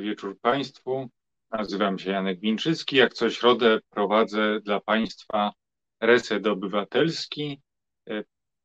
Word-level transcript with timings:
Dobry 0.00 0.10
wieczór 0.10 0.40
Państwu. 0.40 1.10
Nazywam 1.50 1.98
się 1.98 2.10
Janek 2.10 2.40
Winczycki. 2.40 2.96
Jak 2.96 3.14
co 3.14 3.30
środę 3.30 3.78
prowadzę 3.90 4.60
dla 4.60 4.80
Państwa 4.80 5.52
Reset 6.00 6.46
Obywatelski. 6.46 7.60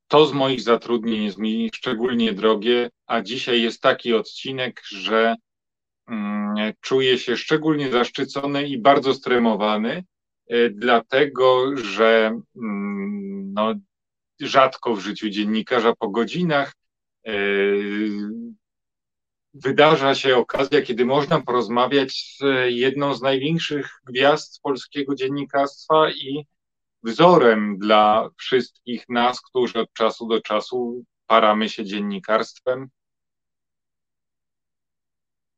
To 0.08 0.26
z 0.26 0.34
moich 0.34 0.62
zatrudnień 0.62 1.24
jest 1.24 1.38
mi 1.38 1.70
szczególnie 1.76 2.34
drogie, 2.34 2.90
a 3.08 3.22
dzisiaj 3.22 3.62
jest 3.62 3.82
taki 3.82 4.14
odcinek, 4.14 4.82
że 4.86 5.36
mm, 6.08 6.74
czuję 6.82 7.18
się 7.18 7.38
szczególnie 7.38 7.92
zaszczycony 7.92 8.68
i 8.68 8.78
bardzo 8.78 9.14
stremowany, 9.14 10.04
e, 10.48 10.70
dlatego 10.70 11.78
że 11.78 12.40
mm, 12.56 13.54
no, 13.54 13.74
rzadko 14.42 14.96
w 14.96 15.00
życiu 15.00 15.30
dziennikarza 15.30 15.94
po 16.00 16.10
godzinach 16.10 16.74
e, 17.26 17.34
wydarza 19.56 20.16
się 20.16 20.38
okazja, 20.38 20.82
kiedy 20.82 21.06
można 21.06 21.42
porozmawiać 21.42 22.38
z 22.38 22.44
jedną 22.68 23.14
z 23.14 23.22
największych 23.22 23.90
gwiazd 24.08 24.62
polskiego 24.62 25.16
dziennikarstwa 25.16 26.12
i 26.12 26.46
wzorem 27.04 27.78
dla 27.78 28.30
wszystkich 28.38 29.10
nas, 29.10 29.42
którzy 29.42 29.80
od 29.80 29.94
czasu 29.94 30.28
do 30.28 30.42
czasu 30.42 31.04
paramy 31.28 31.70
się 31.70 31.86
dziennikarstwem. 31.86 32.90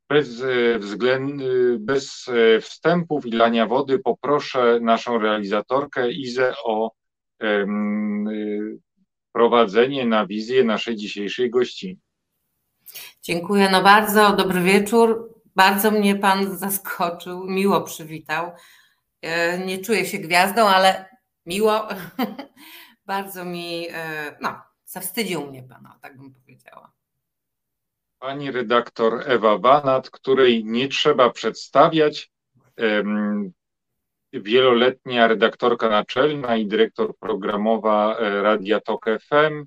Bez, 0.09 0.44
względ, 0.80 1.42
bez 1.80 2.26
wstępów 2.62 3.26
i 3.26 3.32
lania 3.32 3.68
wody 3.68 4.00
poproszę 4.00 4.80
naszą 4.82 5.20
realizatorkę 5.20 6.12
Izę 6.12 6.54
o 6.64 6.92
um, 7.40 8.26
prowadzenie 9.32 10.06
na 10.06 10.28
wizję 10.28 10.64
naszej 10.64 10.95
dzisiejszej 10.95 11.50
gościni. 11.50 12.00
Dziękuję 13.22 13.70
no 13.72 13.84
bardzo, 13.84 14.36
dobry 14.36 14.62
wieczór. 14.62 15.34
Bardzo 15.55 15.91
mnie 15.91 16.16
Pan 16.16 16.58
zaskoczył, 16.58 17.45
miło 17.45 17.82
przywitał. 17.82 18.52
E, 19.22 19.58
nie 19.66 19.78
czuję 19.78 20.06
się 20.06 20.17
gwiazdą, 20.17 20.67
ale 20.67 21.06
miło. 21.45 21.88
bardzo 23.06 23.45
mi, 23.45 23.88
e, 23.92 24.36
no, 24.42 24.62
zawstydził 24.86 25.47
mnie 25.47 25.64
Pan, 25.64 25.89
tak 26.02 26.17
bym 26.17 26.34
powiedziała. 26.34 26.92
Pani 28.20 28.52
redaktor 28.52 29.23
Ewa 29.25 29.58
Banat, 29.58 30.09
której 30.09 30.66
nie 30.66 30.88
trzeba 30.88 31.30
przedstawiać, 31.30 32.31
wieloletnia 34.34 35.28
redaktorka 35.28 35.90
naczelna 35.90 36.58
i 36.58 36.67
dyrektor 36.67 37.17
programowa 37.17 38.17
e, 38.17 38.42
Radia 38.42 38.80
Tok 38.80 39.06
FM, 39.06 39.66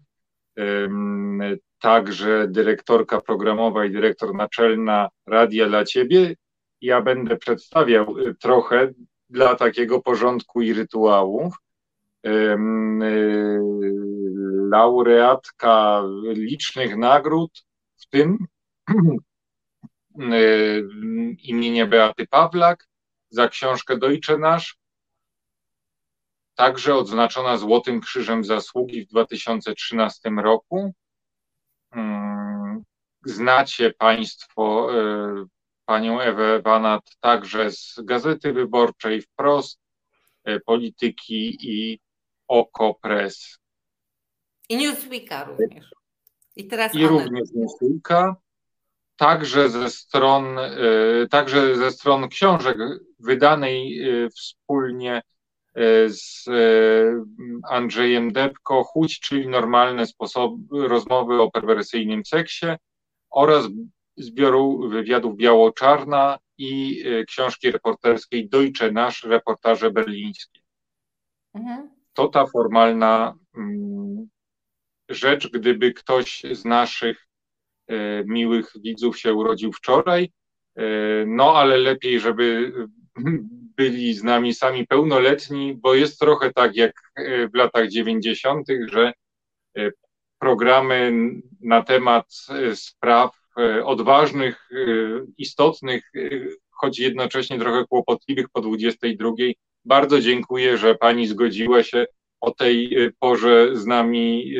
także 1.80 2.46
dyrektorka 2.48 3.20
programowa 3.20 3.84
i 3.84 3.90
dyrektor 3.90 4.34
naczelna 4.34 5.08
Radia 5.26 5.68
dla 5.68 5.84
Ciebie. 5.84 6.34
Ja 6.80 7.02
będę 7.02 7.36
przedstawiał 7.36 8.18
y, 8.18 8.34
trochę 8.34 8.92
dla 9.30 9.54
takiego 9.54 10.02
porządku 10.02 10.62
i 10.62 10.72
rytuałów. 10.72 11.54
Y, 12.26 12.56
laureatka 14.70 16.02
licznych 16.22 16.96
nagród, 16.96 17.64
w 17.96 18.06
tym 18.08 18.46
y, 20.20 20.88
imienia 21.42 21.86
Beaty 21.86 22.26
Pawlak 22.26 22.86
za 23.30 23.48
książkę 23.48 23.98
Deutsche 23.98 24.38
Nasz, 24.38 24.79
także 26.60 26.94
odznaczona 26.94 27.56
Złotym 27.56 28.00
Krzyżem 28.00 28.44
Zasługi 28.44 29.04
w 29.04 29.08
2013 29.08 30.30
roku. 30.30 30.94
Mm, 31.92 32.84
znacie 33.24 33.92
Państwo 33.98 34.88
e, 34.94 35.46
panią 35.84 36.20
Ewę 36.20 36.62
Banat 36.62 37.02
także 37.20 37.70
z 37.70 37.94
Gazety 38.04 38.52
Wyborczej, 38.52 39.22
Wprost, 39.22 39.80
e, 40.44 40.60
Polityki 40.60 41.58
i 41.60 42.00
Oko 42.48 42.94
Press. 42.94 43.58
I 44.68 44.76
Newsweeka 44.76 45.44
również. 45.44 45.90
I, 46.56 46.66
teraz 46.66 46.94
I 46.94 47.06
również 47.06 47.48
Newsweeka. 47.54 48.36
Także 49.16 49.68
ze 49.68 49.90
stron, 49.90 50.58
e, 50.58 50.72
także 51.30 51.76
ze 51.76 51.90
stron 51.90 52.28
książek 52.28 52.78
wydanej 53.18 54.00
wspólnie 54.36 55.22
z 56.08 56.48
e, 56.48 56.52
Andrzejem 57.70 58.32
Debko, 58.32 58.84
Chuć, 58.84 59.20
czyli 59.20 59.48
normalne 59.48 60.06
sposoby 60.06 60.88
rozmowy 60.88 61.42
o 61.42 61.50
perwersyjnym 61.50 62.24
seksie 62.24 62.66
oraz 63.30 63.68
zbioru 64.16 64.88
wywiadów 64.88 65.36
Biało-Czarna 65.36 66.38
i 66.58 67.02
e, 67.06 67.24
książki 67.24 67.70
reporterskiej 67.70 68.48
Deutsche 68.48 68.92
Nasz, 68.92 69.24
reportaże 69.24 69.90
berlińskie. 69.90 70.60
Mhm. 71.54 71.90
To 72.12 72.28
ta 72.28 72.46
formalna 72.46 73.34
mm, 73.56 74.28
rzecz, 75.08 75.50
gdyby 75.50 75.92
ktoś 75.92 76.42
z 76.52 76.64
naszych 76.64 77.28
e, 77.86 78.24
miłych 78.24 78.72
widzów 78.84 79.18
się 79.18 79.34
urodził 79.34 79.72
wczoraj, 79.72 80.32
no 81.26 81.56
ale 81.56 81.76
lepiej, 81.76 82.20
żeby 82.20 82.72
byli 83.80 84.14
z 84.14 84.22
nami 84.22 84.54
sami 84.54 84.86
pełnoletni, 84.86 85.74
bo 85.74 85.94
jest 85.94 86.18
trochę 86.18 86.52
tak 86.52 86.76
jak 86.76 86.92
e, 87.16 87.48
w 87.48 87.54
latach 87.54 87.88
90., 87.88 88.66
że 88.86 89.12
e, 89.78 89.90
programy 90.38 91.12
na 91.60 91.82
temat 91.82 92.26
e, 92.48 92.76
spraw 92.76 93.40
odważnych, 93.84 94.68
istotnych, 95.38 96.12
choć 96.70 96.98
jednocześnie 96.98 97.58
trochę 97.58 97.84
kłopotliwych 97.86 98.46
po 98.52 98.60
22. 98.60 99.30
Bardzo 99.84 100.20
dziękuję, 100.20 100.78
że 100.78 100.94
pani 100.94 101.26
zgodziła 101.26 101.82
się 101.82 102.06
o 102.40 102.50
tej 102.50 102.96
porze 103.18 103.76
z 103.76 103.86
nami 103.86 104.54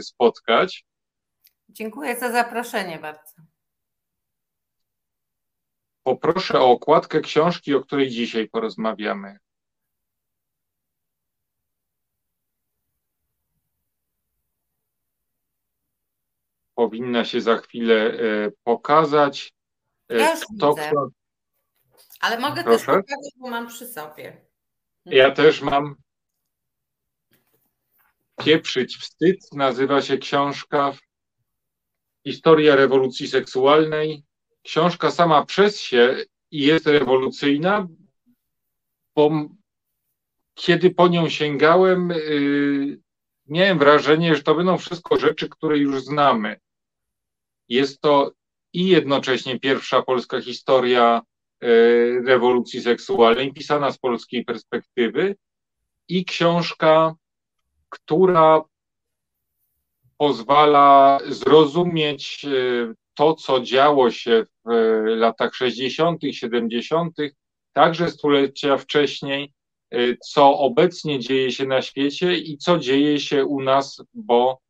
spotkać. 0.00 0.84
Dziękuję 1.68 2.16
za 2.16 2.32
zaproszenie 2.32 2.98
bardzo. 2.98 3.47
Poproszę 6.08 6.60
o 6.60 6.70
okładkę 6.70 7.20
książki, 7.20 7.74
o 7.74 7.80
której 7.80 8.10
dzisiaj 8.10 8.48
porozmawiamy. 8.48 9.38
Powinna 16.74 17.24
się 17.24 17.40
za 17.40 17.56
chwilę 17.56 17.94
e, 17.94 18.50
pokazać. 18.64 19.52
E, 20.08 20.16
ja 20.16 20.30
już 20.30 20.40
Kto, 20.40 20.74
widzę. 20.74 20.90
Kto... 20.90 21.08
Ale 22.20 22.38
mogę 22.38 22.64
Proszę? 22.64 22.78
też 22.78 22.86
pokazać, 22.86 23.32
bo 23.36 23.50
mam 23.50 23.66
przy 23.66 23.86
sobie. 23.86 24.46
Ja 25.04 25.30
też 25.30 25.62
mam. 25.62 25.94
Pieprzyć 28.44 28.96
wstyd 28.96 29.52
nazywa 29.52 30.02
się 30.02 30.18
książka 30.18 30.92
Historia 32.26 32.76
rewolucji 32.76 33.28
seksualnej 33.28 34.27
książka 34.68 35.10
sama 35.10 35.46
przez 35.46 35.80
się 35.80 36.16
jest 36.50 36.86
rewolucyjna, 36.86 37.88
bo 39.16 39.30
kiedy 40.54 40.90
po 40.90 41.08
nią 41.08 41.28
sięgałem, 41.28 42.08
yy, 42.08 42.98
miałem 43.46 43.78
wrażenie, 43.78 44.36
że 44.36 44.42
to 44.42 44.54
będą 44.54 44.78
wszystko 44.78 45.18
rzeczy, 45.18 45.48
które 45.48 45.78
już 45.78 46.02
znamy. 46.04 46.60
Jest 47.68 48.00
to 48.00 48.32
i 48.72 48.88
jednocześnie 48.88 49.60
pierwsza 49.60 50.02
polska 50.02 50.40
historia 50.40 51.22
yy, 51.60 52.22
rewolucji 52.26 52.80
seksualnej, 52.80 53.52
pisana 53.52 53.92
z 53.92 53.98
polskiej 53.98 54.44
perspektywy, 54.44 55.36
i 56.08 56.24
książka, 56.24 57.14
która 57.88 58.62
pozwala 60.16 61.18
zrozumieć 61.28 62.44
yy, 62.44 62.94
to, 63.18 63.34
co 63.34 63.60
działo 63.60 64.10
się 64.10 64.44
w 64.64 64.70
e, 64.70 65.16
latach 65.16 65.54
60., 65.54 66.22
70., 66.30 67.16
także 67.72 68.10
stulecia 68.10 68.76
wcześniej, 68.76 69.52
e, 69.90 70.16
co 70.16 70.58
obecnie 70.58 71.18
dzieje 71.18 71.52
się 71.52 71.66
na 71.66 71.82
świecie 71.82 72.36
i 72.36 72.58
co 72.58 72.78
dzieje 72.78 73.20
się 73.20 73.44
u 73.44 73.62
nas, 73.62 74.02
bo 74.14 74.60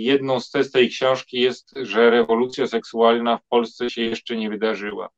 jedną 0.00 0.40
z 0.40 0.50
tez 0.50 0.70
tej 0.70 0.88
książki 0.88 1.40
jest, 1.40 1.74
że 1.82 2.10
rewolucja 2.10 2.66
seksualna 2.66 3.38
w 3.38 3.46
Polsce 3.48 3.90
się 3.90 4.02
jeszcze 4.02 4.36
nie 4.36 4.50
wydarzyła. 4.50 5.08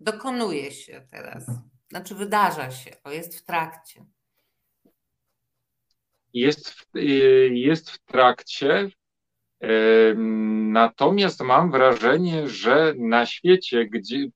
Dokonuje 0.00 0.70
się 0.70 1.06
teraz. 1.10 1.46
Znaczy 1.90 2.14
wydarza 2.14 2.70
się, 2.70 2.90
bo 3.04 3.10
jest 3.10 3.38
w 3.38 3.44
trakcie. 3.44 4.04
Jest 6.34 6.70
w, 6.70 6.96
e, 6.96 7.00
jest 7.48 7.90
w 7.90 8.04
trakcie, 8.04 8.90
Natomiast 10.72 11.40
mam 11.40 11.70
wrażenie, 11.70 12.48
że 12.48 12.94
na 12.98 13.26
świecie, 13.26 13.86
gdzie, 13.86 14.26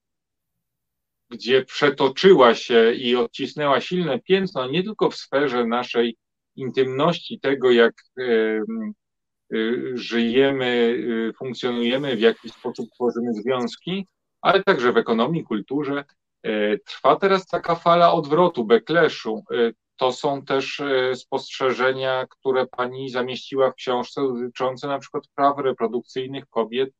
gdzie 1.31 1.65
przetoczyła 1.65 2.55
się 2.55 2.93
i 2.93 3.17
odcisnęła 3.17 3.81
silne 3.81 4.19
piętno, 4.19 4.71
nie 4.71 4.83
tylko 4.83 5.11
w 5.11 5.17
sferze 5.17 5.67
naszej 5.67 6.17
intymności, 6.57 7.41
tego 7.41 7.71
jak 7.71 7.95
y, 8.19 8.63
żyjemy, 9.95 10.67
y, 11.29 11.33
funkcjonujemy, 11.39 12.17
w 12.17 12.21
jaki 12.21 12.49
sposób 12.49 12.91
tworzymy 12.95 13.35
związki, 13.35 14.07
ale 14.41 14.63
także 14.63 14.93
w 14.93 14.97
ekonomii, 14.97 15.45
kulturze. 15.45 16.05
Trwa 16.87 17.17
teraz 17.17 17.47
taka 17.47 17.75
fala 17.75 18.13
odwrotu, 18.13 18.65
backlashu. 18.65 19.45
To 19.97 20.13
są 20.13 20.45
też 20.45 20.83
spostrzeżenia, 21.15 22.27
które 22.31 22.67
pani 22.67 23.11
zamieściła 23.11 23.71
w 23.71 23.75
książce 23.75 24.23
dotyczące 24.23 24.89
na 24.89 24.99
przykład 24.99 25.25
praw 25.35 25.59
reprodukcyjnych 25.59 26.47
kobiet 26.49 26.91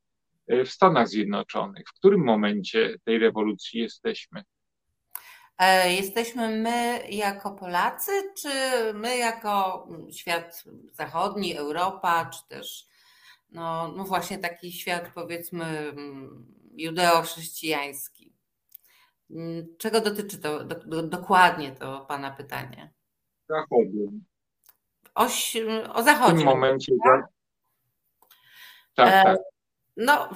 w 0.47 0.67
Stanach 0.67 1.07
Zjednoczonych. 1.07 1.87
W 1.89 1.93
którym 1.93 2.23
momencie 2.23 2.95
tej 3.03 3.19
rewolucji 3.19 3.79
jesteśmy? 3.79 4.43
E, 5.57 5.93
jesteśmy 5.93 6.49
my 6.49 7.07
jako 7.09 7.51
Polacy, 7.51 8.11
czy 8.41 8.49
my 8.93 9.17
jako 9.17 9.85
mm, 9.89 10.11
świat 10.11 10.63
zachodni, 10.93 11.57
Europa, 11.57 12.29
czy 12.33 12.47
też 12.47 12.87
no, 13.49 13.87
no 13.87 14.03
właśnie 14.03 14.37
taki 14.37 14.71
świat 14.71 15.11
powiedzmy 15.15 15.65
mm, 15.65 16.45
judeo-chrześcijański? 16.77 18.36
Czego 19.77 20.01
dotyczy 20.01 20.37
to 20.37 20.63
do, 20.63 20.75
do, 20.75 21.03
dokładnie 21.03 21.71
to 21.71 22.05
Pana 22.07 22.31
pytanie? 22.31 22.93
Zachodu. 23.49 24.11
Oś, 25.15 25.57
o 25.93 26.03
zachodzie. 26.03 26.35
W 26.35 26.37
tym 26.37 26.45
momencie. 26.45 26.93
Tak, 27.05 27.25
tak. 28.95 29.07
E, 29.07 29.23
tak. 29.23 29.39
No, 29.97 30.29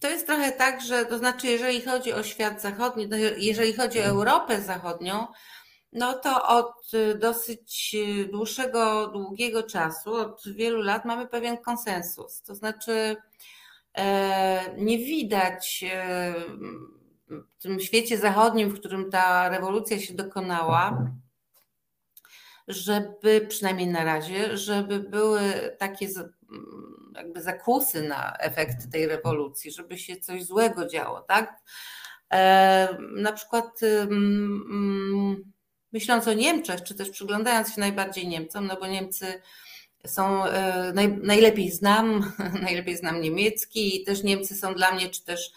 to 0.00 0.08
jest 0.08 0.26
trochę 0.26 0.52
tak, 0.52 0.82
że 0.82 1.04
to 1.04 1.18
znaczy, 1.18 1.46
jeżeli 1.46 1.80
chodzi 1.80 2.12
o 2.12 2.22
świat 2.22 2.62
zachodni, 2.62 3.08
jeżeli 3.36 3.72
chodzi 3.72 4.00
o 4.00 4.04
Europę 4.04 4.60
Zachodnią, 4.60 5.26
no 5.92 6.12
to 6.12 6.48
od 6.48 6.90
dosyć 7.18 7.96
dłuższego, 8.32 9.06
długiego 9.06 9.62
czasu, 9.62 10.14
od 10.14 10.42
wielu 10.46 10.82
lat 10.82 11.04
mamy 11.04 11.26
pewien 11.26 11.56
konsensus. 11.56 12.42
To 12.42 12.54
znaczy, 12.54 13.16
e, 13.94 14.74
nie 14.76 14.98
widać 14.98 15.84
e, 15.92 16.34
w 17.28 17.62
tym 17.62 17.80
świecie 17.80 18.18
zachodnim, 18.18 18.70
w 18.70 18.78
którym 18.78 19.10
ta 19.10 19.48
rewolucja 19.48 19.98
się 19.98 20.14
dokonała, 20.14 21.10
żeby 22.68 23.46
przynajmniej 23.48 23.86
na 23.86 24.04
razie, 24.04 24.56
żeby 24.56 25.00
były 25.00 25.40
takie 25.78 26.08
jakby 27.14 27.42
zakusy 27.42 28.02
na 28.02 28.36
efekt 28.36 28.92
tej 28.92 29.06
rewolucji, 29.06 29.70
żeby 29.70 29.98
się 29.98 30.16
coś 30.16 30.44
złego 30.44 30.86
działo, 30.86 31.20
tak? 31.20 31.62
E, 32.32 32.98
na 33.16 33.32
przykład 33.32 33.80
myśląc 35.92 36.28
o 36.28 36.32
Niemczech, 36.32 36.82
czy 36.82 36.94
też 36.94 37.10
przyglądając 37.10 37.74
się 37.74 37.80
najbardziej 37.80 38.28
Niemcom, 38.28 38.66
no 38.66 38.76
bo 38.80 38.86
Niemcy 38.86 39.42
są, 40.06 40.44
e, 40.44 40.92
naj, 40.92 41.08
najlepiej 41.08 41.70
znam, 41.70 42.32
najlepiej 42.62 42.96
znam 42.96 43.20
niemiecki 43.20 44.02
i 44.02 44.04
też 44.04 44.22
Niemcy 44.22 44.54
są 44.54 44.74
dla 44.74 44.94
mnie, 44.94 45.08
czy 45.08 45.24
też 45.24 45.52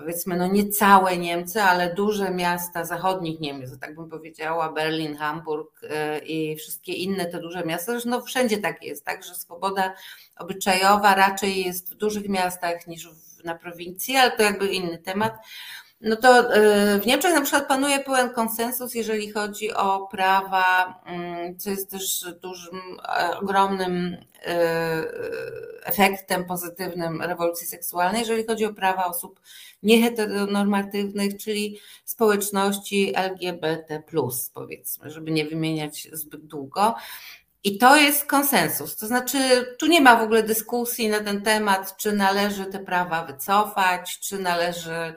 powiedzmy, 0.00 0.36
no 0.36 0.46
nie 0.46 0.68
całe 0.68 1.18
Niemcy, 1.18 1.62
ale 1.62 1.94
duże 1.94 2.30
miasta 2.30 2.84
zachodnich 2.84 3.40
Niemiec, 3.40 3.78
tak 3.80 3.94
bym 3.94 4.10
powiedziała, 4.10 4.72
Berlin, 4.72 5.16
Hamburg 5.16 5.80
e, 5.90 6.18
i 6.18 6.56
wszystkie 6.56 6.92
inne 6.92 7.26
te 7.26 7.40
duże 7.40 7.64
miasta, 7.64 7.92
zresztą 7.92 8.10
no 8.10 8.22
wszędzie 8.22 8.58
tak 8.58 8.82
jest, 8.82 9.04
tak, 9.04 9.24
że 9.24 9.34
swoboda 9.34 9.94
obyczajowa 10.36 11.14
raczej 11.14 11.64
jest 11.64 11.94
w 11.94 11.96
dużych 11.96 12.28
miastach 12.28 12.86
niż 12.86 13.08
na 13.44 13.54
prowincji, 13.54 14.16
ale 14.16 14.30
to 14.30 14.42
jakby 14.42 14.68
inny 14.68 14.98
temat. 14.98 15.34
No 16.00 16.16
to 16.16 16.54
e, 16.54 17.00
w 17.00 17.06
Niemczech 17.06 17.34
na 17.34 17.40
przykład 17.40 17.68
panuje 17.68 17.98
pełen 17.98 18.30
konsensus, 18.30 18.94
jeżeli 18.94 19.32
chodzi 19.32 19.72
o 19.72 20.08
prawa, 20.10 20.94
mm, 21.06 21.58
co 21.58 21.70
jest 21.70 21.90
też 21.90 22.26
dużym, 22.42 22.80
e, 23.18 23.38
ogromnym 23.38 24.16
efektem 25.84 26.44
pozytywnym 26.44 27.22
rewolucji 27.22 27.66
seksualnej, 27.66 28.20
jeżeli 28.20 28.46
chodzi 28.46 28.64
o 28.64 28.74
prawa 28.74 29.06
osób 29.06 29.40
nieheteronormatywnych, 29.82 31.36
czyli 31.36 31.78
społeczności 32.04 33.12
LGBT, 33.16 34.02
powiedzmy, 34.54 35.10
żeby 35.10 35.30
nie 35.30 35.44
wymieniać 35.44 36.08
zbyt 36.12 36.46
długo. 36.46 36.94
I 37.64 37.78
to 37.78 37.96
jest 37.96 38.24
konsensus. 38.24 38.96
To 38.96 39.06
znaczy, 39.06 39.38
tu 39.78 39.86
nie 39.86 40.00
ma 40.00 40.16
w 40.16 40.22
ogóle 40.22 40.42
dyskusji 40.42 41.08
na 41.08 41.20
ten 41.20 41.42
temat, 41.42 41.96
czy 41.96 42.12
należy 42.12 42.64
te 42.66 42.78
prawa 42.78 43.24
wycofać, 43.24 44.18
czy 44.20 44.38
należy 44.38 45.14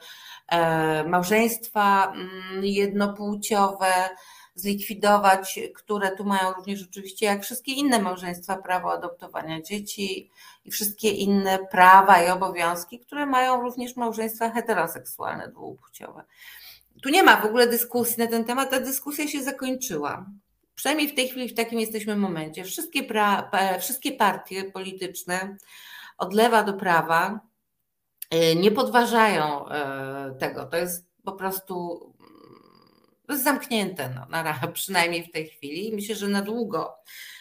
małżeństwa 1.07 2.13
mm, 2.15 2.65
jednopłciowe 2.65 4.09
zlikwidować, 4.55 5.59
które 5.75 6.15
tu 6.15 6.25
mają 6.25 6.53
również 6.53 6.83
oczywiście, 6.89 7.25
jak 7.25 7.43
wszystkie 7.43 7.71
inne 7.71 7.99
małżeństwa, 7.99 8.57
prawo 8.57 8.93
adoptowania 8.93 9.61
dzieci 9.61 10.31
i 10.65 10.71
wszystkie 10.71 11.09
inne 11.09 11.59
prawa 11.71 12.23
i 12.23 12.29
obowiązki, 12.29 12.99
które 12.99 13.25
mają 13.25 13.61
również 13.61 13.95
małżeństwa 13.95 14.49
heteroseksualne, 14.49 15.47
dwupłciowe. 15.47 16.23
Tu 17.01 17.09
nie 17.09 17.23
ma 17.23 17.41
w 17.41 17.45
ogóle 17.45 17.67
dyskusji 17.67 18.15
na 18.17 18.27
ten 18.27 18.45
temat, 18.45 18.69
ta 18.69 18.79
dyskusja 18.79 19.27
się 19.27 19.43
zakończyła. 19.43 20.25
Przynajmniej 20.75 21.09
w 21.09 21.15
tej 21.15 21.29
chwili 21.29 21.49
w 21.49 21.53
takim 21.53 21.79
jesteśmy 21.79 22.15
momencie. 22.15 22.63
Wszystkie, 22.63 23.03
pra, 23.03 23.51
wszystkie 23.79 24.11
partie 24.11 24.63
polityczne 24.63 25.57
od 26.17 26.33
lewa 26.33 26.63
do 26.63 26.73
prawa 26.73 27.27
e, 27.29 27.39
nie 28.55 28.71
podważają 28.71 29.69
e, 29.69 30.35
tego. 30.39 30.65
To 30.65 30.77
jest 30.77 31.07
po 31.23 31.31
prostu 31.31 31.99
zamknięte, 33.29 34.09
no, 34.09 34.25
na, 34.25 34.53
przynajmniej 34.73 35.23
w 35.23 35.31
tej 35.31 35.47
chwili. 35.47 35.91
Myślę, 35.95 36.15
że 36.15 36.27
na 36.27 36.41
długo, 36.41 36.95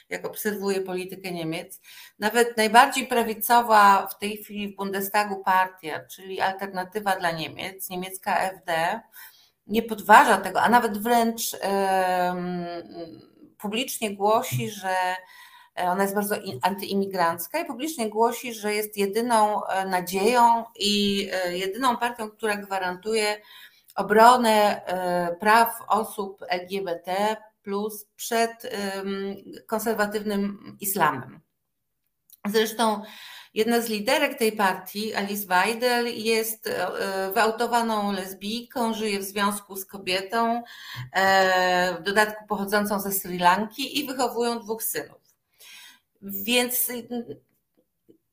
jak 0.09 0.27
obserwuję 0.27 0.81
politykę 0.81 1.31
Niemiec, 1.31 1.81
nawet 2.19 2.57
najbardziej 2.57 3.07
prawicowa 3.07 4.07
w 4.07 4.19
tej 4.19 4.37
chwili 4.37 4.69
w 4.69 4.77
Bundestagu 4.77 5.43
partia, 5.45 6.01
czyli 6.07 6.41
Alternatywa 6.41 7.17
dla 7.17 7.31
Niemiec, 7.31 7.91
niemiecka 7.91 8.37
FD, 8.37 9.01
nie 9.67 9.83
podważa 9.83 10.37
tego, 10.37 10.63
a 10.63 10.69
nawet 10.69 10.99
wręcz 10.99 11.57
publicznie 13.59 14.17
głosi, 14.17 14.71
że 14.71 14.97
ona 15.77 16.03
jest 16.03 16.15
bardzo 16.15 16.37
antyimigrancka 16.63 17.61
i 17.61 17.65
publicznie 17.65 18.11
głosi, 18.11 18.55
że 18.55 18.75
jest 18.75 18.97
jedyną 18.97 19.67
e, 19.67 19.87
nadzieją 19.87 20.65
i 20.79 21.29
e, 21.33 21.59
jedyną 21.59 21.97
partią, 21.97 22.31
która 22.31 22.57
gwarantuje 22.57 23.41
obronę 23.95 24.87
e, 24.87 25.37
praw 25.37 25.79
osób 25.89 26.45
LGBT 26.49 27.37
plus 27.63 28.07
przed 28.17 28.51
konserwatywnym 29.67 30.77
islamem. 30.81 31.41
Zresztą 32.49 33.03
jedna 33.55 33.81
z 33.81 33.89
liderek 33.89 34.39
tej 34.39 34.53
partii, 34.53 35.15
Alice 35.15 35.47
Weidel, 35.47 36.07
jest 36.07 36.67
e, 36.67 37.31
wyautowaną 37.35 38.13
lesbijką, 38.13 38.95
żyje 38.95 39.19
w 39.19 39.23
związku 39.23 39.77
z 39.77 39.87
kobietą, 39.87 40.63
e, 41.13 41.97
w 42.01 42.03
dodatku 42.03 42.47
pochodzącą 42.47 43.01
ze 43.01 43.13
Sri 43.13 43.39
Lanki 43.39 43.99
i 43.99 44.07
wychowują 44.07 44.61
dwóch 44.61 44.83
synów. 44.83 45.22
Więc 46.23 46.93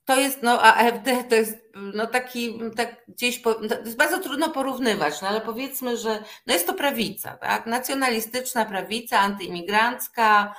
to 0.05 0.19
jest, 0.19 0.43
no 0.43 0.61
AfD 0.61 1.23
to 1.29 1.35
jest 1.35 1.57
no 1.93 2.07
taki, 2.07 2.59
tak 2.75 3.05
gdzieś, 3.07 3.41
to 3.41 3.61
jest 3.85 3.97
bardzo 3.97 4.19
trudno 4.19 4.49
porównywać, 4.49 5.21
no 5.21 5.27
ale 5.27 5.41
powiedzmy, 5.41 5.97
że 5.97 6.23
no 6.47 6.53
jest 6.53 6.67
to 6.67 6.73
prawica, 6.73 7.37
tak, 7.37 7.65
nacjonalistyczna 7.65 8.65
prawica, 8.65 9.19
antyimigrancka, 9.19 10.55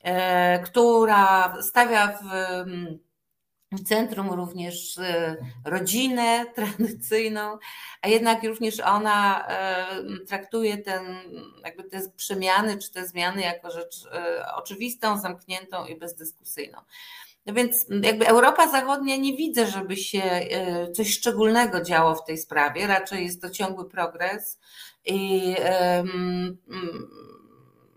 e, 0.00 0.58
która 0.58 1.54
stawia 1.62 2.06
w 2.06 2.26
centrum 3.76 4.30
również 4.30 4.98
e, 4.98 5.36
rodzinę 5.64 6.46
tradycyjną, 6.54 7.58
a 8.02 8.08
jednak 8.08 8.44
również 8.44 8.80
ona 8.80 9.48
e, 9.48 9.86
traktuje 10.26 10.78
ten, 10.78 11.02
jakby 11.64 11.84
te 11.84 12.10
przemiany 12.16 12.78
czy 12.78 12.92
te 12.92 13.06
zmiany 13.06 13.42
jako 13.42 13.70
rzecz 13.70 14.06
e, 14.12 14.54
oczywistą, 14.54 15.18
zamkniętą 15.18 15.86
i 15.86 15.96
bezdyskusyjną. 15.96 16.78
No 17.46 17.54
więc 17.54 17.86
jakby 18.02 18.28
Europa 18.28 18.70
Zachodnia 18.70 19.16
nie 19.16 19.36
widzę, 19.36 19.66
żeby 19.66 19.96
się 19.96 20.22
coś 20.94 21.10
szczególnego 21.10 21.80
działo 21.80 22.14
w 22.14 22.24
tej 22.24 22.38
sprawie, 22.38 22.86
raczej 22.86 23.24
jest 23.24 23.42
to 23.42 23.50
ciągły 23.50 23.88
progres 23.88 24.58
i, 25.06 25.54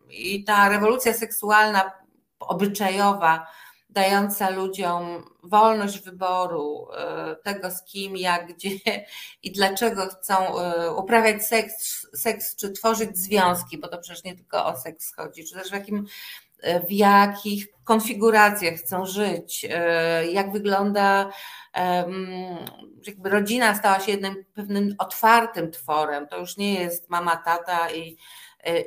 i 0.10 0.44
ta 0.44 0.70
rewolucja 0.70 1.14
seksualna 1.14 1.92
obyczajowa, 2.40 3.48
dająca 3.92 4.50
ludziom 4.50 5.24
wolność 5.44 6.00
wyboru 6.00 6.88
e, 6.98 7.36
tego 7.36 7.72
z 7.72 7.84
kim, 7.84 8.18
jak, 8.18 8.54
gdzie 8.54 8.70
i 9.44 9.52
dlaczego 9.52 10.08
chcą 10.08 10.60
e, 10.60 10.94
uprawiać 10.94 11.46
seks, 11.46 12.08
seks 12.16 12.56
czy 12.56 12.72
tworzyć 12.72 13.18
związki, 13.18 13.78
bo 13.78 13.88
to 13.88 13.98
przecież 13.98 14.24
nie 14.24 14.36
tylko 14.36 14.66
o 14.66 14.78
seks 14.78 15.16
chodzi, 15.16 15.46
czy 15.46 15.54
też 15.54 15.70
w 15.70 15.74
jakim 15.74 16.06
w 16.88 16.92
jakich 16.92 17.68
konfiguracjach 17.84 18.76
chcą 18.76 19.06
żyć, 19.06 19.66
e, 19.70 20.28
jak 20.28 20.52
wygląda, 20.52 21.30
jakby 23.08 23.30
rodzina 23.30 23.76
stała 23.76 24.00
się 24.00 24.12
jednym 24.12 24.46
pewnym 24.54 24.96
otwartym 24.98 25.72
tworem. 25.72 26.28
To 26.28 26.40
już 26.40 26.58
nie 26.58 26.74
jest 26.74 27.10
mama, 27.10 27.38
tata 27.38 27.92
i 27.92 28.18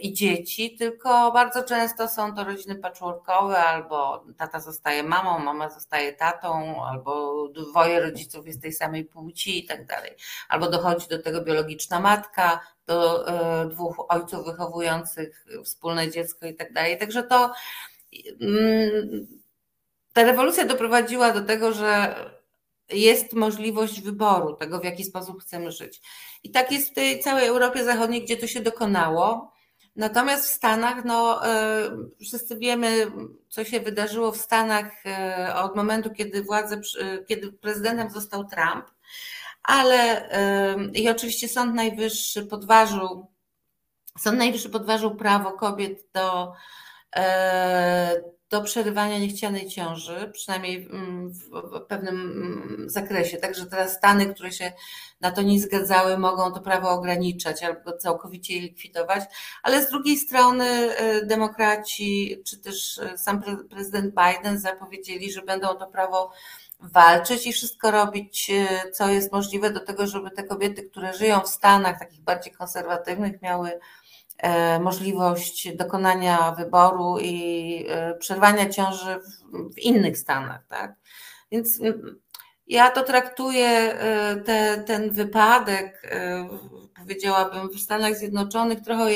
i 0.00 0.12
dzieci, 0.12 0.76
tylko 0.76 1.33
bardzo 1.33 1.62
często 1.62 2.09
są 2.09 2.35
to 2.35 2.45
rodziny 2.45 2.75
patchworkowe, 2.75 3.59
albo 3.59 4.25
tata 4.37 4.61
zostaje 4.61 5.02
mamą, 5.02 5.38
mama 5.38 5.71
zostaje 5.71 6.12
tatą, 6.12 6.85
albo 6.85 7.49
dwoje 7.49 8.00
rodziców 8.00 8.47
jest 8.47 8.62
tej 8.62 8.73
samej 8.73 9.04
płci 9.04 9.59
i 9.59 9.66
tak 9.66 9.87
dalej. 9.87 10.11
Albo 10.49 10.71
dochodzi 10.71 11.09
do 11.09 11.23
tego 11.23 11.43
biologiczna 11.43 12.00
matka, 12.00 12.61
do 12.87 13.25
dwóch 13.71 14.07
ojców 14.09 14.47
wychowujących 14.47 15.47
wspólne 15.64 16.11
dziecko 16.11 16.47
i 16.47 16.54
tak 16.54 16.73
dalej. 16.73 16.99
Także 16.99 17.23
to 17.23 17.52
mm, 18.40 19.26
ta 20.12 20.23
rewolucja 20.23 20.64
doprowadziła 20.64 21.31
do 21.31 21.40
tego, 21.40 21.73
że 21.73 22.14
jest 22.88 23.33
możliwość 23.33 24.00
wyboru 24.00 24.57
tego, 24.57 24.81
w 24.81 24.85
jaki 24.85 25.04
sposób 25.04 25.43
chcemy 25.43 25.73
żyć. 25.73 26.00
I 26.43 26.50
tak 26.50 26.73
jest 26.73 26.90
w 26.90 26.95
tej 26.95 27.21
całej 27.21 27.47
Europie 27.47 27.85
Zachodniej, 27.85 28.25
gdzie 28.25 28.37
to 28.37 28.47
się 28.47 28.61
dokonało. 28.61 29.53
Natomiast 29.96 30.48
w 30.48 30.52
Stanach, 30.52 31.04
no, 31.04 31.46
e, 31.46 31.90
wszyscy 32.20 32.56
wiemy, 32.56 33.12
co 33.48 33.64
się 33.64 33.80
wydarzyło 33.80 34.32
w 34.32 34.36
Stanach 34.36 35.06
e, 35.06 35.54
od 35.56 35.76
momentu, 35.76 36.10
kiedy 36.10 36.42
władzę, 36.42 36.80
kiedy 37.28 37.52
prezydentem 37.52 38.10
został 38.10 38.44
Trump, 38.44 38.84
ale 39.62 40.30
e, 40.30 40.76
i 40.94 41.08
oczywiście 41.10 41.48
Sąd 41.48 41.74
Najwyższy 41.74 42.46
podważył, 42.46 43.26
Sąd 44.18 44.38
Najwyższy 44.38 44.70
podważył 44.70 45.16
prawo 45.16 45.52
kobiet 45.52 46.06
do 46.12 46.52
do 48.54 48.62
przerywania 48.62 49.18
niechcianej 49.18 49.68
ciąży, 49.68 50.30
przynajmniej 50.32 50.88
mm, 50.90 51.30
w 51.30 51.80
pewnym 51.88 52.14
mm, 52.16 52.90
zakresie. 52.90 53.37
Także 53.37 53.66
teraz 53.66 53.92
Stany, 53.94 54.34
które 54.34 54.52
się 54.52 54.73
na 55.20 55.30
to 55.30 55.42
nie 55.42 55.61
zgadzały, 55.61 56.18
mogą 56.18 56.52
to 56.52 56.61
prawo 56.61 56.90
ograniczać 56.90 57.62
albo 57.62 57.96
całkowicie 57.96 58.61
likwidować, 58.61 59.25
ale 59.62 59.82
z 59.82 59.90
drugiej 59.90 60.16
strony 60.16 60.66
y, 61.00 61.26
demokraci, 61.26 62.42
czy 62.46 62.58
też 62.58 62.99
y, 62.99 63.18
sam 63.18 63.42
prezydent 63.70 64.14
Biden 64.14 64.58
zapowiedzieli, 64.58 65.32
że 65.32 65.42
będą 65.42 65.75
to 65.75 65.87
prawo 65.87 66.32
walczyć 66.80 67.46
i 67.46 67.52
wszystko 67.52 67.90
robić, 67.90 68.50
y, 68.50 68.90
co 68.90 69.08
jest 69.08 69.32
możliwe 69.32 69.70
do 69.70 69.80
tego, 69.80 70.06
żeby 70.06 70.30
te 70.30 70.44
kobiety, 70.44 70.82
które 70.82 71.14
żyją 71.14 71.40
w 71.40 71.49
Stanach 71.49 71.99
takich 71.99 72.20
bardziej 72.20 72.52
konserwatywnych, 72.52 73.42
miały 73.42 73.80
możliwość 74.80 75.76
dokonania 75.76 76.52
wyboru 76.52 77.18
i 77.20 77.86
e, 77.88 78.14
przerwania 78.14 78.70
ciąży 78.70 79.20
w, 79.74 79.78
innych 79.78 80.18
stanach. 80.18 80.66
Tak? 80.68 80.94
Więc 81.52 81.80
ja 82.66 82.90
to 82.90 83.02
traktuję, 83.02 83.68
e, 83.68 84.36
te, 84.36 84.84
ten 84.86 85.10
wypadek, 85.10 86.12
powiedziałabym, 86.96 87.68
w 87.68 87.80
Stanach 87.80 88.16
Zjednoczonych 88.16 88.80
trochę. 88.80 89.10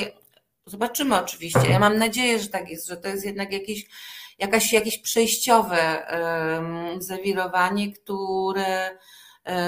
Zobaczymy 0.67 1.17
oczywiście. 1.17 1.71
Ja 1.71 1.79
mam 1.79 1.99
nadzieję, 1.99 2.39
że 2.39 2.49
tak 2.49 2.71
jest, 2.71 2.87
że 2.87 2.97
to 2.97 3.09
jest 3.09 3.25
jednak 3.25 3.53
jakieś, 3.53 3.87
jakaś, 4.39 4.73
jakieś 4.73 4.99
przejściowe 4.99 6.07
zawirowanie, 6.99 7.93
które 7.93 8.99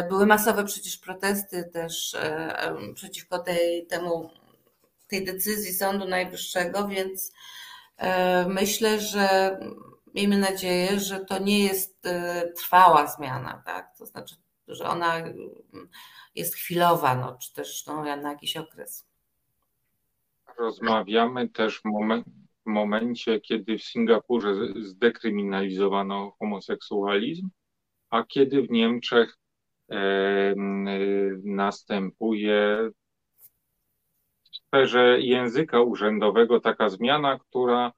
były 0.09 0.27
masowe 0.27 0.65
przecież 0.65 0.97
protesty 0.97 1.71
też 1.73 2.17
przeciwko 2.95 3.39
tej, 3.39 3.87
temu 3.87 4.31
tej 5.11 5.25
decyzji 5.25 5.73
Sądu 5.73 6.09
Najwyższego, 6.09 6.89
więc 6.89 7.33
e, 7.97 8.49
myślę, 8.49 9.01
że 9.01 9.59
miejmy 10.15 10.39
nadzieję, 10.39 11.01
że 11.01 11.21
to 11.21 11.39
nie 11.39 11.65
jest 11.65 12.07
e, 12.07 12.53
trwała 12.57 13.07
zmiana, 13.07 13.63
tak? 13.67 13.97
To 13.99 14.07
znaczy, 14.07 14.35
że 14.69 14.85
ona 14.85 15.23
jest 16.35 16.55
chwilowa, 16.55 17.15
no, 17.15 17.39
czy 17.43 17.55
też 17.55 17.87
no, 17.87 18.17
na 18.17 18.31
jakiś 18.31 18.57
okres. 18.57 19.07
Rozmawiamy 20.59 21.49
też 21.49 21.81
w, 21.81 21.85
momen, 21.85 22.23
w 22.67 22.71
momencie, 22.71 23.41
kiedy 23.41 23.79
w 23.79 23.83
Singapurze 23.83 24.55
zdekryminalizowano 24.81 26.31
homoseksualizm, 26.39 27.49
a 28.11 28.25
kiedy 28.25 28.63
w 28.63 28.71
Niemczech 28.71 29.37
następuje 31.45 32.91
sferze 34.71 35.21
języka 35.21 35.81
urzędowego 35.81 36.61
taka 36.61 36.89
zmiana, 36.89 37.39
która 37.39 37.93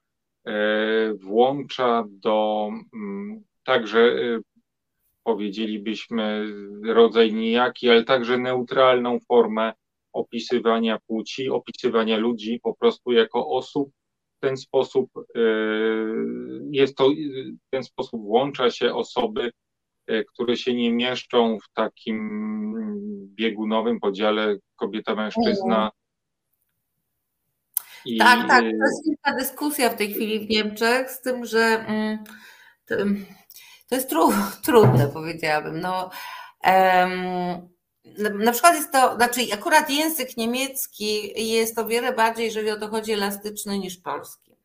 e, 0.45 1.13
włącza 1.13 2.05
do 2.09 2.69
mm, 2.93 3.43
także 3.63 3.99
e, 3.99 4.39
powiedzielibyśmy 5.23 6.45
rodzaj 6.85 7.33
nijaki, 7.33 7.89
ale 7.89 8.03
także 8.03 8.37
neutralną 8.37 9.19
formę 9.27 9.73
opisywania 10.13 10.99
płci, 11.07 11.49
opisywania 11.49 12.17
ludzi 12.17 12.59
po 12.63 12.75
prostu 12.75 13.11
jako 13.11 13.47
osób. 13.49 13.89
W 14.37 14.39
ten 14.39 14.57
sposób 14.57 15.09
e, 15.17 15.39
jest 16.71 16.97
to, 16.97 17.09
w 17.67 17.69
ten 17.69 17.83
sposób 17.83 18.21
włącza 18.21 18.71
się 18.71 18.93
osoby, 18.93 19.51
które 20.33 20.57
się 20.57 20.73
nie 20.73 20.93
mieszczą 20.93 21.57
w 21.59 21.73
takim 21.73 22.43
biegunowym 23.35 23.99
podziale 23.99 24.57
kobieta-mężczyzna, 24.75 25.89
i... 28.05 28.17
Tak, 28.17 28.47
tak. 28.47 28.59
To 28.59 28.85
jest 28.85 29.07
wielka 29.07 29.39
dyskusja 29.39 29.89
w 29.89 29.95
tej 29.95 30.13
chwili 30.13 30.47
w 30.47 30.49
Niemczech, 30.49 31.11
z 31.11 31.21
tym, 31.21 31.45
że 31.45 31.85
mm, 31.87 32.23
to, 32.85 32.95
to 33.89 33.95
jest 33.95 34.09
tru, 34.09 34.33
trudne, 34.65 35.07
powiedziałabym. 35.07 35.79
No, 35.79 36.09
na 38.39 38.51
przykład 38.51 38.75
jest 38.75 38.91
to, 38.91 39.15
znaczy 39.15 39.41
akurat 39.53 39.89
język 39.89 40.37
niemiecki 40.37 41.31
jest 41.49 41.79
o 41.79 41.85
wiele 41.85 42.13
bardziej, 42.13 42.45
jeżeli 42.45 42.71
o 42.71 42.79
to 42.79 42.87
chodzi, 42.87 43.11
elastyczny 43.11 43.79
niż 43.79 43.97
polski. 43.97 44.55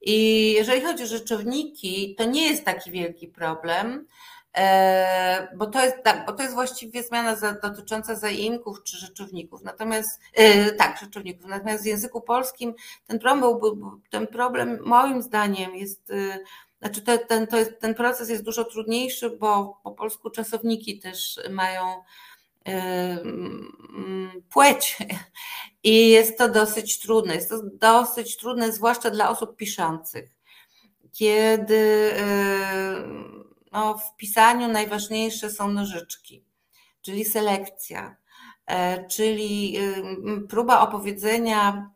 I 0.00 0.52
jeżeli 0.52 0.80
chodzi 0.80 1.02
o 1.02 1.06
rzeczowniki, 1.06 2.14
to 2.18 2.24
nie 2.24 2.48
jest 2.48 2.64
taki 2.64 2.90
wielki 2.90 3.28
problem. 3.28 4.06
E, 4.54 5.48
bo 5.56 5.66
to 5.66 5.84
jest 5.84 5.96
tak, 6.04 6.26
bo 6.26 6.32
to 6.32 6.42
jest 6.42 6.54
właściwie 6.54 7.02
zmiana 7.02 7.36
za, 7.36 7.52
dotycząca 7.52 8.14
zaimków 8.14 8.82
czy 8.82 8.96
rzeczowników. 8.96 9.62
Natomiast 9.62 10.20
e, 10.34 10.72
tak, 10.72 10.98
rzeczowników. 11.00 11.46
Natomiast 11.46 11.84
w 11.84 11.86
języku 11.86 12.20
polskim 12.20 12.74
ten 13.06 13.18
problem, 13.18 14.00
ten 14.10 14.26
problem 14.26 14.78
moim 14.84 15.22
zdaniem 15.22 15.74
jest, 15.74 16.10
e, 16.10 16.38
znaczy 16.80 17.02
to, 17.02 17.18
ten, 17.18 17.46
to 17.46 17.56
jest, 17.56 17.80
ten 17.80 17.94
proces 17.94 18.28
jest 18.28 18.42
dużo 18.42 18.64
trudniejszy, 18.64 19.30
bo 19.30 19.80
po 19.82 19.90
polsku 19.90 20.30
czasowniki 20.30 20.98
też 20.98 21.40
mają 21.50 22.02
płeć 24.50 24.98
i 25.82 26.08
jest 26.08 26.38
to 26.38 26.48
dosyć 26.48 27.00
trudne. 27.00 27.34
Jest 27.34 27.50
to 27.50 27.60
dosyć 27.72 28.36
trudne, 28.36 28.72
zwłaszcza 28.72 29.10
dla 29.10 29.30
osób 29.30 29.56
piszących. 29.56 30.30
Kiedy 31.12 32.12
no, 33.74 33.98
w 33.98 34.16
pisaniu 34.16 34.68
najważniejsze 34.68 35.50
są 35.50 35.68
nożyczki, 35.68 36.44
czyli 37.02 37.24
selekcja, 37.24 38.16
e, 38.66 39.06
czyli 39.06 39.78
próba 40.48 40.80
opowiedzenia, 40.80 41.90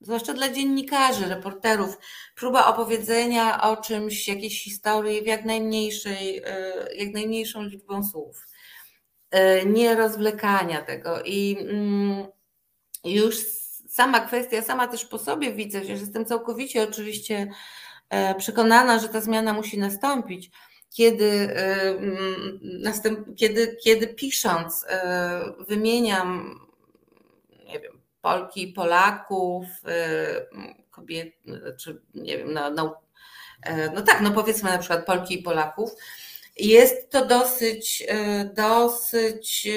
zwłaszcza 0.00 0.34
dla 0.34 0.48
dziennikarzy, 0.48 1.26
reporterów, 1.26 1.98
próba 2.34 2.66
opowiedzenia 2.66 3.62
o 3.62 3.76
czymś, 3.76 4.28
jakiejś 4.28 4.64
historii 4.64 5.22
w 5.22 5.26
jak 5.26 5.44
najmniejszej, 5.44 6.42
e, 6.44 6.72
jak 6.96 7.14
najmniejszą 7.14 7.62
liczbą 7.62 8.04
słów. 8.04 8.46
E, 9.30 9.66
nie 9.66 9.94
rozwlekania 9.94 10.82
tego 10.82 11.22
i 11.22 11.56
mm, 11.60 12.26
już 13.04 13.36
sama 13.88 14.20
kwestia, 14.20 14.62
sama 14.62 14.88
też 14.88 15.04
po 15.04 15.18
sobie 15.18 15.52
widzę, 15.52 15.84
że 15.84 15.92
jestem 15.92 16.24
całkowicie 16.24 16.82
oczywiście 16.82 17.50
przekonana, 18.38 18.98
że 18.98 19.08
ta 19.08 19.20
zmiana 19.20 19.52
musi 19.52 19.78
nastąpić, 19.78 20.50
kiedy, 20.90 21.54
następ, 22.62 23.36
kiedy, 23.36 23.76
kiedy 23.84 24.06
pisząc 24.06 24.84
e, 24.88 25.40
wymieniam 25.68 26.60
nie 27.66 27.80
wiem, 27.80 28.00
Polki 28.20 28.68
Polaków, 28.68 29.64
e, 29.86 30.46
kobiet, 30.90 31.34
czy 31.80 32.02
nie 32.14 32.38
wiem, 32.38 32.52
no, 32.52 32.70
no, 32.70 33.00
no 33.94 34.02
tak, 34.02 34.20
no 34.20 34.30
powiedzmy 34.30 34.70
na 34.70 34.78
przykład 34.78 35.06
Polki 35.06 35.40
i 35.40 35.42
Polaków, 35.42 35.90
jest 36.56 37.10
to 37.10 37.26
dosyć, 37.26 38.06
dosyć, 38.54 39.68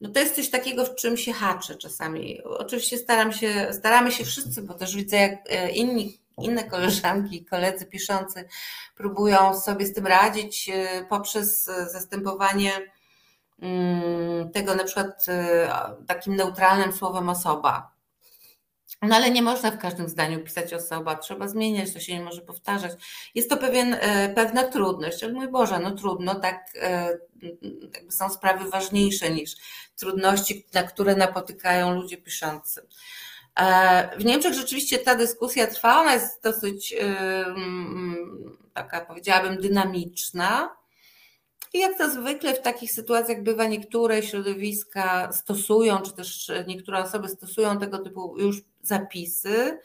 no 0.00 0.10
to 0.10 0.20
jest 0.20 0.36
coś 0.36 0.50
takiego, 0.50 0.84
w 0.84 0.94
czym 0.94 1.16
się 1.16 1.32
haczę 1.32 1.74
czasami. 1.74 2.42
Oczywiście 2.42 2.98
staram 2.98 3.32
się, 3.32 3.68
staramy 3.72 4.12
się 4.12 4.24
wszyscy, 4.24 4.62
bo 4.62 4.74
też 4.74 4.96
widzę, 4.96 5.16
jak 5.16 5.38
inni 5.74 6.18
inne 6.42 6.64
koleżanki 6.64 7.36
i 7.36 7.44
koledzy 7.44 7.86
piszący 7.86 8.48
próbują 8.96 9.60
sobie 9.60 9.86
z 9.86 9.92
tym 9.92 10.06
radzić 10.06 10.70
e, 10.74 11.04
poprzez 11.08 11.64
zastępowanie 11.64 12.72
mm, 13.62 14.50
tego 14.52 14.74
na 14.74 14.84
przykład 14.84 15.26
e, 15.28 15.70
takim 16.06 16.36
neutralnym 16.36 16.92
słowem 16.92 17.28
osoba. 17.28 17.96
No 19.02 19.16
ale 19.16 19.30
nie 19.30 19.42
można 19.42 19.70
w 19.70 19.78
każdym 19.78 20.08
zdaniu 20.08 20.44
pisać 20.44 20.74
osoba, 20.74 21.16
trzeba 21.16 21.48
zmieniać, 21.48 21.92
to 21.92 22.00
się 22.00 22.14
nie 22.14 22.24
może 22.24 22.42
powtarzać. 22.42 22.92
Jest 23.34 23.50
to 23.50 23.56
pewien, 23.56 23.96
pewna 24.34 24.62
trudność, 24.62 25.24
ale 25.24 25.32
mój 25.32 25.48
Boże, 25.48 25.78
no 25.78 25.90
trudno, 25.90 26.34
tak 26.34 26.72
są 28.10 28.30
sprawy 28.30 28.70
ważniejsze 28.70 29.30
niż 29.30 29.56
trudności, 29.96 30.66
na 30.74 30.82
które 30.82 31.16
napotykają 31.16 31.94
ludzie 31.94 32.16
piszący. 32.16 32.86
W 34.18 34.24
Niemczech 34.24 34.54
rzeczywiście 34.54 34.98
ta 34.98 35.14
dyskusja 35.14 35.66
trwa, 35.66 36.00
ona 36.00 36.14
jest 36.14 36.42
dosyć 36.42 36.94
taka, 38.74 39.00
powiedziałabym, 39.00 39.60
dynamiczna. 39.60 40.76
I 41.72 41.78
jak 41.78 41.98
to 41.98 42.10
zwykle 42.10 42.54
w 42.54 42.62
takich 42.62 42.92
sytuacjach 42.92 43.42
bywa, 43.42 43.66
niektóre 43.66 44.22
środowiska 44.22 45.32
stosują, 45.32 46.02
czy 46.02 46.12
też 46.12 46.52
niektóre 46.66 47.02
osoby 47.02 47.28
stosują 47.28 47.78
tego 47.78 47.98
typu 47.98 48.36
już 48.38 48.62
zapisy. 48.82 49.78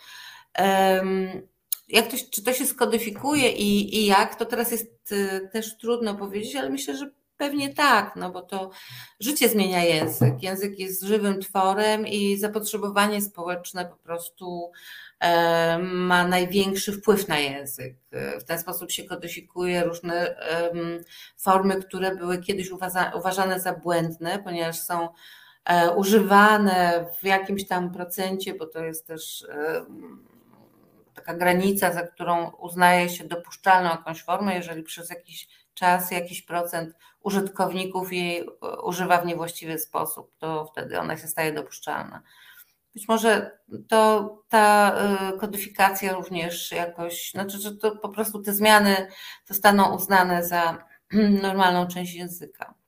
Jak 1.90 2.08
to, 2.08 2.18
czy 2.32 2.44
to 2.44 2.54
się 2.54 2.66
skodyfikuje 2.66 3.52
i, 3.52 3.98
i 3.98 4.06
jak, 4.06 4.36
to 4.36 4.46
teraz 4.46 4.72
jest 4.72 5.12
y, 5.12 5.50
też 5.54 5.78
trudno 5.78 6.16
powiedzieć, 6.16 6.56
ale 6.56 6.70
myślę, 6.70 6.98
że 6.98 7.12
pewnie 7.42 7.74
tak, 7.74 8.16
no 8.16 8.32
bo 8.32 8.42
to 8.42 8.70
życie 9.20 9.50
zmienia 9.50 9.84
język. 9.84 10.44
Język 10.44 10.80
jest 10.80 11.04
żywym 11.04 11.42
tworem 11.42 12.08
i 12.08 12.38
zapotrzebowanie 12.38 13.22
społeczne 13.22 13.86
po 13.86 13.96
prostu 13.96 14.72
ma 15.82 16.28
największy 16.28 16.92
wpływ 16.92 17.28
na 17.28 17.40
język. 17.40 17.96
W 18.40 18.44
ten 18.44 18.60
sposób 18.60 18.92
się 18.92 19.04
kodyfikuje 19.04 19.84
różne 19.84 20.36
formy, 21.38 21.76
które 21.76 22.16
były 22.16 22.38
kiedyś 22.40 22.70
uważane 23.16 23.60
za 23.60 23.74
błędne, 23.74 24.40
ponieważ 24.40 24.80
są 24.80 25.10
e, 25.66 25.92
używane 25.92 27.06
w 27.22 27.26
jakimś 27.26 27.68
tam 27.68 27.94
procencie, 27.94 28.54
bo 28.54 28.66
to 28.66 28.80
jest 28.80 29.08
też 29.08 29.46
taka 31.16 31.34
granica, 31.34 31.94
za 31.94 32.08
którą 32.08 32.52
uznaje 32.52 33.10
się 33.10 33.24
dopuszczalną 33.24 33.90
jakąś 33.90 34.24
formę, 34.24 34.56
jeżeli 34.56 34.84
przez 34.84 35.10
jakiś 35.10 35.48
czas 35.74 36.12
jakiś 36.12 36.42
procent 36.42 36.96
użytkowników 37.20 38.14
jej 38.14 38.40
e, 38.40 38.82
używa 38.82 39.18
w 39.18 39.26
niewłaściwy 39.26 39.80
sposób, 39.80 40.32
to 40.38 40.66
wtedy 40.66 41.00
ona 41.00 41.18
się 41.18 41.28
staje 41.28 41.54
dopuszczalna. 41.54 42.22
Być 42.94 43.08
może 43.08 43.60
to 43.88 44.30
ta 44.50 44.96
e, 44.96 45.38
kodyfikacja 45.38 46.14
również 46.14 46.72
jakoś, 46.72 47.32
znaczy, 47.32 47.58
że 47.58 47.76
to 47.76 47.96
po 47.96 48.10
prostu 48.10 48.42
te 48.42 48.54
zmiany 48.54 49.08
zostaną 49.46 49.96
uznane 49.96 50.44
za 50.44 50.86
normalną 51.44 51.88
część 51.88 52.14
języka. 52.14 52.82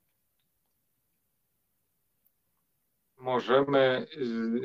możemy, 3.24 4.08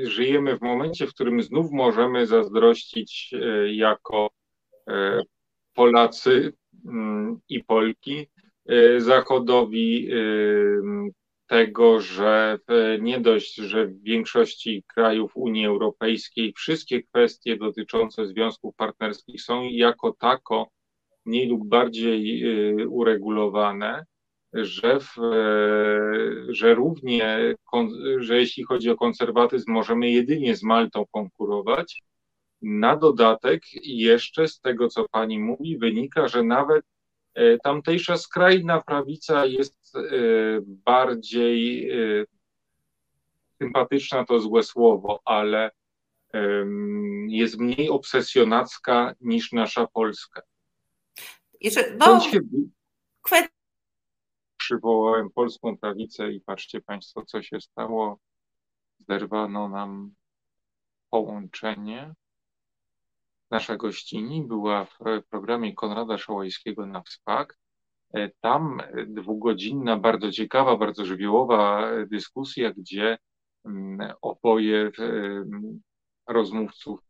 żyjemy 0.03 0.59
w 0.59 0.61
momencie, 0.61 1.07
w 1.07 1.15
którym 1.15 1.43
znów 1.43 1.71
możemy 1.73 2.27
zazdrościć 2.27 3.31
y, 3.33 3.75
jako 3.75 4.31
Polacy 5.75 6.53
i 7.49 7.64
Polki 7.64 8.26
Zachodowi 8.99 10.08
tego, 11.47 12.00
że 12.00 12.58
nie 13.00 13.20
dość, 13.20 13.54
że 13.54 13.87
w 13.87 14.02
większości 14.02 14.85
krajów 14.94 15.32
Unii 15.35 15.66
Europejskiej 15.66 16.52
wszystkie 16.56 17.02
kwestie 17.02 17.56
dotyczące 17.56 18.26
związków 18.26 18.75
partnerskich 18.76 19.42
są 19.42 19.62
jako 19.64 20.12
tako 20.12 20.68
mniej 21.25 21.49
lub 21.49 21.68
bardziej 21.68 22.44
uregulowane, 22.87 24.04
że, 24.52 25.00
w, 25.00 25.14
że 26.49 26.75
równie, 26.75 27.54
że 28.18 28.38
jeśli 28.38 28.64
chodzi 28.64 28.90
o 28.90 28.97
konserwatyzm, 28.97 29.70
możemy 29.70 30.11
jedynie 30.11 30.56
z 30.56 30.62
Maltą 30.62 31.04
konkurować. 31.12 32.02
Na 32.62 32.97
dodatek 32.97 33.62
jeszcze 33.83 34.49
z 34.49 34.61
tego, 34.61 34.88
co 34.88 35.09
pani 35.09 35.38
mówi, 35.38 35.79
wynika, 35.79 36.29
że 36.29 36.43
nawet 36.43 36.85
e, 37.35 37.59
tamtejsza 37.59 38.17
skrajna 38.17 38.81
prawica 38.81 39.47
jest 39.47 39.97
e, 39.97 40.00
bardziej 40.62 41.91
sympatyczna, 43.62 44.25
to 44.25 44.41
złe 44.41 44.62
słowo, 44.62 45.21
ale 45.25 45.71
jest 47.29 47.59
mniej 47.59 47.91
obsesjonacka 47.91 49.15
niż 49.21 49.53
nasza 49.53 49.87
Polska. 49.87 50.43
Jeszcze, 51.61 51.97
no, 51.97 52.21
przywołałem 54.69 55.31
polską 55.31 55.79
prawicę 55.79 56.33
i 56.33 56.41
patrzcie 56.41 56.81
Państwo, 56.81 57.25
co 57.25 57.43
się 57.43 57.61
stało. 57.61 58.19
Zerwano 59.09 59.69
nam 59.69 60.15
połączenie. 61.11 62.15
Nasza 63.50 63.76
gościni 63.76 64.45
była 64.47 64.84
w 64.84 64.99
programie 65.30 65.75
Konrada 65.75 66.19
Szołajskiego 66.19 66.87
na 66.87 67.02
WSPAK. 67.02 67.58
E, 68.15 68.30
tam 68.41 68.82
dwugodzinna, 69.06 69.97
bardzo 69.97 70.32
ciekawa, 70.32 70.76
bardzo 70.76 71.04
żywiołowa 71.04 71.91
dyskusja, 72.06 72.73
gdzie 72.73 73.19
mm, 73.65 74.13
oboje 74.23 74.91
rozmówców 76.28 77.00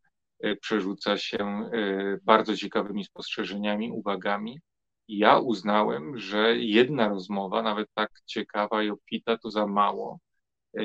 e, 0.41 0.57
przerzuca 0.57 1.19
się 1.19 1.39
e, 1.39 2.19
bardzo 2.23 2.57
ciekawymi 2.57 3.05
spostrzeżeniami, 3.05 3.93
uwagami 3.93 4.61
ja 5.09 5.39
uznałem, 5.39 6.19
że 6.19 6.57
jedna 6.57 7.09
rozmowa, 7.09 7.63
nawet 7.63 7.89
tak 7.95 8.11
ciekawa 8.27 8.83
i 8.83 8.91
obfita, 8.91 9.39
to 9.39 9.51
za 9.51 9.67
mało. 9.67 10.19
E, 10.79 10.83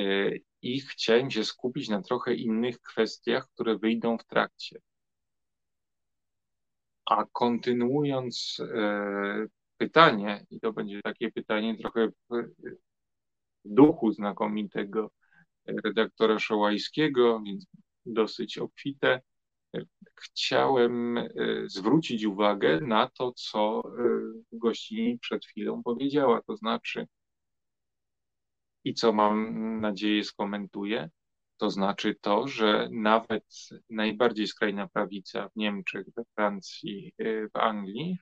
I 0.62 0.80
chciałem 0.80 1.32
się 1.32 1.46
skupić 1.46 1.90
na 1.90 2.02
trochę 2.02 2.34
innych 2.34 2.80
kwestiach, 2.80 3.48
które 3.54 3.78
wyjdą 3.78 4.18
w 4.18 4.26
trakcie. 4.26 4.80
A 7.06 7.26
kontynuując 7.32 8.58
e, 8.76 9.46
pytanie, 9.78 10.46
i 10.50 10.60
to 10.60 10.74
będzie 10.74 11.02
takie 11.02 11.32
pytanie 11.32 11.78
trochę 11.78 12.08
w 12.30 12.46
duchu 13.66 14.12
znakomitego 14.12 15.12
redaktora 15.66 16.40
Szołajskiego, 16.40 17.42
więc 17.46 17.68
dosyć 18.06 18.58
obfite, 18.58 19.22
chciałem 20.16 21.18
e, 21.18 21.30
zwrócić 21.66 22.26
uwagę 22.26 22.80
na 22.82 23.10
to, 23.10 23.32
co 23.36 23.84
e, 23.86 23.92
gościni 24.52 25.20
przed 25.20 25.46
chwilą 25.46 25.84
powiedziała, 25.84 26.42
to 26.42 26.56
znaczy 26.56 27.08
i 28.84 28.94
co 28.94 29.14
mam 29.14 29.82
nadzieję 29.82 30.24
skomentuję, 30.24 31.10
to 31.58 31.70
znaczy 31.70 32.16
to, 32.22 32.48
że 32.48 32.90
nawet 32.92 33.46
najbardziej 33.90 34.48
skrajna 34.48 34.88
prawica 34.88 35.50
w 35.50 35.56
Niemczech, 35.56 36.08
we 36.16 36.24
Francji, 36.36 37.14
e, 37.18 37.50
w 37.50 37.56
Anglii 37.56 38.18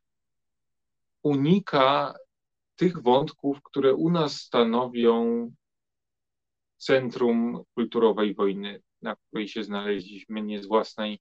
unika 1.24 2.13
tych 2.76 3.02
wątków, 3.02 3.58
które 3.63 3.94
u 3.94 4.10
nas 4.10 4.34
stanowią 4.34 5.52
centrum 6.78 7.63
kulturowej 7.74 8.36
wojny, 8.36 8.82
na 9.02 9.15
której 9.15 9.48
się 9.48 9.63
znaleźliśmy 9.63 10.41
nie 10.41 10.63
z 10.63 10.67
własnej 10.67 11.20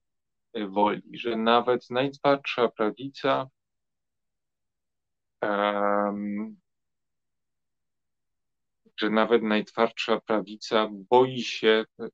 woli, 0.67 1.17
że 1.17 1.35
nawet 1.35 1.89
najtwardsza 1.89 2.67
prawica 2.67 3.47
um, 5.41 6.59
że 9.01 9.09
nawet 9.09 9.43
najtwardsza 9.43 10.19
prawica 10.19 10.89
boi 11.09 11.41
się 11.41 11.85
e, 11.99 12.07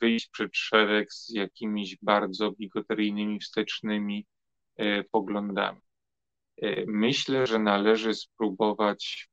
wyjść 0.00 0.28
przed 0.28 0.56
szereg 0.56 1.12
z 1.12 1.28
jakimiś 1.28 1.96
bardzo 2.02 2.52
bigoteryjnymi, 2.52 3.40
wstecznymi 3.40 4.26
e, 4.76 5.04
poglądami. 5.04 5.80
E, 6.62 6.84
myślę, 6.86 7.46
że 7.46 7.58
należy 7.58 8.14
spróbować 8.14 9.28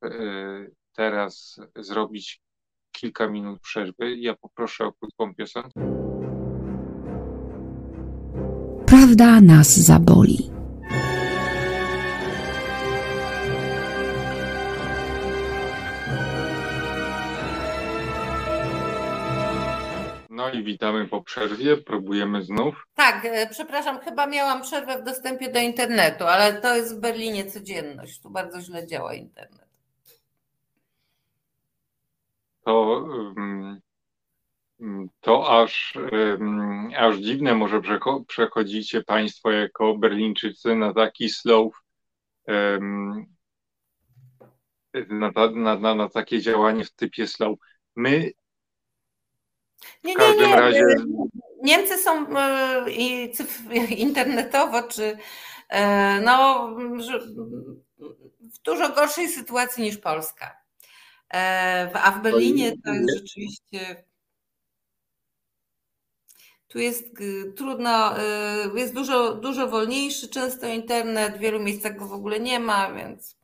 teraz 0.96 1.60
zrobić 1.76 2.40
kilka 2.92 3.28
minut 3.28 3.60
przerwy. 3.60 4.16
Ja 4.16 4.34
poproszę 4.34 4.84
o 4.84 4.92
krótką 4.92 5.34
piosenkę 5.34 6.06
prawda 8.86 9.40
nas 9.40 9.76
zaboli. 9.76 10.55
I 20.50 20.64
witamy 20.64 21.08
po 21.08 21.22
przerwie, 21.22 21.76
próbujemy 21.76 22.42
znów. 22.42 22.86
Tak, 22.94 23.24
e, 23.24 23.46
przepraszam, 23.46 24.00
chyba 24.00 24.26
miałam 24.26 24.62
przerwę 24.62 24.98
w 24.98 25.04
dostępie 25.04 25.52
do 25.52 25.60
internetu, 25.60 26.24
ale 26.24 26.60
to 26.60 26.76
jest 26.76 26.96
w 26.96 27.00
Berlinie 27.00 27.50
codzienność. 27.50 28.20
Tu 28.20 28.30
bardzo 28.30 28.60
źle 28.60 28.86
działa 28.86 29.14
internet. 29.14 29.66
To 32.64 33.06
to 35.20 35.62
aż, 35.62 35.98
aż 36.96 37.16
dziwne 37.16 37.54
może 37.54 37.80
przechodzicie 38.28 39.04
Państwo 39.04 39.50
jako 39.50 39.98
Berlińczycy 39.98 40.74
na 40.74 40.94
taki 40.94 41.28
slow, 41.28 41.72
na, 45.08 45.30
na, 45.54 45.76
na, 45.76 45.94
na 45.94 46.08
takie 46.08 46.40
działanie 46.40 46.84
w 46.84 46.92
typie 46.92 47.26
slow. 47.26 47.58
My 47.96 48.30
nie, 50.04 50.14
w 50.14 50.16
każdym 50.16 50.42
nie, 50.42 50.48
nie. 50.48 50.56
razie. 50.56 50.84
Niemcy 51.62 51.98
są 51.98 52.38
e, 52.38 52.90
i 52.90 53.32
internetowo, 54.06 54.82
czy 54.82 55.18
e, 55.68 56.20
no, 56.20 56.68
w 58.40 58.58
dużo 58.64 58.88
gorszej 58.88 59.28
sytuacji 59.28 59.82
niż 59.84 59.96
Polska. 59.98 60.56
E, 61.34 61.90
a 61.94 62.10
w 62.10 62.22
Berlinie 62.22 62.72
to 62.84 62.92
jest 62.92 63.18
rzeczywiście 63.18 64.04
Tu 66.68 66.78
jest 66.78 67.04
trudno, 67.56 68.14
jest 68.74 68.94
dużo, 68.94 69.34
dużo 69.34 69.68
wolniejszy 69.68 70.28
często 70.28 70.66
internet, 70.66 71.36
w 71.36 71.38
wielu 71.38 71.60
miejscach 71.60 71.96
go 71.96 72.06
w 72.06 72.12
ogóle 72.12 72.40
nie 72.40 72.60
ma, 72.60 72.92
więc. 72.92 73.36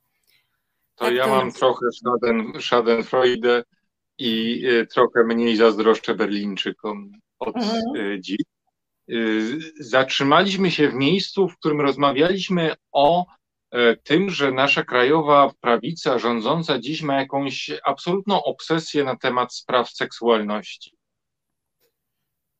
To 0.94 1.05
tak 1.05 1.14
ja 1.14 1.24
to 1.24 1.31
mam 1.31 1.46
jest. 1.46 1.59
trochę 1.59 1.87
Schaden, 1.92 2.52
Schadenfreude 2.61 3.64
i 4.22 4.62
y, 4.66 4.87
trochę 4.87 5.24
mniej 5.24 5.56
zazdroszczę 5.56 6.14
Berlińczykom 6.14 7.12
od 7.38 7.56
mhm. 7.56 7.82
dziś. 8.22 8.37
Zatrzymaliśmy 9.80 10.70
się 10.70 10.88
w 10.88 10.94
miejscu, 10.94 11.48
w 11.48 11.58
którym 11.58 11.80
rozmawialiśmy 11.80 12.74
o 12.92 13.26
tym, 14.04 14.30
że 14.30 14.52
nasza 14.52 14.82
krajowa 14.82 15.52
prawica 15.61 16.18
rządząca 16.18 16.78
dziś 16.78 17.02
ma 17.02 17.20
jakąś 17.20 17.70
absolutną 17.85 18.42
obsesję 18.42 19.04
na 19.04 19.16
temat 19.16 19.54
spraw 19.54 19.90
seksualności. 19.90 20.96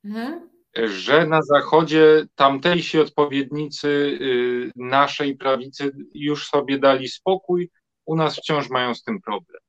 Mhm 0.05 0.53
że 0.75 1.27
na 1.27 1.43
Zachodzie 1.43 2.27
tamtejsi 2.35 2.99
odpowiednicy 2.99 3.89
y, 3.89 4.71
naszej 4.77 5.37
prawicy 5.37 5.93
już 6.15 6.49
sobie 6.49 6.79
dali 6.79 7.09
spokój, 7.09 7.71
u 8.07 8.17
nas 8.17 8.37
wciąż 8.37 8.71
mają 8.71 8.95
z 8.95 9.03
tym 9.03 9.21
problem. 9.21 9.61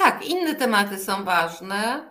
Tak, 0.00 0.26
inne 0.26 0.54
tematy 0.54 0.98
są 0.98 1.24
ważne. 1.24 2.10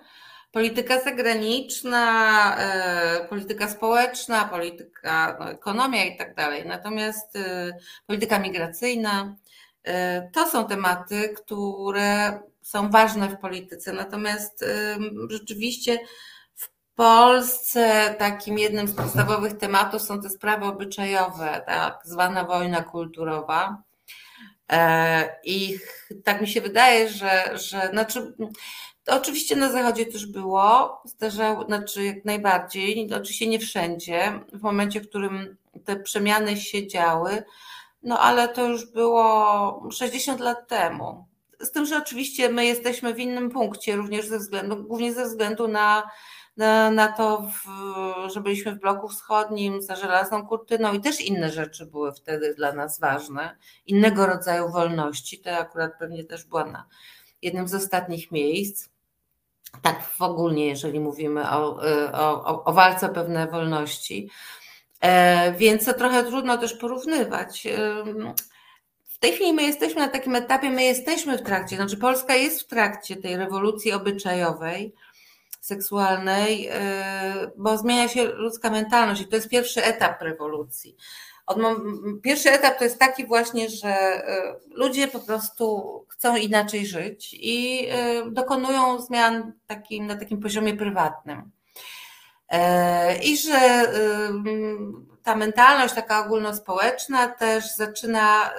Polityka 0.51 0.99
zagraniczna, 0.99 2.55
e, 2.57 3.27
polityka 3.29 3.69
społeczna, 3.69 4.45
polityka, 4.45 5.37
no, 5.39 5.51
ekonomia 5.51 6.05
i 6.05 6.17
tak 6.17 6.35
dalej. 6.35 6.67
Natomiast 6.67 7.35
e, 7.35 7.77
polityka 8.07 8.39
migracyjna 8.39 9.35
e, 9.83 10.29
to 10.33 10.47
są 10.47 10.67
tematy, 10.67 11.29
które 11.29 12.39
są 12.61 12.89
ważne 12.89 13.29
w 13.29 13.39
polityce. 13.39 13.93
Natomiast 13.93 14.65
rzeczywiście 15.29 15.99
Polsce 16.99 18.15
takim 18.17 18.57
jednym 18.57 18.87
z 18.87 18.93
podstawowych 18.93 19.57
tematów 19.57 20.01
są 20.01 20.21
te 20.21 20.29
sprawy 20.29 20.65
obyczajowe, 20.65 21.63
tak 21.65 21.99
zwana 22.05 22.43
wojna 22.43 22.83
kulturowa. 22.83 23.83
E, 24.69 25.39
I 25.43 25.79
tak 26.23 26.41
mi 26.41 26.47
się 26.47 26.61
wydaje, 26.61 27.09
że, 27.09 27.57
że 27.57 27.89
znaczy, 27.91 28.33
oczywiście 29.07 29.55
na 29.55 29.71
Zachodzie 29.71 30.05
też 30.05 30.25
było, 30.25 31.01
zdarzało, 31.05 31.65
znaczy 31.65 32.03
jak 32.03 32.25
najbardziej, 32.25 33.13
oczywiście 33.13 33.47
nie 33.47 33.59
wszędzie, 33.59 34.39
w 34.53 34.61
momencie, 34.61 35.01
w 35.01 35.09
którym 35.09 35.57
te 35.85 35.95
przemiany 35.95 36.57
się 36.57 36.87
działy, 36.87 37.43
no 38.03 38.19
ale 38.19 38.47
to 38.47 38.67
już 38.67 38.85
było 38.91 39.89
60 39.91 40.39
lat 40.39 40.67
temu. 40.67 41.25
Z 41.59 41.71
tym, 41.71 41.85
że 41.85 41.97
oczywiście 41.97 42.49
my 42.49 42.65
jesteśmy 42.65 43.13
w 43.13 43.19
innym 43.19 43.49
punkcie, 43.49 43.95
również 43.95 44.25
ze 44.27 44.39
względu, 44.39 44.83
głównie 44.83 45.13
ze 45.13 45.25
względu 45.25 45.67
na 45.67 46.09
na, 46.57 47.13
to, 47.17 47.41
w, 47.41 47.69
że 48.31 48.41
byliśmy 48.41 48.75
w 48.75 48.79
bloku 48.79 49.07
wschodnim 49.07 49.81
za 49.81 49.95
żelazną 49.95 50.47
kurtyną 50.47 50.93
i 50.93 51.01
też 51.01 51.21
inne 51.21 51.51
rzeczy 51.51 51.85
były 51.85 52.11
wtedy 52.11 52.53
dla 52.53 52.73
nas 52.73 52.99
ważne, 52.99 53.57
innego 53.85 54.27
rodzaju 54.27 54.71
wolności. 54.71 55.39
To 55.39 55.57
akurat 55.57 55.91
pewnie 55.99 56.23
też 56.23 56.45
była 56.45 56.65
na 56.65 56.85
jednym 57.41 57.67
z 57.67 57.75
ostatnich 57.75 58.31
miejsc. 58.31 58.89
Tak 59.81 60.03
w 60.03 60.21
ogóle, 60.21 60.59
jeżeli 60.59 60.99
mówimy 60.99 61.49
o, 61.49 61.79
o, 62.13 62.63
o 62.63 62.73
walce 62.73 63.05
o 63.05 63.13
pewne 63.13 63.47
wolności. 63.47 64.29
E, 65.01 65.53
więc 65.53 65.85
to 65.85 65.93
trochę 65.93 66.23
trudno 66.23 66.57
też 66.57 66.73
porównywać. 66.73 67.67
W 69.05 69.17
tej 69.19 69.31
chwili 69.31 69.53
my 69.53 69.63
jesteśmy 69.63 70.01
na 70.01 70.07
takim 70.07 70.35
etapie, 70.35 70.69
my 70.69 70.83
jesteśmy 70.83 71.37
w 71.37 71.41
trakcie, 71.41 71.75
znaczy 71.75 71.97
Polska 71.97 72.35
jest 72.35 72.61
w 72.61 72.67
trakcie 72.67 73.15
tej 73.15 73.37
rewolucji 73.37 73.91
obyczajowej 73.91 74.93
seksualnej, 75.59 76.69
y, 76.69 76.71
bo 77.57 77.77
zmienia 77.77 78.07
się 78.07 78.25
ludzka 78.25 78.69
mentalność 78.69 79.21
i 79.21 79.27
to 79.27 79.35
jest 79.35 79.49
pierwszy 79.49 79.83
etap 79.83 80.21
rewolucji. 80.21 80.95
Pierwszy 82.21 82.51
etap 82.51 82.77
to 82.77 82.83
jest 82.83 82.99
taki 82.99 83.25
właśnie, 83.25 83.69
że 83.69 83.89
y, 83.89 84.75
ludzie 84.75 85.07
po 85.07 85.19
prostu 85.19 86.05
chcą 86.09 86.35
inaczej 86.35 86.85
żyć 86.85 87.35
i 87.39 87.87
y, 88.27 88.31
dokonują 88.31 89.01
zmian 89.01 89.53
takim, 89.67 90.07
na 90.07 90.15
takim 90.15 90.41
poziomie 90.41 90.75
prywatnym. 90.75 91.51
I 93.23 93.37
że 93.37 93.85
ta 95.23 95.35
mentalność 95.35 95.93
taka 95.93 96.25
ogólnospołeczna 96.25 97.27
też 97.27 97.75
zaczyna 97.75 98.49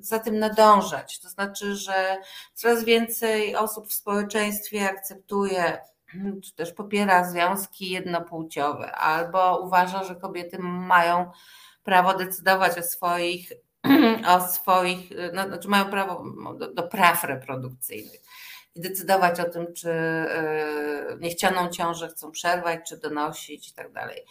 za 0.00 0.18
tym 0.18 0.38
nadążać. 0.38 1.18
To 1.18 1.28
znaczy, 1.28 1.76
że 1.76 2.16
coraz 2.54 2.84
więcej 2.84 3.56
osób 3.56 3.88
w 3.88 3.92
społeczeństwie 3.92 4.90
akceptuje 4.90 5.78
czy 6.44 6.54
też 6.54 6.72
popiera 6.72 7.24
związki 7.24 7.90
jednopłciowe, 7.90 8.92
albo 8.92 9.60
uważa, 9.60 10.04
że 10.04 10.16
kobiety 10.16 10.58
mają 10.58 11.30
prawo 11.82 12.14
decydować 12.14 12.78
o 12.78 12.82
swoich, 12.82 13.52
o 14.34 14.48
swoich 14.48 15.10
no, 15.32 15.46
znaczy 15.46 15.68
mają 15.68 15.84
prawo 15.84 16.24
do, 16.58 16.72
do 16.72 16.82
praw 16.82 17.24
reprodukcyjnych 17.24 18.20
i 18.74 18.80
decydować 18.80 19.40
o 19.40 19.44
tym, 19.44 19.74
czy 19.74 19.90
e, 19.90 21.16
niechcianą 21.20 21.68
ciążę 21.68 22.08
chcą 22.08 22.30
przerwać, 22.30 22.80
czy 22.88 22.96
donosić 22.96 23.68
i 23.68 23.74
tak 23.74 23.92
dalej. 23.92 24.24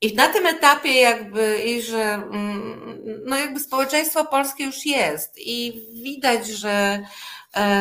I 0.00 0.14
na 0.14 0.28
tym 0.28 0.46
etapie 0.46 1.00
jakby, 1.00 1.62
i 1.64 1.82
że 1.82 2.02
mm, 2.02 3.02
no 3.26 3.36
jakby 3.36 3.60
społeczeństwo 3.60 4.24
polskie 4.24 4.64
już 4.64 4.86
jest 4.86 5.34
i 5.38 5.82
widać, 6.02 6.46
że 6.46 7.00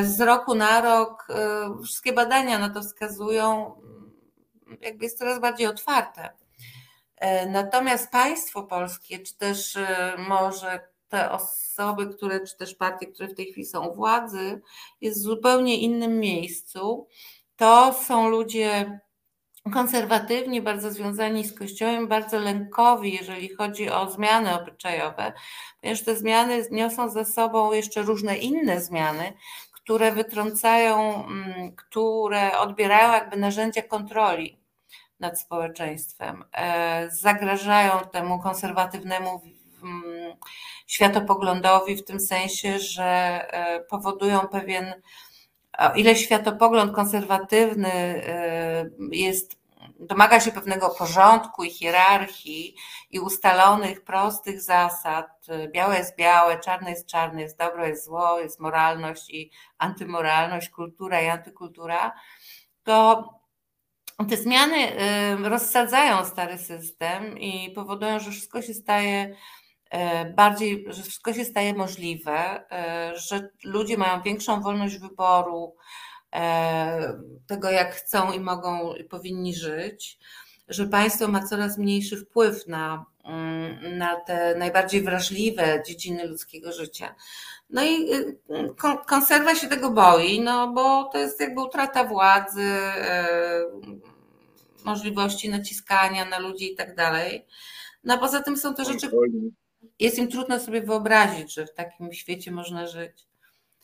z 0.03 0.21
roku 0.21 0.55
na 0.55 0.81
rok 0.81 1.27
e, 1.29 1.69
wszystkie 1.83 2.13
badania 2.13 2.59
na 2.59 2.69
to 2.69 2.81
wskazują, 2.81 3.75
mm, 3.75 4.77
jakby 4.81 5.03
jest 5.03 5.19
coraz 5.19 5.39
bardziej 5.39 5.67
otwarte. 5.67 6.29
E, 7.17 7.49
natomiast 7.49 8.11
państwo 8.11 8.63
polskie, 8.63 9.19
czy 9.19 9.37
też 9.37 9.77
może 10.17 10.79
te 11.09 11.31
osoby, 11.31 12.07
które, 12.07 12.39
czy 12.39 12.57
też 12.57 12.75
partie, 12.75 13.07
które 13.07 13.29
w 13.29 13.35
tej 13.35 13.45
chwili 13.51 13.65
są 13.65 13.87
u 13.87 13.95
władzy, 13.95 14.61
jest 15.01 15.19
w 15.19 15.23
zupełnie 15.23 15.77
innym 15.77 16.19
miejscu. 16.19 17.07
To 17.55 17.93
są 17.93 18.29
ludzie 18.29 18.99
konserwatywni, 19.73 20.61
bardzo 20.61 20.91
związani 20.91 21.45
z 21.45 21.59
Kościołem, 21.59 22.07
bardzo 22.07 22.39
lękowi, 22.39 23.13
jeżeli 23.13 23.55
chodzi 23.55 23.89
o 23.89 24.11
zmiany 24.11 24.61
obyczajowe, 24.61 25.33
ponieważ 25.81 26.03
te 26.03 26.15
zmiany 26.15 26.65
niosą 26.71 27.09
ze 27.09 27.25
sobą 27.25 27.73
jeszcze 27.73 28.01
różne 28.01 28.37
inne 28.37 28.81
zmiany, 28.81 29.33
które 29.71 30.11
wytrącają, 30.11 31.25
mm, 31.25 31.75
które 31.75 32.59
odbierają 32.59 33.13
jakby 33.13 33.37
narzędzia 33.37 33.81
kontroli 33.81 34.59
nad 35.19 35.41
społeczeństwem, 35.41 36.43
e, 36.53 37.09
zagrażają 37.11 37.91
temu 38.11 38.39
konserwatywnemu 38.39 39.41
mm, 39.83 40.33
światopoglądowi 40.87 41.95
w 41.95 42.05
tym 42.05 42.19
sensie, 42.19 42.79
że 42.79 43.03
e, 43.03 43.79
powodują 43.79 44.39
pewien, 44.39 44.93
o 45.77 45.93
ile 45.93 46.15
światopogląd 46.15 46.95
konserwatywny 46.95 47.93
e, 47.93 48.89
jest 49.11 49.59
domaga 49.99 50.39
się 50.39 50.51
pewnego 50.51 50.89
porządku 50.89 51.63
i 51.63 51.71
hierarchii 51.71 52.75
i 53.11 53.19
ustalonych, 53.19 54.03
prostych 54.03 54.61
zasad. 54.61 55.47
Białe 55.71 55.97
jest 55.97 56.15
białe, 56.15 56.59
czarne 56.59 56.89
jest 56.89 57.07
czarne, 57.07 57.41
jest 57.41 57.57
dobro, 57.57 57.87
jest 57.87 58.05
zło, 58.05 58.39
jest 58.39 58.59
moralność 58.59 59.29
i 59.29 59.51
antymoralność, 59.77 60.69
kultura 60.69 61.21
i 61.21 61.27
antykultura. 61.27 62.13
To 62.83 63.29
te 64.29 64.37
zmiany 64.37 64.91
y, 65.45 65.49
rozsadzają 65.49 66.25
stary 66.25 66.57
system 66.57 67.39
i 67.39 67.71
powodują, 67.71 68.19
że 68.19 68.31
wszystko 68.31 68.61
się 68.61 68.73
staje 68.73 69.23
y, 69.23 69.35
bardziej, 70.35 70.85
że 70.87 71.03
wszystko 71.03 71.33
się 71.33 71.45
staje 71.45 71.73
możliwe, 71.73 72.63
y, 73.13 73.19
że 73.19 73.49
ludzie 73.63 73.97
mają 73.97 74.21
większą 74.21 74.61
wolność 74.61 74.97
wyboru, 74.97 75.75
E, 76.35 77.19
tego, 77.47 77.71
jak 77.71 77.95
chcą 77.95 78.31
i 78.31 78.39
mogą 78.39 78.93
i 78.93 79.03
powinni 79.03 79.55
żyć, 79.55 80.19
że 80.67 80.87
państwo 80.87 81.27
ma 81.27 81.43
coraz 81.43 81.77
mniejszy 81.77 82.17
wpływ 82.17 82.67
na, 82.67 83.05
mm, 83.25 83.97
na 83.97 84.15
te 84.15 84.55
najbardziej 84.55 85.01
wrażliwe 85.01 85.83
dziedziny 85.87 86.27
ludzkiego 86.27 86.71
życia. 86.71 87.15
No 87.69 87.83
i 87.83 88.13
y, 88.13 88.37
konserwa 89.07 89.55
się 89.55 89.67
tego 89.67 89.91
boi, 89.91 90.41
no 90.41 90.71
bo 90.71 91.03
to 91.03 91.17
jest 91.17 91.39
jakby 91.39 91.61
utrata 91.61 92.03
władzy, 92.03 92.61
e, 92.61 93.65
możliwości 94.85 95.49
naciskania 95.49 96.25
na 96.25 96.39
ludzi 96.39 96.73
i 96.73 96.75
tak 96.75 96.95
dalej. 96.95 97.45
No 98.03 98.13
a 98.13 98.17
poza 98.17 98.43
tym 98.43 98.57
są 98.57 98.73
to 98.73 98.85
rzeczy, 98.85 99.09
jest 99.99 100.17
im 100.17 100.27
trudno 100.27 100.59
sobie 100.59 100.81
wyobrazić, 100.81 101.53
że 101.53 101.65
w 101.65 101.73
takim 101.73 102.13
świecie 102.13 102.51
można 102.51 102.87
żyć. 102.87 103.29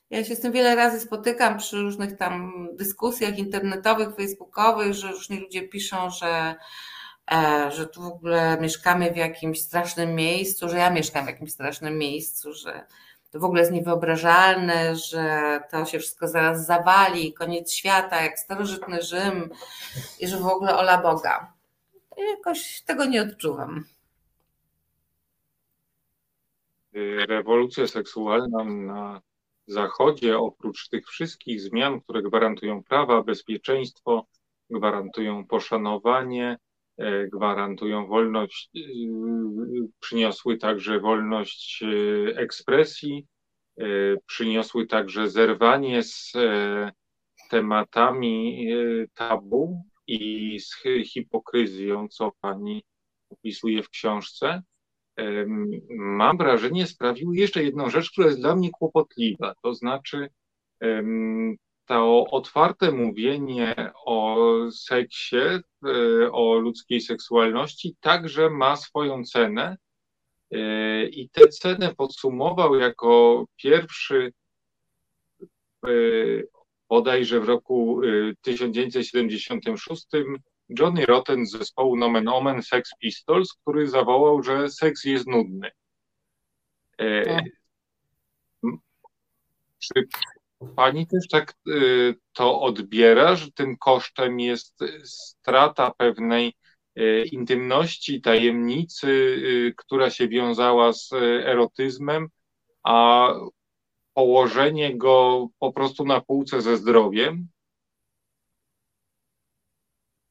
Ja 0.09 0.23
się 0.23 0.35
z 0.35 0.41
tym 0.41 0.51
wiele 0.51 0.75
razy 0.75 0.99
spotykam 0.99 1.57
przy 1.57 1.77
różnych 1.77 2.17
tam 2.17 2.67
dyskusjach 2.73 3.37
internetowych, 3.37 4.15
facebookowych, 4.15 4.93
że 4.93 5.11
różni 5.11 5.39
ludzie 5.39 5.67
piszą, 5.67 6.09
że, 6.09 6.55
e, 7.31 7.71
że 7.71 7.87
tu 7.87 8.01
w 8.01 8.05
ogóle 8.05 8.57
mieszkamy 8.61 9.11
w 9.11 9.17
jakimś 9.17 9.61
strasznym 9.61 10.15
miejscu, 10.15 10.69
że 10.69 10.77
ja 10.77 10.89
mieszkam 10.89 11.25
w 11.25 11.27
jakimś 11.27 11.51
strasznym 11.51 11.97
miejscu, 11.97 12.53
że 12.53 12.85
to 13.31 13.39
w 13.39 13.43
ogóle 13.43 13.61
jest 13.61 13.73
niewyobrażalne, 13.73 14.95
że 14.95 15.59
to 15.71 15.85
się 15.85 15.99
wszystko 15.99 16.27
zaraz 16.27 16.65
zawali, 16.65 17.33
koniec 17.33 17.73
świata, 17.73 18.23
jak 18.23 18.39
starożytny 18.39 19.01
Rzym 19.01 19.49
i 20.19 20.27
że 20.27 20.37
w 20.37 20.47
ogóle 20.47 20.77
ola 20.77 20.97
Boga. 20.97 21.53
I 22.17 22.21
jakoś 22.21 22.81
tego 22.81 23.05
nie 23.05 23.21
odczuwam. 23.21 23.85
Rewolucja 27.27 27.87
seksualna 27.87 28.63
na 28.63 29.21
Zachodzie, 29.67 30.37
oprócz 30.37 30.89
tych 30.89 31.07
wszystkich 31.07 31.61
zmian, 31.61 32.01
które 32.01 32.21
gwarantują 32.21 32.83
prawa, 32.83 33.23
bezpieczeństwo, 33.23 34.27
gwarantują 34.69 35.47
poszanowanie, 35.47 36.57
e, 36.97 37.27
gwarantują 37.27 38.07
wolność, 38.07 38.69
e, 38.75 38.79
przyniosły 39.99 40.57
także 40.57 40.99
wolność 40.99 41.83
e, 41.83 42.37
ekspresji, 42.37 43.27
przyniosły 44.25 44.87
także 44.87 45.29
zerwanie 45.29 46.03
z 46.03 46.33
tematami 47.49 48.67
tabu 49.13 49.83
i 50.07 50.59
z 50.59 50.75
hipokryzją, 51.05 52.07
co 52.07 52.31
pani 52.41 52.83
opisuje 53.29 53.83
w 53.83 53.89
książce 53.89 54.63
mam 55.89 56.37
wrażenie, 56.37 56.87
sprawiły 56.87 57.37
jeszcze 57.37 57.63
jedną 57.63 57.89
rzecz, 57.89 58.11
która 58.11 58.27
jest 58.27 58.39
dla 58.39 58.55
mnie 58.55 58.69
kłopotliwa. 58.71 59.53
To 59.61 59.73
znaczy, 59.73 60.29
to 61.85 62.25
otwarte 62.31 62.91
mówienie 62.91 63.91
o 64.05 64.37
seksie, 64.71 65.35
e, 65.37 65.61
o 66.31 66.55
ludzkiej 66.55 67.01
seksualności 67.01 67.95
także 67.99 68.49
ma 68.49 68.75
swoją 68.75 69.23
cenę. 69.23 69.77
E, 70.51 71.05
I 71.05 71.29
tę 71.29 71.47
cenę 71.47 71.95
podsumował 71.95 72.75
jako 72.75 73.45
pierwszy 73.55 74.33
e, 75.85 75.89
bodajże 76.89 77.39
w 77.39 77.43
roku 77.43 78.01
1976 78.41 80.07
Johnny 80.69 81.05
Rotten 81.05 81.45
z 81.45 81.51
zespołu 81.51 81.97
Nomen 81.97 82.27
Omen 82.27 82.63
Sex 82.63 82.91
Pistols, 82.99 83.53
który 83.53 83.87
zawołał, 83.87 84.43
że 84.43 84.69
seks 84.69 85.03
jest 85.03 85.27
nudny. 85.27 85.71
E, 86.97 87.25
tak. 87.25 87.43
czy 89.79 90.07
pani 90.75 91.07
też 91.07 91.27
tak 91.31 91.51
e, 91.67 91.71
to 92.33 92.61
odbiera, 92.61 93.35
że 93.35 93.51
tym 93.51 93.77
kosztem 93.77 94.39
jest 94.39 94.79
strata 95.03 95.91
pewnej 95.97 96.53
e, 96.95 97.25
intymności, 97.25 98.21
tajemnicy, 98.21 99.37
która 99.77 100.09
się 100.09 100.27
wiązała 100.27 100.93
z 100.93 101.13
erotyzmem, 101.43 102.27
a 102.83 103.29
położenie 104.13 104.97
go 104.97 105.47
po 105.59 105.73
prostu 105.73 106.05
na 106.05 106.21
półce 106.21 106.61
ze 106.61 106.77
zdrowiem? 106.77 107.47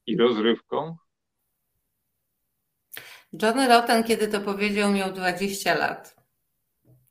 I 0.07 0.17
rozrywką? 0.17 0.97
Johnny 3.41 3.67
Rotten, 3.67 4.03
kiedy 4.03 4.27
to 4.27 4.41
powiedział, 4.41 4.91
miał 4.91 5.13
20 5.13 5.73
lat. 5.73 6.15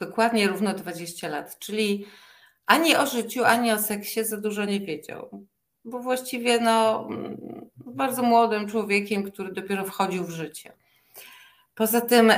Dokładnie 0.01 0.49
równo 0.49 0.75
20 0.75 1.29
lat, 1.29 1.59
czyli 1.59 2.07
ani 2.67 2.97
o 2.97 3.07
życiu, 3.07 3.45
ani 3.45 3.73
o 3.73 3.79
seksie 3.79 4.25
za 4.25 4.37
dużo 4.37 4.65
nie 4.65 4.81
wiedział. 4.81 5.47
Bo 5.85 5.99
właściwie 5.99 6.61
no, 6.61 7.09
bardzo 7.77 8.23
młodym 8.23 8.69
człowiekiem, 8.69 9.23
który 9.31 9.53
dopiero 9.53 9.85
wchodził 9.85 10.25
w 10.25 10.31
życie. 10.31 10.73
Poza 11.75 12.01
tym, 12.01 12.33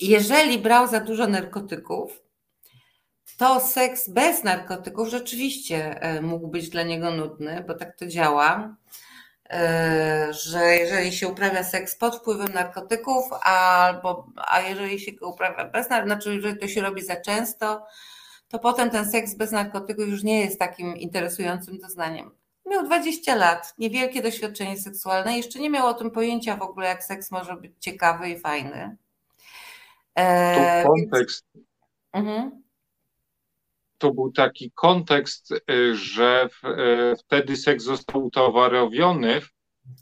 jeżeli 0.00 0.58
brał 0.58 0.86
za 0.86 1.00
dużo 1.00 1.26
narkotyków, 1.26 2.22
to 3.36 3.60
seks 3.60 4.08
bez 4.08 4.44
narkotyków 4.44 5.08
rzeczywiście 5.08 6.00
e, 6.00 6.20
mógł 6.20 6.48
być 6.48 6.68
dla 6.68 6.82
niego 6.82 7.10
nudny, 7.10 7.64
bo 7.68 7.74
tak 7.74 7.96
to 7.96 8.06
działa. 8.06 8.76
E, 9.50 10.28
że 10.32 10.76
jeżeli 10.76 11.12
się 11.12 11.28
uprawia 11.28 11.64
seks 11.64 11.96
pod 11.96 12.16
wpływem 12.16 12.52
narkotyków, 12.52 13.24
albo, 13.42 14.26
a 14.36 14.60
jeżeli 14.60 15.00
się 15.00 15.12
go 15.12 15.28
uprawia 15.28 15.64
bez 15.64 15.90
narkotyków, 15.90 16.06
znaczy 16.06 16.34
jeżeli 16.34 16.58
to 16.58 16.68
się 16.68 16.82
robi 16.82 17.02
za 17.02 17.16
często, 17.16 17.86
to 18.48 18.58
potem 18.58 18.90
ten 18.90 19.10
seks 19.10 19.34
bez 19.34 19.52
narkotyków 19.52 20.08
już 20.08 20.22
nie 20.22 20.40
jest 20.40 20.58
takim 20.58 20.96
interesującym 20.96 21.78
doznaniem. 21.78 22.30
Miał 22.66 22.84
20 22.84 23.34
lat, 23.34 23.74
niewielkie 23.78 24.22
doświadczenie 24.22 24.78
seksualne, 24.78 25.36
jeszcze 25.36 25.58
nie 25.58 25.70
miał 25.70 25.86
o 25.86 25.94
tym 25.94 26.10
pojęcia 26.10 26.56
w 26.56 26.62
ogóle, 26.62 26.86
jak 26.86 27.04
seks 27.04 27.30
może 27.30 27.56
być 27.56 27.72
ciekawy 27.80 28.28
i 28.28 28.38
fajny. 28.38 28.96
E, 30.14 30.82
to 30.82 30.88
kontekst. 30.88 31.44
Więc... 31.54 31.66
Mhm 32.12 32.65
to 33.98 34.14
był 34.14 34.32
taki 34.32 34.70
kontekst, 34.74 35.52
y, 35.70 35.96
że 35.96 36.48
w, 36.48 36.64
y, 36.64 37.14
wtedy 37.16 37.56
seks 37.56 37.84
został 37.84 38.24
utowarowiony. 38.24 39.40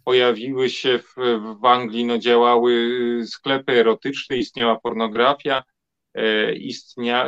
Pojawiły 0.04 0.70
się 0.70 0.98
w, 0.98 1.14
w 1.60 1.64
Anglii, 1.64 2.04
no, 2.04 2.18
działały 2.18 2.72
y, 3.22 3.26
sklepy 3.26 3.72
erotyczne, 3.72 4.36
istniała 4.36 4.80
pornografia, 4.80 5.62
istniał 6.56 7.26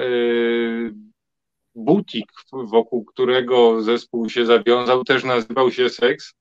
butik, 1.75 2.27
wokół 2.53 3.05
którego 3.05 3.83
zespół 3.83 4.29
się 4.29 4.47
zawiązał, 4.47 5.05
też 5.05 5.25
nazywał 5.25 5.71
się 5.71 5.89
Seks 5.89 6.35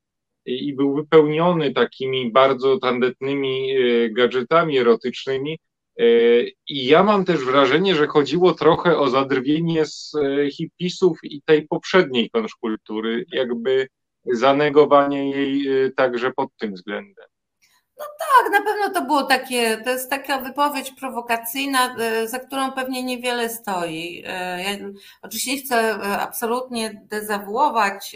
i 0.46 0.74
był 0.74 0.96
wypełniony 0.96 1.74
takimi 1.74 2.32
bardzo 2.32 2.80
tandetnymi 2.80 3.70
gadżetami 4.12 4.78
erotycznymi, 4.78 5.60
I 5.98 6.86
ja 6.86 7.04
mam 7.04 7.26
też 7.26 7.46
wrażenie, 7.46 7.96
że 7.96 8.08
chodziło 8.08 8.54
trochę 8.54 8.98
o 8.98 9.10
zadrwienie 9.10 9.86
z 9.86 10.12
e, 10.16 10.52
hipisów 10.52 11.20
i 11.24 11.42
tej 11.42 11.68
poprzedniej 11.68 12.30
konszkultury, 12.30 13.26
jakby 13.32 13.88
zanegowanie 14.26 15.30
jej 15.30 15.86
e, 15.86 15.92
także 15.92 16.32
pod 16.32 16.50
tym 16.58 16.74
względem. 16.74 17.26
No 18.00 18.06
tak, 18.20 18.52
na 18.52 18.62
pewno 18.62 18.90
to 18.90 19.06
było 19.06 19.24
takie, 19.24 19.78
to 19.78 19.90
jest 19.90 20.10
taka 20.10 20.42
wypowiedź 20.42 20.92
prowokacyjna, 20.92 21.96
za 22.26 22.40
którą 22.40 22.72
pewnie 22.72 23.04
niewiele 23.04 23.50
stoi. 23.50 24.22
Ja 24.58 24.90
oczywiście 25.22 25.52
nie 25.52 25.62
chcę 25.62 25.94
absolutnie 26.20 27.06
dezawuować 27.10 28.16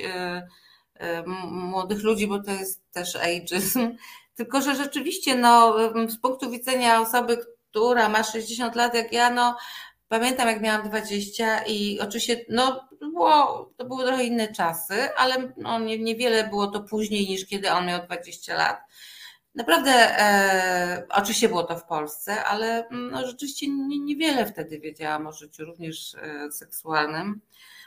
młodych 1.52 2.04
ludzi, 2.04 2.28
bo 2.28 2.40
to 2.40 2.52
jest 2.52 2.92
też 2.92 3.16
ageism, 3.16 3.90
tylko 4.38 4.62
że 4.62 4.76
rzeczywiście 4.76 5.36
no, 5.36 5.76
z 6.08 6.18
punktu 6.18 6.52
widzenia 6.52 7.02
osoby, 7.02 7.38
która 7.70 8.10
ma 8.10 8.24
60 8.24 8.76
lat 8.76 8.94
jak 8.94 9.14
ja, 9.14 9.30
no 9.30 9.58
pamiętam 10.08 10.48
jak 10.48 10.62
miałam 10.62 10.90
20 10.90 11.64
i 11.68 12.00
oczywiście 12.00 12.46
no 12.50 12.90
było, 13.02 13.72
to 13.78 13.86
były 13.86 14.06
trochę 14.06 14.24
inne 14.24 14.48
czasy, 14.48 15.16
ale 15.18 15.54
no, 15.58 15.80
nie, 15.80 16.00
niewiele 16.00 16.48
było 16.48 16.68
to 16.68 16.84
później 16.84 17.28
niż 17.28 17.46
kiedy 17.46 17.72
on 17.72 17.86
miał 17.86 18.06
20 18.06 18.56
lat. 18.56 18.82
Naprawdę, 19.56 19.92
e, 19.92 21.08
oczywiście 21.10 21.50
było 21.50 21.64
to 21.64 21.78
w 21.78 21.86
Polsce, 21.86 22.44
ale 22.44 22.88
no, 22.92 23.28
rzeczywiście 23.28 23.68
nie, 23.68 24.00
niewiele 24.00 24.46
wtedy 24.46 24.80
wiedziałam 24.80 25.28
o 25.28 25.32
życiu, 25.32 25.66
również 25.66 26.16
e, 26.16 26.52
seksualnym, 26.52 27.42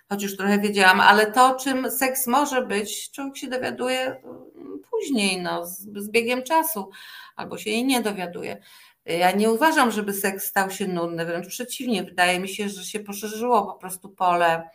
choć 0.08 0.22
już 0.22 0.36
trochę 0.36 0.58
wiedziałam, 0.58 1.00
ale 1.00 1.32
to, 1.32 1.54
czym 1.54 1.90
seks 1.90 2.26
może 2.26 2.66
być, 2.66 3.10
człowiek 3.10 3.36
się 3.36 3.48
dowiaduje 3.48 4.00
mm, 4.00 4.82
później, 4.90 5.42
no, 5.42 5.66
z, 5.66 5.78
z 5.96 6.10
biegiem 6.10 6.42
czasu, 6.42 6.90
albo 7.36 7.58
się 7.58 7.70
jej 7.70 7.84
nie 7.84 8.00
dowiaduje. 8.00 8.62
Ja 9.06 9.32
nie 9.32 9.50
uważam, 9.50 9.90
żeby 9.90 10.12
seks 10.12 10.44
stał 10.44 10.70
się 10.70 10.88
nudny, 10.88 11.26
wręcz 11.26 11.48
przeciwnie, 11.48 12.04
wydaje 12.04 12.40
mi 12.40 12.48
się, 12.48 12.68
że 12.68 12.84
się 12.84 13.00
poszerzyło 13.00 13.66
po 13.66 13.74
prostu 13.74 14.08
pole 14.08 14.68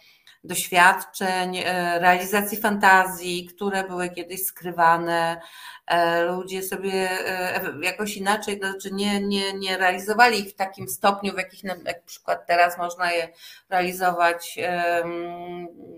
doświadczeń, 0.43 1.57
e, 1.57 1.99
realizacji 1.99 2.57
fantazji, 2.57 3.45
które 3.45 3.83
były 3.83 4.09
kiedyś 4.09 4.43
skrywane. 4.43 5.41
E, 5.87 6.23
ludzie 6.23 6.63
sobie 6.63 6.93
e, 6.93 7.73
jakoś 7.81 8.17
inaczej, 8.17 8.59
to 8.59 8.71
znaczy 8.71 8.91
nie, 8.91 9.21
nie, 9.21 9.53
nie 9.53 9.77
realizowali 9.77 10.39
ich 10.39 10.49
w 10.49 10.55
takim 10.55 10.87
stopniu, 10.87 11.33
w 11.33 11.37
jakich 11.37 11.63
na 11.63 11.75
przykład 12.05 12.47
teraz 12.47 12.77
można 12.77 13.11
je 13.11 13.29
realizować 13.69 14.59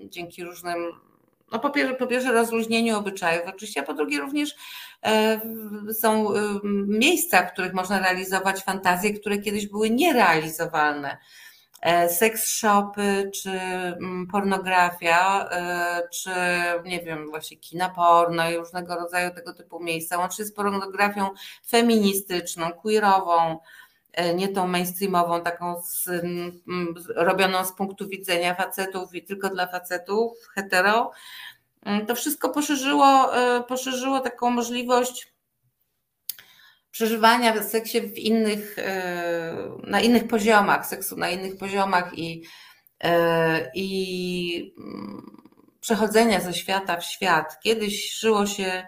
dzięki 0.03 0.43
różnym 0.43 0.91
no 1.51 1.59
po, 1.59 1.69
pierwsze, 1.69 1.95
po 1.95 2.07
pierwsze 2.07 2.31
rozluźnieniu 2.31 2.97
obyczajów 2.97 3.43
oczywiście, 3.47 3.81
a 3.81 3.83
po 3.83 3.93
drugie 3.93 4.19
również 4.19 4.55
e, 5.05 5.41
są 5.93 6.33
e, 6.33 6.39
miejsca, 6.87 7.45
w 7.45 7.53
których 7.53 7.73
można 7.73 7.99
realizować 7.99 8.63
fantazje, 8.63 9.13
które 9.13 9.37
kiedyś 9.37 9.67
były 9.67 9.89
nierealizowalne. 9.89 11.17
E, 11.81 12.09
seks 12.09 12.45
shopy, 12.47 13.31
czy 13.33 13.51
mm, 13.51 14.27
pornografia, 14.27 15.49
czy 16.11 16.29
nie 16.85 16.99
wiem, 16.99 17.29
właśnie 17.29 17.57
kina 17.57 17.89
porno 17.89 18.49
i 18.49 18.57
różnego 18.57 18.95
rodzaju 18.95 19.31
tego 19.33 19.53
typu 19.53 19.83
miejsca, 19.83 20.17
łącznie 20.17 20.45
z 20.45 20.53
pornografią 20.53 21.29
feministyczną, 21.67 22.71
queerową, 22.71 23.59
nie 24.35 24.47
tą 24.47 24.67
mainstreamową, 24.67 25.41
taką 25.41 25.81
z, 25.81 26.09
robioną 27.15 27.65
z 27.65 27.73
punktu 27.73 28.07
widzenia 28.07 28.55
facetów 28.55 29.15
i 29.15 29.23
tylko 29.23 29.49
dla 29.49 29.67
facetów, 29.67 30.31
hetero, 30.55 31.11
to 32.07 32.15
wszystko 32.15 32.49
poszerzyło, 32.49 33.37
e, 33.37 33.63
poszerzyło 33.63 34.19
taką 34.19 34.49
możliwość 34.49 35.33
przeżywania 36.91 37.53
w 37.53 37.63
seksie 37.63 38.01
w 38.01 38.17
innych, 38.17 38.75
na 39.83 40.01
innych 40.01 40.27
poziomach, 40.27 40.85
seksu 40.85 41.17
na 41.17 41.29
innych 41.29 41.57
poziomach 41.57 42.17
i, 42.17 42.43
i 43.73 44.73
mm, 44.77 45.41
przechodzenia 45.81 46.39
ze 46.39 46.53
świata 46.53 46.97
w 46.97 47.05
świat. 47.05 47.59
Kiedyś 47.63 48.19
żyło 48.19 48.45
się 48.45 48.87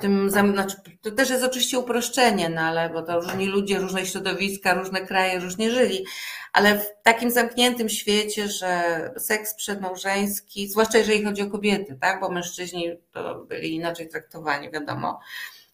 tym, 0.00 0.30
znaczy, 0.30 0.76
to 1.02 1.10
też 1.10 1.30
jest 1.30 1.44
oczywiście 1.44 1.78
uproszczenie, 1.78 2.48
no 2.48 2.60
ale 2.60 2.90
bo 2.90 3.02
to 3.02 3.20
różni 3.20 3.46
ludzie, 3.46 3.78
różne 3.78 4.06
środowiska, 4.06 4.74
różne 4.74 5.00
kraje 5.00 5.40
różnie 5.40 5.70
żyli, 5.70 6.06
ale 6.52 6.78
w 6.78 6.86
takim 7.02 7.30
zamkniętym 7.30 7.88
świecie, 7.88 8.48
że 8.48 9.00
seks 9.18 9.54
przedmałżeński, 9.54 10.68
zwłaszcza 10.68 10.98
jeżeli 10.98 11.24
chodzi 11.24 11.42
o 11.42 11.50
kobiety, 11.50 11.98
tak, 12.00 12.20
bo 12.20 12.30
mężczyźni 12.30 12.96
to 13.12 13.34
byli 13.44 13.74
inaczej 13.74 14.08
traktowani, 14.08 14.70
wiadomo. 14.70 15.20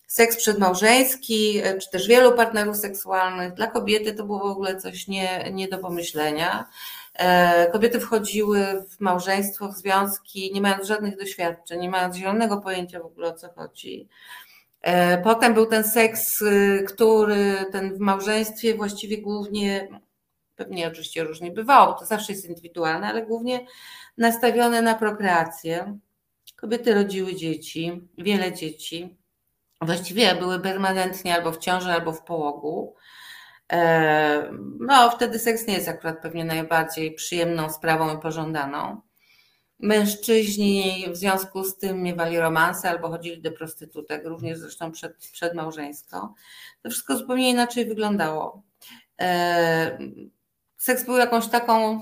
Seks 0.06 0.36
przedmałżeński, 0.36 1.62
czy 1.82 1.90
też 1.90 2.08
wielu 2.08 2.32
partnerów 2.32 2.76
seksualnych, 2.76 3.54
dla 3.54 3.66
kobiety 3.66 4.14
to 4.14 4.24
było 4.24 4.38
w 4.38 4.42
ogóle 4.42 4.76
coś 4.76 5.08
nie, 5.08 5.50
nie 5.52 5.68
do 5.68 5.78
pomyślenia. 5.78 6.68
E, 7.14 7.70
kobiety 7.70 8.00
wchodziły 8.00 8.84
w 8.90 9.00
małżeństwo, 9.00 9.68
w 9.68 9.76
związki, 9.76 10.50
nie 10.54 10.60
mając 10.60 10.86
żadnych 10.86 11.18
doświadczeń, 11.18 11.80
nie 11.80 11.90
mając 11.90 12.16
zielonego 12.16 12.56
pojęcia 12.56 13.00
w 13.00 13.06
ogóle 13.06 13.28
o 13.28 13.32
co 13.32 13.48
chodzi. 13.48 14.08
E, 14.84 15.18
potem 15.22 15.54
był 15.54 15.66
ten 15.66 15.84
seks, 15.84 16.42
y, 16.42 16.84
który 16.88 17.66
ten 17.72 17.94
w 17.94 17.98
małżeństwie 17.98 18.74
właściwie 18.74 19.18
głównie, 19.18 19.88
pewnie 20.56 20.88
oczywiście 20.88 21.24
różnie 21.24 21.50
bywało, 21.50 21.92
to 21.92 22.06
zawsze 22.06 22.32
jest 22.32 22.44
indywidualne, 22.44 23.06
ale 23.06 23.26
głównie 23.26 23.66
nastawione 24.18 24.82
na 24.82 24.94
prokreację. 24.94 25.98
Kobiety 26.56 26.94
rodziły 26.94 27.34
dzieci, 27.34 28.08
wiele 28.18 28.52
dzieci. 28.52 29.16
Właściwie 29.80 30.34
były 30.34 30.60
permanentnie 30.60 31.34
albo 31.34 31.52
w 31.52 31.58
ciąży, 31.58 31.92
albo 31.92 32.12
w 32.12 32.22
połogu. 32.22 32.94
E, 33.72 34.52
no, 34.80 35.10
wtedy 35.10 35.38
seks 35.38 35.66
nie 35.66 35.74
jest 35.74 35.88
akurat 35.88 36.22
pewnie 36.22 36.44
najbardziej 36.44 37.14
przyjemną 37.14 37.70
sprawą 37.70 38.16
i 38.16 38.20
pożądaną. 38.20 39.00
Mężczyźni 39.78 41.06
w 41.12 41.16
związku 41.16 41.64
z 41.64 41.78
tym 41.78 42.02
miewali 42.02 42.38
romanse 42.38 42.90
albo 42.90 43.08
chodzili 43.08 43.42
do 43.42 43.52
prostytutek, 43.52 44.24
również 44.24 44.58
zresztą 44.58 44.92
przed, 44.92 45.16
przedmałżeńsko. 45.32 46.34
To 46.82 46.90
wszystko 46.90 47.16
zupełnie 47.16 47.50
inaczej 47.50 47.86
wyglądało. 47.86 48.62
E, 49.20 49.98
seks 50.76 51.04
był 51.04 51.16
jakąś 51.16 51.48
taką, 51.48 52.00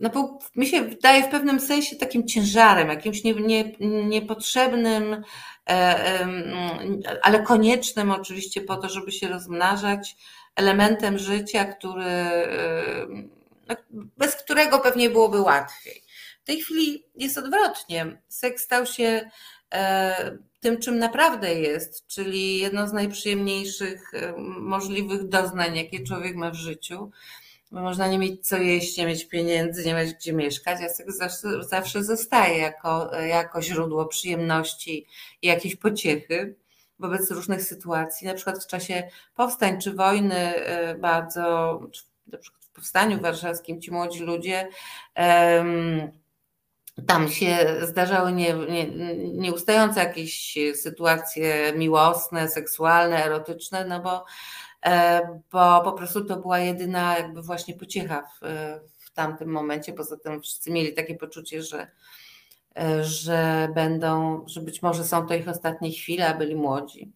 no 0.00 0.10
był, 0.10 0.38
mi 0.56 0.66
się 0.66 0.82
wydaje 0.82 1.22
w 1.22 1.30
pewnym 1.30 1.60
sensie 1.60 1.96
takim 1.96 2.26
ciężarem, 2.26 2.88
jakimś 2.88 3.24
nie, 3.24 3.34
nie, 3.34 3.72
niepotrzebnym, 4.04 5.22
ale 7.22 7.42
koniecznym 7.42 8.10
oczywiście 8.10 8.60
po 8.60 8.76
to, 8.76 8.88
żeby 8.88 9.12
się 9.12 9.28
rozmnażać, 9.28 10.16
elementem 10.56 11.18
życia, 11.18 11.64
który, 11.64 12.04
no, 13.68 13.76
bez 13.92 14.36
którego 14.36 14.78
pewnie 14.78 15.10
byłoby 15.10 15.40
łatwiej. 15.40 16.02
W 16.42 16.44
tej 16.44 16.60
chwili 16.60 17.04
jest 17.14 17.38
odwrotnie. 17.38 18.22
Seks 18.28 18.64
stał 18.64 18.86
się 18.86 19.30
e, 19.72 20.38
tym, 20.60 20.78
czym 20.78 20.98
naprawdę 20.98 21.54
jest, 21.54 22.06
czyli 22.06 22.58
jedno 22.58 22.88
z 22.88 22.92
najprzyjemniejszych 22.92 24.12
możliwych 24.60 25.28
doznań, 25.28 25.76
jakie 25.76 26.04
człowiek 26.04 26.36
ma 26.36 26.50
w 26.50 26.54
życiu 26.54 27.10
bo 27.70 27.80
można 27.80 28.08
nie 28.08 28.18
mieć 28.18 28.48
co 28.48 28.56
jeść, 28.56 28.96
nie 28.96 29.06
mieć 29.06 29.24
pieniędzy, 29.24 29.84
nie 29.86 29.94
mieć 29.94 30.14
gdzie 30.14 30.32
mieszkać, 30.32 30.78
a 30.82 30.88
seks 30.88 31.16
zawsze, 31.16 31.62
zawsze 31.62 32.04
zostaje 32.04 32.58
jako, 32.58 33.16
jako 33.16 33.62
źródło 33.62 34.06
przyjemności 34.06 35.06
i 35.42 35.46
jakiejś 35.46 35.76
pociechy 35.76 36.54
wobec 36.98 37.30
różnych 37.30 37.62
sytuacji. 37.62 38.26
Na 38.26 38.34
przykład 38.34 38.64
w 38.64 38.66
czasie 38.66 39.08
powstań 39.34 39.80
czy 39.80 39.92
wojny 39.92 40.34
e, 40.34 40.94
bardzo, 40.94 41.40
na 42.26 42.38
przykład 42.38 42.64
w 42.64 42.70
powstaniu 42.70 43.20
warszawskim 43.20 43.80
ci 43.80 43.90
młodzi 43.90 44.20
ludzie 44.20 44.68
tam 47.06 47.28
się 47.28 47.76
zdarzały 47.82 48.32
nie, 48.32 48.54
nie, 48.54 48.86
nieustające 49.32 50.00
jakieś 50.00 50.58
sytuacje 50.74 51.72
miłosne, 51.76 52.48
seksualne, 52.48 53.24
erotyczne, 53.24 53.84
no 53.84 54.00
bo 54.00 54.24
bo 55.52 55.80
po 55.84 55.92
prostu 55.92 56.24
to 56.24 56.36
była 56.36 56.58
jedyna 56.58 57.18
jakby 57.18 57.42
właśnie 57.42 57.74
pociecha 57.74 58.22
w, 58.22 58.40
w 58.98 59.10
tamtym 59.12 59.48
momencie. 59.48 59.92
Poza 59.92 60.16
tym 60.16 60.42
wszyscy 60.42 60.70
mieli 60.70 60.94
takie 60.94 61.14
poczucie, 61.14 61.62
że, 61.62 61.86
e, 62.78 63.04
że 63.04 63.68
będą, 63.74 64.42
że 64.46 64.60
być 64.60 64.82
może 64.82 65.04
są 65.04 65.26
to 65.26 65.34
ich 65.34 65.48
ostatnie 65.48 65.90
chwile, 65.90 66.28
a 66.28 66.34
byli 66.34 66.56
młodzi. 66.56 67.12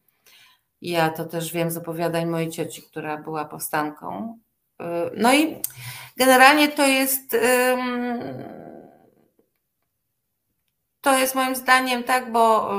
Ja 0.80 1.10
to 1.10 1.24
też 1.24 1.52
wiem 1.52 1.70
z 1.70 1.76
opowiadań 1.76 2.26
mojej 2.26 2.50
cioci, 2.50 2.82
która 2.82 3.16
była 3.16 3.44
powstanką. 3.44 4.38
E, 4.80 5.10
no 5.16 5.34
i 5.34 5.56
generalnie 6.16 6.68
to 6.68 6.86
jest 6.86 7.36
to 11.00 11.18
jest 11.18 11.34
moim 11.34 11.56
zdaniem 11.56 12.04
tak, 12.04 12.32
bo 12.32 12.70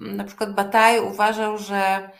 na 0.00 0.24
przykład 0.24 0.54
Bataille 0.54 1.02
uważał, 1.02 1.58
że 1.58 2.10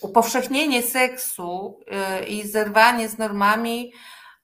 upowszechnienie 0.00 0.82
seksu 0.82 1.80
y, 2.22 2.24
i 2.24 2.48
zerwanie 2.48 3.08
z 3.08 3.18
normami 3.18 3.92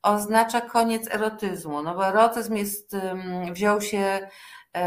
oznacza 0.05 0.61
koniec 0.61 1.14
erotyzmu, 1.14 1.83
no 1.83 1.95
bo 1.95 2.07
erotyzm 2.07 2.57
jest, 2.57 2.97
wziął 3.53 3.81
się 3.81 4.29
e, 4.75 4.81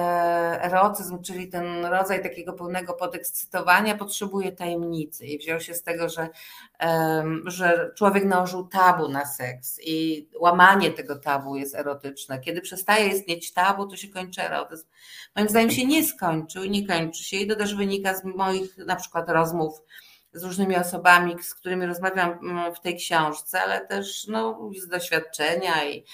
erotyzm, 0.62 1.21
czyli 1.21 1.47
ten 1.47 1.86
rodzaj 1.86 2.23
takiego 2.23 2.53
pełnego 2.53 2.93
podekscytowania 2.93 3.97
potrzebuje 3.97 4.51
tajemnicy 4.51 5.25
i 5.25 5.39
wziął 5.39 5.60
się 5.60 5.73
z 5.73 5.84
tego, 5.84 6.10
że, 6.10 6.30
że 7.45 7.91
człowiek 7.97 8.25
nałożył 8.25 8.67
tabu 8.67 9.08
na 9.08 9.25
seks 9.25 9.80
i 9.84 10.27
łamanie 10.39 10.91
tego 10.91 11.15
tabu 11.15 11.56
jest 11.56 11.75
erotyczne. 11.75 12.39
Kiedy 12.39 12.62
przestaje 12.62 13.08
istnieć 13.08 13.53
tabu, 13.53 13.88
to 13.88 13.95
się 13.95 14.08
kończy 14.08 14.41
erotyzm. 14.41 14.88
Moim 15.36 15.49
zdaniem 15.49 15.71
się 15.71 15.86
nie 15.86 16.03
skończył 16.03 16.63
i 16.63 16.69
nie 16.69 16.88
kończy 16.88 17.23
się 17.23 17.38
i 17.38 17.47
to 17.47 17.56
też 17.56 17.75
wynika 17.75 18.15
z 18.15 18.23
moich 18.23 18.77
na 18.77 18.95
przykład 18.95 19.30
rozmów 19.30 19.82
z 20.38 20.43
różnymi 20.43 20.78
osobami, 20.78 21.43
z 21.43 21.56
którymi 21.56 21.86
rozmawiam 21.86 22.32
mm, 22.32 22.76
w 22.76 22.80
tej 22.80 22.95
książce, 22.95 23.62
ale 23.62 23.88
też 23.88 24.28
no, 24.28 24.69
z 24.82 24.88
doświadczenia 24.88 25.86
i 25.86 26.06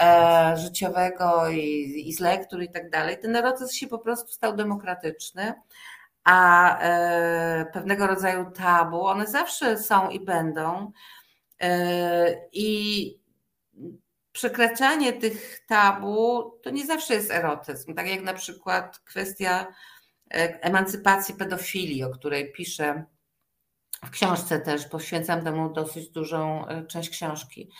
e, 0.00 0.54
życiowego 0.56 1.48
i, 1.48 2.04
i 2.06 2.12
z 2.12 2.20
lektur 2.20 2.62
i 2.62 2.70
tak 2.70 2.90
dalej. 2.90 3.18
Ten 3.18 3.36
erotyzm 3.36 3.74
się 3.74 3.86
po 3.86 3.98
prostu 3.98 4.32
stał 4.32 4.56
demokratyczny, 4.56 5.54
a 6.24 6.78
e, 6.78 7.66
pewnego 7.72 8.06
rodzaju 8.06 8.50
tabu, 8.50 9.06
one 9.06 9.26
zawsze 9.26 9.78
są 9.78 10.10
i 10.10 10.20
będą. 10.20 10.92
E, 11.60 12.48
I 12.52 13.24
przekraczanie 14.32 15.12
tych 15.12 15.66
tabu 15.66 16.50
to 16.62 16.70
nie 16.70 16.86
zawsze 16.86 17.14
jest 17.14 17.30
erotyzm. 17.30 17.94
Tak 17.94 18.08
jak 18.08 18.22
na 18.22 18.34
przykład 18.34 18.98
kwestia 18.98 19.66
e, 20.34 20.62
emancypacji 20.62 21.34
pedofilii, 21.34 22.04
o 22.04 22.10
której 22.10 22.52
piszę 22.52 23.04
w 24.04 24.10
książce 24.10 24.60
też 24.60 24.86
poświęcam 24.86 25.44
temu 25.44 25.72
dosyć 25.72 26.08
dużą 26.08 26.66
e, 26.66 26.86
część 26.86 27.10
książki. 27.10 27.70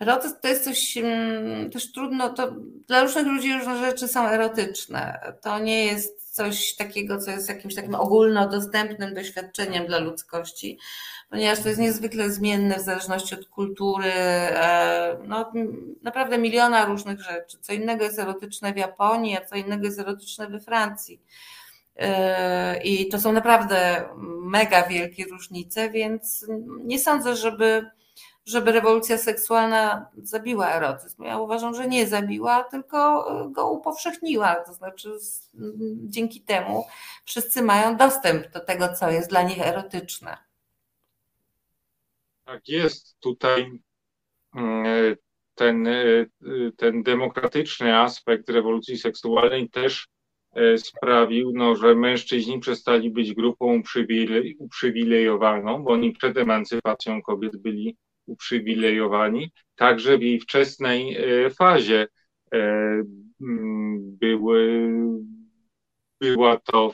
Erotyzm 0.00 0.34
to 0.42 0.48
jest 0.48 0.64
coś 0.64 0.96
mm, 0.96 1.70
też 1.70 1.92
trudno, 1.92 2.28
to 2.28 2.54
dla 2.86 3.02
różnych 3.02 3.26
ludzi 3.26 3.52
różne 3.52 3.78
rzeczy 3.78 4.08
są 4.08 4.28
erotyczne. 4.28 5.32
To 5.42 5.58
nie 5.58 5.84
jest 5.84 6.34
coś 6.34 6.76
takiego, 6.76 7.18
co 7.18 7.30
jest 7.30 7.48
jakimś 7.48 7.74
takim 7.74 7.94
ogólnodostępnym 7.94 9.14
doświadczeniem 9.14 9.86
dla 9.86 9.98
ludzkości, 9.98 10.78
ponieważ 11.30 11.60
to 11.60 11.68
jest 11.68 11.80
niezwykle 11.80 12.30
zmienne 12.30 12.78
w 12.78 12.82
zależności 12.82 13.34
od 13.34 13.48
kultury, 13.48 14.12
e, 14.12 15.18
no, 15.24 15.52
naprawdę 16.02 16.38
miliona 16.38 16.84
różnych 16.84 17.20
rzeczy. 17.20 17.58
Co 17.60 17.72
innego 17.72 18.04
jest 18.04 18.18
erotyczne 18.18 18.72
w 18.72 18.76
Japonii, 18.76 19.36
a 19.36 19.44
co 19.44 19.56
innego 19.56 19.84
jest 19.84 19.98
erotyczne 19.98 20.48
we 20.48 20.60
Francji. 20.60 21.20
Yy, 21.96 22.06
I 22.84 23.08
to 23.08 23.20
są 23.20 23.32
naprawdę 23.32 24.08
mega 24.40 24.88
wielkie 24.88 25.24
różnice, 25.24 25.90
więc 25.90 26.46
nie 26.84 26.98
sądzę, 26.98 27.36
żeby, 27.36 27.90
żeby 28.46 28.72
rewolucja 28.72 29.18
seksualna 29.18 30.06
zabiła 30.16 30.72
erotyzm. 30.72 31.22
Ja 31.22 31.38
uważam, 31.38 31.74
że 31.74 31.88
nie 31.88 32.06
zabiła, 32.06 32.64
tylko 32.64 33.26
go 33.50 33.70
upowszechniła. 33.70 34.54
To 34.54 34.74
znaczy, 34.74 35.10
dzięki 36.04 36.40
temu 36.40 36.86
wszyscy 37.24 37.62
mają 37.62 37.96
dostęp 37.96 38.50
do 38.50 38.60
tego, 38.60 38.94
co 38.94 39.10
jest 39.10 39.30
dla 39.30 39.42
nich 39.42 39.60
erotyczne. 39.60 40.36
Tak 42.44 42.68
jest. 42.68 43.20
Tutaj 43.20 43.80
mm, 44.54 45.16
ten, 45.54 45.88
ten 46.76 47.02
demokratyczny 47.02 47.98
aspekt 47.98 48.50
rewolucji 48.50 48.98
seksualnej 48.98 49.70
też 49.70 50.08
sprawił, 50.76 51.52
no, 51.54 51.76
że 51.76 51.94
mężczyźni 51.94 52.60
przestali 52.60 53.10
być 53.10 53.34
grupą 53.34 53.82
uprzywilejowaną, 54.58 55.84
bo 55.84 55.90
oni 55.90 56.12
przed 56.12 56.38
emancypacją 56.38 57.22
kobiet 57.22 57.56
byli 57.56 57.96
uprzywilejowani. 58.26 59.50
Także 59.74 60.18
w 60.18 60.22
jej 60.22 60.40
wczesnej 60.40 61.16
e, 61.16 61.50
fazie 61.50 62.06
e, 62.54 63.02
były, 64.00 64.90
była 66.20 66.56
to, 66.56 66.92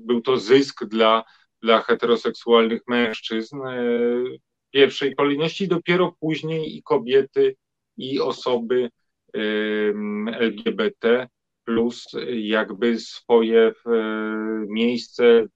był 0.00 0.20
to 0.20 0.36
zysk 0.36 0.84
dla, 0.84 1.24
dla 1.62 1.82
heteroseksualnych 1.82 2.82
mężczyzn 2.88 3.56
pierwszej 4.70 5.14
kolejności, 5.14 5.68
dopiero 5.68 6.16
później 6.20 6.76
i 6.76 6.82
kobiety, 6.82 7.56
i 7.96 8.20
osoby 8.20 8.90
LGBT 10.40 11.28
plus 11.64 12.06
jakby 12.28 12.98
swoje 12.98 13.72
miejsce 14.68 15.46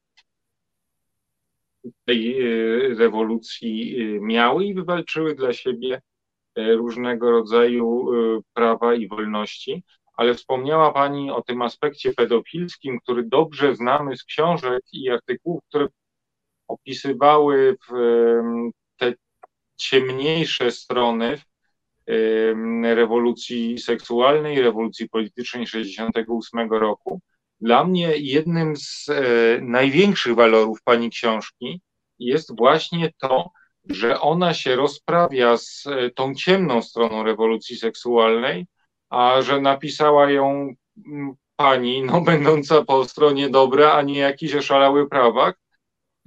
tej 2.04 2.36
rewolucji 2.94 3.96
miały 4.20 4.64
i 4.64 4.74
wywalczyły 4.74 5.34
dla 5.34 5.52
siebie 5.52 6.00
różnego 6.56 7.30
rodzaju 7.30 8.06
prawa 8.54 8.94
i 8.94 9.08
wolności. 9.08 9.82
Ale 10.16 10.34
wspomniała 10.34 10.92
Pani 10.92 11.30
o 11.30 11.42
tym 11.42 11.62
aspekcie 11.62 12.12
pedofilskim, 12.12 13.00
który 13.00 13.24
dobrze 13.24 13.76
znamy 13.76 14.16
z 14.16 14.24
książek 14.24 14.82
i 14.92 15.10
artykułów, 15.10 15.62
które 15.68 15.88
opisywały 16.68 17.76
te 18.96 19.14
ciemniejsze 19.76 20.70
strony 20.70 21.38
rewolucji 22.82 23.78
seksualnej, 23.78 24.62
rewolucji 24.62 25.08
politycznej 25.08 25.66
68 25.66 26.70
roku. 26.70 27.20
Dla 27.60 27.84
mnie 27.84 28.12
jednym 28.16 28.76
z 28.76 29.08
e, 29.08 29.22
największych 29.60 30.34
walorów 30.34 30.82
Pani 30.82 31.10
książki 31.10 31.80
jest 32.18 32.56
właśnie 32.56 33.12
to, 33.20 33.50
że 33.88 34.20
ona 34.20 34.54
się 34.54 34.76
rozprawia 34.76 35.56
z 35.56 35.86
e, 35.86 36.10
tą 36.10 36.34
ciemną 36.34 36.82
stroną 36.82 37.22
rewolucji 37.22 37.76
seksualnej, 37.76 38.66
a 39.10 39.42
że 39.42 39.60
napisała 39.60 40.30
ją 40.30 40.74
mm, 41.06 41.34
pani, 41.56 42.02
no 42.02 42.20
będąca 42.30 42.84
po 42.84 43.04
stronie 43.04 43.50
dobra, 43.50 43.92
a 43.92 44.02
nie 44.02 44.18
jakiś 44.18 44.54
oszalały 44.54 45.08
prawak, 45.08 45.58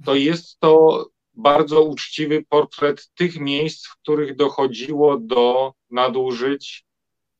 to 0.04 0.14
jest 0.14 0.60
to 0.60 1.06
bardzo 1.42 1.82
uczciwy 1.82 2.44
portret 2.48 3.10
tych 3.14 3.40
miejsc, 3.40 3.86
w 3.86 3.96
których 3.96 4.36
dochodziło 4.36 5.18
do 5.18 5.74
nadużyć 5.90 6.84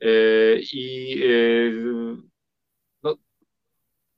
yy, 0.00 0.60
i 0.72 1.10
yy, 1.18 2.16
no, 3.02 3.16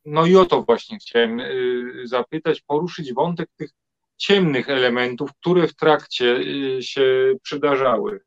no 0.04 0.26
i 0.26 0.36
o 0.36 0.44
to 0.44 0.62
właśnie 0.62 0.98
chciałem 0.98 1.38
yy, 1.38 2.06
zapytać, 2.06 2.60
poruszyć 2.60 3.12
wątek 3.12 3.48
tych 3.56 3.70
ciemnych 4.16 4.68
elementów, 4.68 5.30
które 5.40 5.68
w 5.68 5.74
trakcie 5.74 6.40
się 6.82 7.34
przydarzały. 7.42 8.20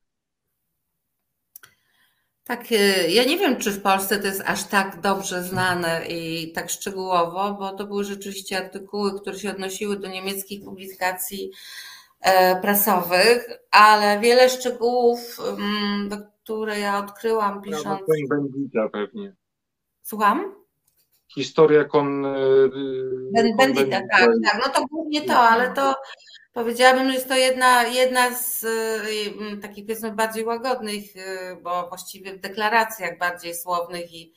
Tak, 2.48 2.72
y, 2.72 3.12
ja 3.12 3.24
nie 3.24 3.38
wiem, 3.38 3.58
czy 3.58 3.72
w 3.72 3.82
Polsce 3.82 4.20
to 4.20 4.28
jest 4.28 4.44
aż 4.46 4.64
tak 4.64 5.02
dobrze 5.02 5.44
znane 5.44 6.06
i 6.10 6.52
tak 6.52 6.70
szczegółowo, 6.70 7.54
bo 7.60 7.72
to 7.72 7.88
były 7.88 8.04
rzeczywiście 8.04 8.58
artykuły, 8.58 9.20
które 9.22 9.40
się 9.40 9.50
odnosiły 9.50 10.00
do 10.00 10.08
niemieckich 10.08 10.64
publikacji 10.64 11.52
e, 12.22 12.62
prasowych, 12.62 13.50
ale 13.72 14.20
wiele 14.20 14.50
szczegółów, 14.50 15.40
mm, 15.40 16.10
które 16.44 16.80
ja 16.80 16.98
odkryłam 17.00 17.62
pisząc. 17.62 18.02
Bendita 18.30 18.90
pewnie. 18.90 19.36
Słucham? 20.02 20.56
Historia 21.28 21.84
kon. 21.84 22.26
E, 22.26 22.36
Bendita, 23.58 24.02
tak, 24.12 24.30
tak. 24.44 24.62
No 24.66 24.74
to 24.74 24.86
głównie 24.88 25.22
to, 25.22 25.40
ale 25.40 25.74
to 25.74 25.96
Powiedziałabym, 26.56 27.08
że 27.08 27.14
jest 27.14 27.28
to 27.28 27.36
jedna, 27.36 27.84
jedna 27.84 28.36
z 28.36 28.64
y, 28.64 29.58
takich 29.62 29.86
powiedzmy 29.86 30.12
bardziej 30.12 30.46
łagodnych, 30.46 31.16
y, 31.16 31.56
bo 31.62 31.88
właściwie 31.88 32.34
w 32.34 32.40
deklaracjach 32.40 33.18
bardziej 33.18 33.56
słownych 33.56 34.14
i 34.14 34.34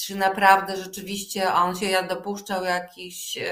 czy 0.00 0.16
naprawdę 0.16 0.76
rzeczywiście 0.76 1.52
on 1.52 1.76
się 1.76 2.02
dopuszczał 2.08 2.64
jakichś 2.64 3.36
y, 3.36 3.42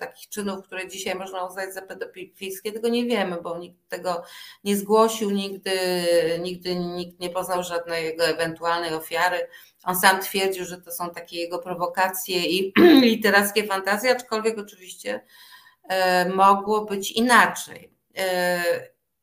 takich 0.00 0.28
czynów, 0.28 0.64
które 0.64 0.88
dzisiaj 0.88 1.14
można 1.14 1.46
uznać 1.46 1.74
za 1.74 1.82
pedofilskie, 1.82 2.72
tego 2.72 2.88
nie 2.88 3.04
wiemy, 3.04 3.42
bo 3.42 3.58
nikt 3.58 3.88
tego 3.88 4.22
nie 4.64 4.76
zgłosił, 4.76 5.30
nigdy, 5.30 5.70
nigdy 6.40 6.76
nikt 6.76 7.20
nie 7.20 7.30
poznał 7.30 7.62
żadnej 7.62 8.04
jego 8.04 8.24
ewentualnej 8.24 8.94
ofiary. 8.94 9.48
On 9.84 10.00
sam 10.00 10.20
twierdził, 10.20 10.64
że 10.64 10.80
to 10.80 10.92
są 10.92 11.10
takie 11.10 11.36
jego 11.36 11.58
prowokacje 11.58 12.46
i 12.46 12.72
literackie 13.10 13.64
fantazje, 13.64 14.10
aczkolwiek 14.10 14.58
oczywiście 14.58 15.20
mogło 16.34 16.84
być 16.84 17.12
inaczej. 17.12 17.90
E, 18.16 18.62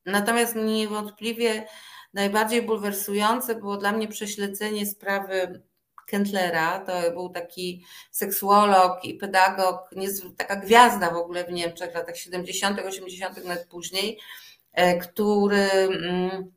natomiast 0.06 0.56
niewątpliwie 0.56 1.66
najbardziej 2.14 2.62
bulwersujące 2.62 3.56
było 3.56 3.78
dla 3.78 3.92
mnie 3.92 4.08
prześledzenie 4.08 4.86
sprawy 4.86 5.62
Kendlera. 6.08 6.80
To 6.80 7.12
był 7.12 7.30
taki 7.30 7.86
seksuolog 8.12 9.06
i 9.06 9.14
pedagog, 9.14 9.90
taka 10.38 10.56
gwiazda 10.56 11.12
w 11.12 11.18
ogóle 11.18 11.44
w 11.44 11.52
Niemczech 11.52 11.92
w 11.92 11.96
latach 11.96 12.18
70., 12.18 12.80
80., 12.80 13.44
nawet 13.44 13.68
później, 13.68 14.20
e, 14.74 14.98
który 14.98 15.70
mm, 15.72 16.52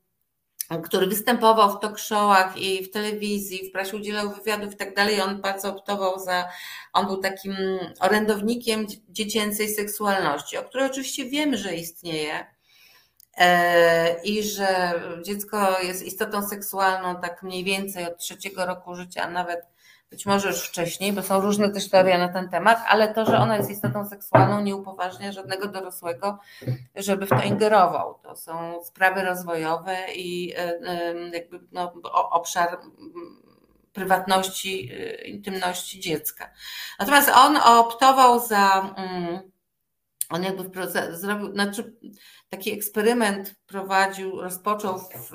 który 0.84 1.06
występował 1.06 1.70
w 1.70 1.80
talk 1.80 1.98
showach 1.98 2.58
i 2.58 2.84
w 2.84 2.90
telewizji, 2.90 3.68
w 3.68 3.72
prasie 3.72 3.96
udzielał 3.96 4.30
wywiadów 4.30 4.74
i 4.74 4.76
tak 4.76 4.94
dalej. 4.94 5.20
On 5.20 5.40
bardzo 5.40 5.68
optował 5.68 6.18
za, 6.18 6.48
on 6.92 7.06
był 7.06 7.16
takim 7.16 7.56
orędownikiem 8.00 8.86
dziecięcej 9.08 9.68
seksualności, 9.68 10.56
o 10.56 10.62
której 10.62 10.86
oczywiście 10.86 11.24
wiemy, 11.24 11.56
że 11.58 11.74
istnieje 11.74 12.46
e, 13.36 14.22
i 14.22 14.42
że 14.42 15.00
dziecko 15.24 15.80
jest 15.82 16.02
istotą 16.02 16.48
seksualną 16.48 17.20
tak 17.20 17.42
mniej 17.42 17.64
więcej 17.64 18.06
od 18.06 18.18
trzeciego 18.18 18.66
roku 18.66 18.94
życia, 18.94 19.30
nawet 19.30 19.73
być 20.14 20.26
może 20.26 20.48
już 20.48 20.68
wcześniej, 20.68 21.12
bo 21.12 21.22
są 21.22 21.40
różne 21.40 21.70
też 21.70 21.90
teorie 21.90 22.18
na 22.18 22.28
ten 22.28 22.48
temat, 22.48 22.78
ale 22.88 23.14
to, 23.14 23.26
że 23.26 23.38
ona 23.38 23.56
jest 23.56 23.70
istotą 23.70 24.08
seksualną, 24.08 24.60
nie 24.60 24.76
upoważnia 24.76 25.32
żadnego 25.32 25.68
dorosłego, 25.68 26.38
żeby 26.96 27.26
w 27.26 27.28
to 27.28 27.42
ingerował. 27.42 28.18
To 28.22 28.36
są 28.36 28.84
sprawy 28.84 29.22
rozwojowe 29.22 29.96
i 30.14 30.54
e, 30.56 30.58
e, 30.58 31.14
jakby 31.32 31.60
no, 31.72 31.92
obszar 32.30 32.78
prywatności, 33.92 34.90
e, 34.92 35.24
intymności 35.24 36.00
dziecka. 36.00 36.50
Natomiast 36.98 37.30
on 37.34 37.56
optował 37.56 38.46
za 38.46 38.94
mm, 38.96 39.53
on 40.34 40.42
jakby 40.42 40.70
zrobił, 41.10 41.52
znaczy 41.52 41.96
taki 42.48 42.72
eksperyment 42.72 43.54
prowadził, 43.66 44.40
rozpoczął 44.40 44.98
w, 44.98 45.30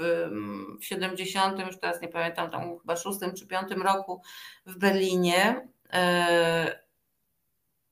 w 0.80 0.86
70, 0.86 1.60
już 1.60 1.80
teraz 1.80 2.02
nie 2.02 2.08
pamiętam, 2.08 2.52
tam 2.52 2.80
chyba 2.80 2.96
6 2.96 3.20
czy 3.38 3.48
5 3.48 3.72
roku 3.72 4.22
w 4.66 4.78
Berlinie. 4.78 5.68
E, 5.94 6.80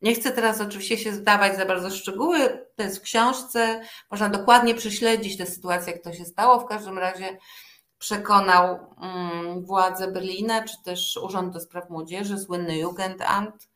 nie 0.01 0.15
chcę 0.15 0.31
teraz 0.31 0.61
oczywiście 0.61 0.97
się 0.97 1.13
zdawać 1.13 1.57
za 1.57 1.65
bardzo 1.65 1.89
szczegóły, 1.89 2.67
to 2.75 2.83
jest 2.83 2.99
w 2.99 3.01
książce, 3.01 3.81
można 4.11 4.29
dokładnie 4.29 4.75
prześledzić 4.75 5.37
tę 5.37 5.45
sytuację, 5.45 5.93
jak 5.93 6.03
to 6.03 6.13
się 6.13 6.25
stało. 6.25 6.59
W 6.59 6.65
każdym 6.65 6.97
razie 6.97 7.37
przekonał 7.97 8.95
władze 9.61 10.11
Berlina, 10.11 10.63
czy 10.63 10.83
też 10.83 11.19
Urząd 11.23 11.53
do 11.53 11.59
Spraw 11.59 11.89
Młodzieży, 11.89 12.37
słynny 12.37 12.77
Jugendamt, 12.77 13.69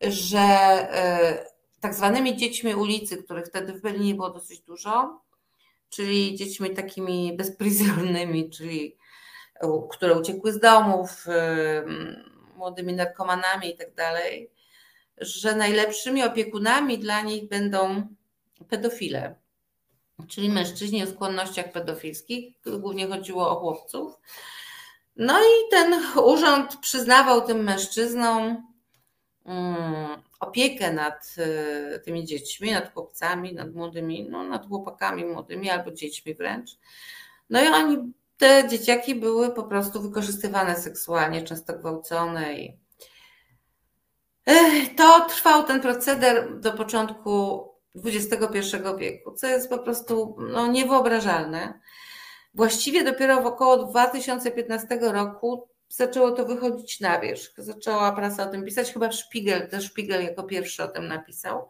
że 0.00 0.38
e, 0.38 1.59
tak 1.80 1.94
zwanymi 1.94 2.36
dziećmi 2.36 2.74
ulicy, 2.74 3.22
których 3.22 3.46
wtedy 3.46 3.72
w 3.72 3.80
Berlinie 3.80 4.14
było 4.14 4.30
dosyć 4.30 4.60
dużo, 4.60 5.20
czyli 5.88 6.36
dziećmi 6.36 6.70
takimi 6.70 7.36
bezpryzornymi, 7.36 8.50
czyli 8.50 8.96
które 9.90 10.18
uciekły 10.18 10.52
z 10.52 10.58
domów, 10.60 11.26
młodymi 12.56 12.92
narkomanami 12.92 13.70
i 13.70 13.76
tak 13.76 13.94
dalej, 13.94 14.50
że 15.18 15.56
najlepszymi 15.56 16.22
opiekunami 16.24 16.98
dla 16.98 17.22
nich 17.22 17.48
będą 17.48 18.06
pedofile, 18.68 19.34
czyli 20.28 20.48
mężczyźni 20.48 21.02
o 21.02 21.06
skłonnościach 21.06 21.72
pedofilskich, 21.72 22.54
głównie 22.78 23.06
chodziło 23.06 23.50
o 23.50 23.60
chłopców. 23.60 24.20
No 25.16 25.40
i 25.40 25.70
ten 25.70 25.94
urząd 26.24 26.76
przyznawał 26.76 27.46
tym 27.46 27.64
mężczyznom 27.64 28.66
mm, 29.44 30.22
opiekę 30.40 30.92
nad 30.92 31.34
e, 31.38 31.98
tymi 31.98 32.24
dziećmi, 32.24 32.72
nad 32.72 32.92
chłopcami, 32.92 33.54
nad 33.54 33.74
młodymi, 33.74 34.28
no, 34.30 34.44
nad 34.44 34.66
chłopakami 34.68 35.24
młodymi 35.24 35.70
albo 35.70 35.90
dziećmi 35.90 36.34
wręcz. 36.34 36.70
No 37.50 37.62
i 37.64 37.66
oni, 37.66 38.12
te 38.36 38.68
dzieciaki 38.68 39.14
były 39.14 39.50
po 39.54 39.62
prostu 39.62 40.02
wykorzystywane 40.02 40.76
seksualnie, 40.76 41.42
często 41.42 41.78
gwałcone 41.78 42.54
i 42.54 42.80
to 44.96 45.26
trwał 45.28 45.64
ten 45.64 45.80
proceder 45.80 46.60
do 46.60 46.72
początku 46.72 47.64
XXI 48.04 48.76
wieku, 48.98 49.32
co 49.32 49.46
jest 49.46 49.70
po 49.70 49.78
prostu 49.78 50.36
no, 50.52 50.66
niewyobrażalne. 50.66 51.80
Właściwie 52.54 53.04
dopiero 53.04 53.42
w 53.42 53.46
około 53.46 53.76
2015 53.76 54.98
roku 55.00 55.68
zaczęło 55.90 56.30
to 56.30 56.44
wychodzić 56.44 57.00
na 57.00 57.20
wierzch. 57.20 57.52
Zaczęła 57.58 58.12
prasa 58.12 58.48
o 58.48 58.50
tym 58.50 58.64
pisać, 58.64 58.92
chyba 58.92 59.12
Szpigel, 59.12 59.68
też 59.68 59.84
Szpigel 59.84 60.24
jako 60.24 60.42
pierwszy 60.42 60.82
o 60.82 60.88
tym 60.88 61.08
napisał. 61.08 61.68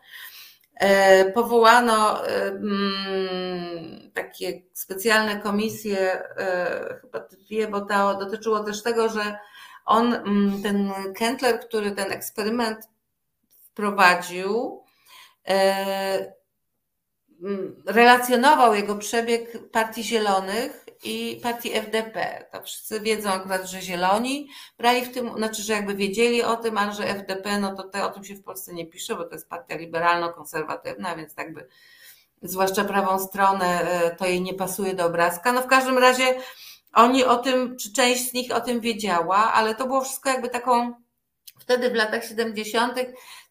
E, 0.75 1.33
powołano 1.33 2.27
e, 2.27 2.47
mm, 2.47 4.11
takie 4.15 4.63
specjalne 4.73 5.41
komisje, 5.41 5.99
e, 6.39 6.99
chyba 7.01 7.21
dwie, 7.21 7.69
bo 7.69 7.81
to 7.81 8.15
dotyczyło 8.15 8.61
też 8.61 8.83
tego, 8.83 9.09
że 9.09 9.39
on, 9.85 10.15
mm, 10.15 10.63
ten 10.63 10.93
Kentler, 11.15 11.61
który 11.61 11.91
ten 11.91 12.13
eksperyment 12.13 12.79
wprowadził, 13.49 14.83
mm, 17.43 17.83
relacjonował 17.87 18.75
jego 18.75 18.97
przebieg 18.97 19.71
Partii 19.71 20.05
Zielonych 20.05 20.80
i 21.03 21.41
partii 21.43 21.73
FDP. 21.73 22.47
To 22.53 22.63
wszyscy 22.63 23.01
wiedzą 23.01 23.31
akurat, 23.31 23.67
że 23.67 23.81
Zieloni 23.81 24.49
brali 24.79 25.05
w 25.05 25.15
tym, 25.15 25.35
znaczy, 25.37 25.63
że 25.63 25.73
jakby 25.73 25.95
wiedzieli 25.95 26.43
o 26.43 26.57
tym, 26.57 26.79
ale 26.79 26.93
że 26.93 27.05
FDP, 27.05 27.59
no 27.59 27.75
to 27.75 27.83
te, 27.83 28.05
o 28.05 28.11
tym 28.11 28.25
się 28.25 28.35
w 28.35 28.43
Polsce 28.43 28.75
nie 28.75 28.87
pisze, 28.87 29.17
bo 29.17 29.25
to 29.25 29.35
jest 29.35 29.49
partia 29.49 29.77
liberalno-konserwatywna, 29.77 31.17
więc 31.17 31.37
jakby 31.39 31.69
zwłaszcza 32.43 32.85
prawą 32.85 33.19
stronę 33.19 33.81
e, 33.81 34.17
to 34.17 34.27
jej 34.27 34.43
nie 34.43 34.55
pasuje 34.55 34.95
do 34.95 35.07
obrazka. 35.07 35.53
No 35.53 35.63
w 35.63 35.67
każdym 35.67 35.99
razie 35.99 36.35
oni 36.93 37.25
o 37.25 37.37
tym, 37.37 37.77
czy 37.77 37.93
część 37.93 38.31
z 38.31 38.33
nich 38.33 38.53
o 38.53 38.61
tym 38.61 38.81
wiedziała, 38.81 39.53
ale 39.53 39.75
to 39.75 39.87
było 39.87 40.01
wszystko 40.01 40.31
jakby 40.31 40.49
taką, 40.49 40.95
wtedy 41.59 41.91
w 41.91 41.95
latach 41.95 42.25
70. 42.25 42.95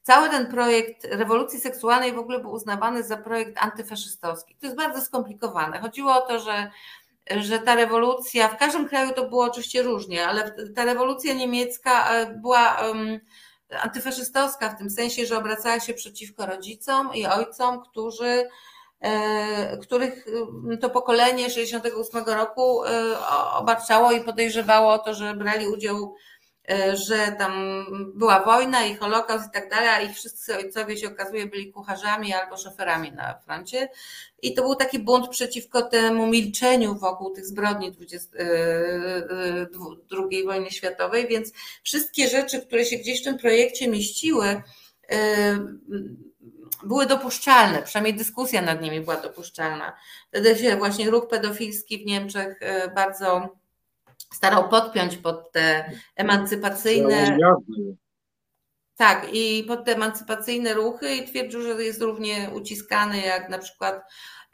Cały 0.03 0.29
ten 0.29 0.47
projekt 0.47 1.05
rewolucji 1.11 1.59
seksualnej 1.59 2.13
w 2.13 2.19
ogóle 2.19 2.39
był 2.39 2.51
uznawany 2.51 3.03
za 3.03 3.17
projekt 3.17 3.57
antyfaszystowski. 3.57 4.55
To 4.55 4.65
jest 4.65 4.77
bardzo 4.77 5.01
skomplikowane. 5.01 5.79
Chodziło 5.79 6.13
o 6.13 6.27
to, 6.27 6.39
że 6.39 6.71
że 7.37 7.59
ta 7.59 7.75
rewolucja, 7.75 8.47
w 8.47 8.57
każdym 8.57 8.87
kraju 8.87 9.11
to 9.13 9.29
było 9.29 9.43
oczywiście 9.43 9.83
różnie, 9.83 10.27
ale 10.27 10.55
ta 10.75 10.85
rewolucja 10.85 11.33
niemiecka 11.33 12.09
e, 12.09 12.33
była 12.41 12.77
antyfaszystowska 13.81 14.69
w 14.69 14.77
tym 14.77 14.89
sensie, 14.89 15.25
że 15.25 15.37
obracała 15.37 15.79
się 15.79 15.93
przeciwko 15.93 16.45
rodzicom 16.45 17.13
i 17.13 17.25
ojcom, 17.25 17.81
którzy 17.81 18.49
e, 19.01 19.77
których 19.77 20.25
to 20.81 20.89
pokolenie 20.89 21.49
68 21.49 22.23
roku 22.25 22.85
e, 22.85 23.19
obarczało 23.53 24.11
i 24.11 24.21
podejrzewało 24.21 24.93
o 24.93 24.99
to, 24.99 25.13
że 25.13 25.33
brali 25.33 25.67
udział 25.67 26.15
że 26.93 27.35
tam 27.37 27.85
była 28.15 28.43
wojna 28.43 28.85
i 28.85 28.95
holokaust 28.95 29.47
i 29.47 29.51
tak 29.51 29.69
dalej, 29.69 29.87
a 29.89 30.01
ich 30.01 30.15
wszyscy 30.17 30.57
ojcowie 30.57 30.97
się 30.97 31.07
okazuje 31.07 31.45
byli 31.45 31.71
kucharzami 31.71 32.33
albo 32.33 32.57
szoferami 32.57 33.11
na 33.11 33.39
froncie. 33.39 33.89
I 34.41 34.53
to 34.53 34.61
był 34.61 34.75
taki 34.75 34.99
bunt 34.99 35.27
przeciwko 35.29 35.81
temu 35.81 36.27
milczeniu 36.27 36.95
wokół 36.95 37.31
tych 37.31 37.45
zbrodni 37.45 37.97
II 37.99 38.19
e, 40.39 40.41
e, 40.41 40.45
wojny 40.45 40.71
światowej, 40.71 41.27
więc 41.27 41.51
wszystkie 41.83 42.27
rzeczy, 42.27 42.61
które 42.61 42.85
się 42.85 42.97
gdzieś 42.97 43.21
w 43.21 43.23
tym 43.23 43.37
projekcie 43.37 43.87
mieściły, 43.87 44.61
były 46.83 47.05
dopuszczalne, 47.05 47.81
przynajmniej 47.83 48.13
dyskusja 48.13 48.61
nad 48.61 48.81
nimi 48.81 49.01
była 49.01 49.17
dopuszczalna. 49.17 49.93
Wtedy 50.29 50.55
się 50.55 50.75
właśnie 50.75 51.09
ruch 51.09 51.27
pedofilski 51.27 51.97
w 51.97 52.05
Niemczech 52.05 52.59
bardzo 52.95 53.58
starał 54.33 54.69
podpiąć 54.69 55.17
pod 55.17 55.51
te 55.51 55.91
emancypacyjne. 56.15 57.37
Tak, 58.95 59.27
i 59.33 59.63
pod 59.67 59.85
te 59.85 59.95
emancypacyjne 59.95 60.73
ruchy 60.73 61.15
i 61.15 61.27
twierdził, 61.27 61.61
że 61.61 61.83
jest 61.83 62.01
równie 62.01 62.49
uciskany 62.53 63.21
jak 63.21 63.49
na 63.49 63.57
przykład 63.57 64.01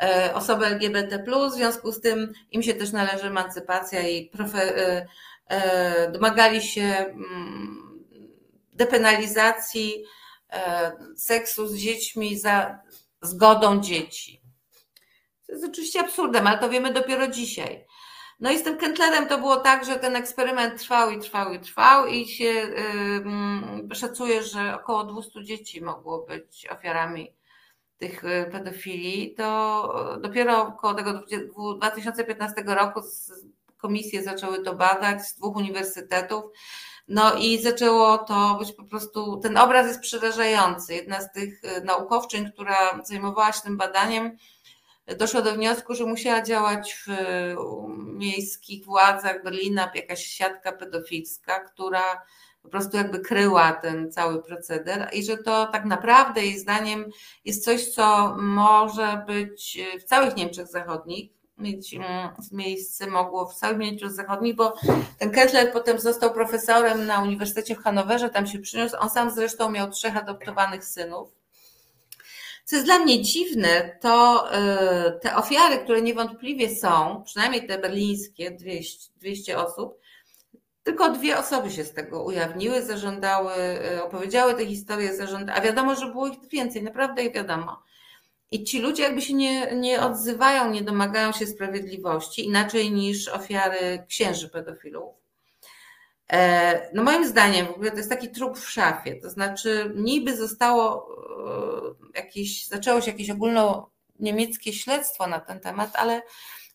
e, 0.02 0.32
osoby 0.34 0.66
LGBT, 0.66 1.24
w 1.50 1.54
związku 1.54 1.92
z 1.92 2.02
tym 2.02 2.34
im 2.52 2.64
się 2.64 2.74
też 2.74 2.92
należy 2.92 3.28
emancypacja 3.28 4.08
i 4.10 4.30
profe, 4.30 4.78
e, 4.78 5.08
e, 5.48 6.12
domagali 6.12 6.62
się 6.62 6.82
mm, 6.82 8.06
depenalizacji 8.74 10.04
seksu 11.18 11.68
z 11.68 11.78
dziećmi 11.78 12.38
za 12.38 12.80
zgodą 13.22 13.82
dzieci. 13.82 14.42
To 15.48 15.54
jest 15.54 15.66
oczywiście 15.66 16.00
absurdem, 16.00 16.48
ale 16.48 16.60
to 16.60 16.70
wiemy 16.70 16.94
dopiero 16.94 17.28
dzisiaj. 17.28 17.86
No 18.40 18.52
i 18.52 18.58
z 18.58 18.64
tym 18.64 18.78
Kentlerem 18.78 19.28
to 19.28 19.38
było 19.38 19.56
tak, 19.58 19.86
że 19.86 19.96
ten 19.96 20.16
eksperyment 20.16 20.80
trwał 20.80 21.10
i 21.10 21.20
trwał 21.20 21.54
i 21.54 21.60
trwał 21.60 22.08
i 22.08 22.28
się 22.28 22.44
yy, 22.44 23.96
szacuje, 23.96 24.44
że 24.44 24.76
około 24.76 25.04
200 25.04 25.44
dzieci 25.44 25.82
mogło 25.82 26.26
być 26.26 26.68
ofiarami 26.72 27.34
tych 27.98 28.24
y, 28.24 28.50
pedofilii. 28.52 29.36
To 29.36 30.18
dopiero 30.22 30.62
około 30.68 30.94
tego 30.94 31.24
2015 31.78 32.64
roku 32.68 33.02
komisje 33.78 34.24
zaczęły 34.24 34.64
to 34.64 34.76
badać 34.76 35.28
z 35.28 35.36
dwóch 35.36 35.56
uniwersytetów. 35.56 36.44
No 37.08 37.36
i 37.36 37.62
zaczęło 37.62 38.18
to 38.18 38.56
być 38.60 38.72
po 38.72 38.84
prostu, 38.84 39.38
ten 39.38 39.58
obraz 39.58 39.88
jest 39.88 40.00
przerażający. 40.00 40.94
Jedna 40.94 41.22
z 41.22 41.32
tych 41.32 41.64
y, 41.64 41.84
naukowczyń, 41.84 42.52
która 42.52 43.02
zajmowała 43.04 43.52
się 43.52 43.62
tym 43.62 43.78
badaniem, 43.78 44.38
doszła 45.18 45.42
do 45.42 45.54
wniosku, 45.54 45.96
że 45.96 46.06
musiała 46.06 46.42
działać 46.42 46.94
w 46.94 47.08
miejskich 47.98 48.86
władzach 48.86 49.44
Berlina 49.44 49.92
jakaś 49.96 50.26
siatka 50.26 50.72
pedofilska, 50.72 51.60
która 51.60 52.22
po 52.62 52.70
prostu 52.70 52.98
jakby 52.98 53.20
kryła 53.20 53.74
ten 53.74 54.12
cały 54.12 54.44
proceder 54.44 55.10
i 55.14 55.24
że 55.24 55.38
to 55.38 55.66
tak 55.66 55.86
naprawdę 55.86 56.46
jej 56.46 56.60
zdaniem 56.60 57.06
jest 57.46 57.64
coś, 57.64 57.88
co 57.88 58.36
może 58.40 59.24
być 59.28 59.80
w 60.00 60.04
całych 60.04 60.36
Niemczech 60.36 60.68
Zachodnich, 60.68 61.32
mieć 61.58 61.94
mm, 61.94 62.30
miejsce 62.52 63.08
mogło 63.08 63.46
w 63.46 63.54
całych 63.54 63.78
Niemczech 63.78 64.12
Zachodnich, 64.12 64.56
bo 64.56 64.74
ten 65.20 65.32
Kessler 65.32 65.74
potem 65.74 66.00
został 66.00 66.34
profesorem 66.34 67.06
na 67.06 67.22
Uniwersytecie 67.22 67.76
w 67.76 67.84
Hanowerze, 67.84 68.30
tam 68.30 68.48
się 68.48 68.60
przyniósł, 68.60 68.96
on 69.00 69.10
sam 69.10 69.32
zresztą 69.32 69.72
miał 69.72 69.90
trzech 69.90 70.18
adoptowanych 70.18 70.86
synów 70.86 71.45
co 72.66 72.76
jest 72.76 72.88
dla 72.88 73.00
mnie 73.00 73.22
dziwne, 73.22 73.98
to 74.02 74.46
e, 74.52 75.20
te 75.22 75.36
ofiary, 75.36 75.78
które 75.78 76.02
niewątpliwie 76.02 76.76
są, 76.76 77.24
przynajmniej 77.26 77.68
te 77.68 77.78
berlińskie, 77.80 78.52
200, 78.52 79.12
200 79.16 79.58
osób, 79.58 80.00
tylko 80.84 81.10
dwie 81.10 81.38
osoby 81.38 81.72
się 81.72 81.84
z 81.84 81.94
tego 81.94 82.24
ujawniły, 82.24 82.82
zażądały, 82.82 83.54
e, 83.54 84.04
opowiedziały 84.04 84.54
te 84.54 84.66
historie, 84.66 85.16
zażądały, 85.16 85.60
a 85.60 85.62
wiadomo, 85.62 85.96
że 85.96 86.06
było 86.06 86.28
ich 86.28 86.50
więcej, 86.52 86.84
naprawdę 86.84 87.24
ich 87.24 87.34
wiadomo. 87.34 87.84
I 88.52 88.64
ci 88.64 88.80
ludzie 88.80 89.04
jakby 89.04 89.22
się 89.22 89.34
nie, 89.34 89.76
nie 89.76 90.02
odzywają, 90.02 90.72
nie 90.72 90.82
domagają 90.82 91.32
się 91.32 91.48
sprawiedliwości, 91.48 92.46
inaczej 92.46 92.92
niż 92.92 93.28
ofiary 93.28 94.06
księży 94.08 94.50
pedofilów. 94.50 95.25
E, 96.32 96.90
no 96.94 97.04
moim 97.04 97.28
zdaniem 97.28 97.68
w 97.68 97.70
ogóle 97.70 97.92
to 97.92 97.98
jest 97.98 98.10
taki 98.10 98.30
trup 98.30 98.58
w 98.58 98.70
szafie, 98.70 99.16
to 99.16 99.30
znaczy 99.30 99.92
niby 99.96 100.38
zostało 100.38 101.08
e, 102.14 102.20
jakieś, 102.20 102.68
zaczęło 102.68 103.02
się 103.02 103.12
jakieś 103.12 103.30
ogólno 103.30 103.90
niemieckie 104.20 104.74
śledztwo 104.74 105.28
na 105.28 105.40
ten 105.40 105.60
temat, 105.60 105.96
ale 105.96 106.22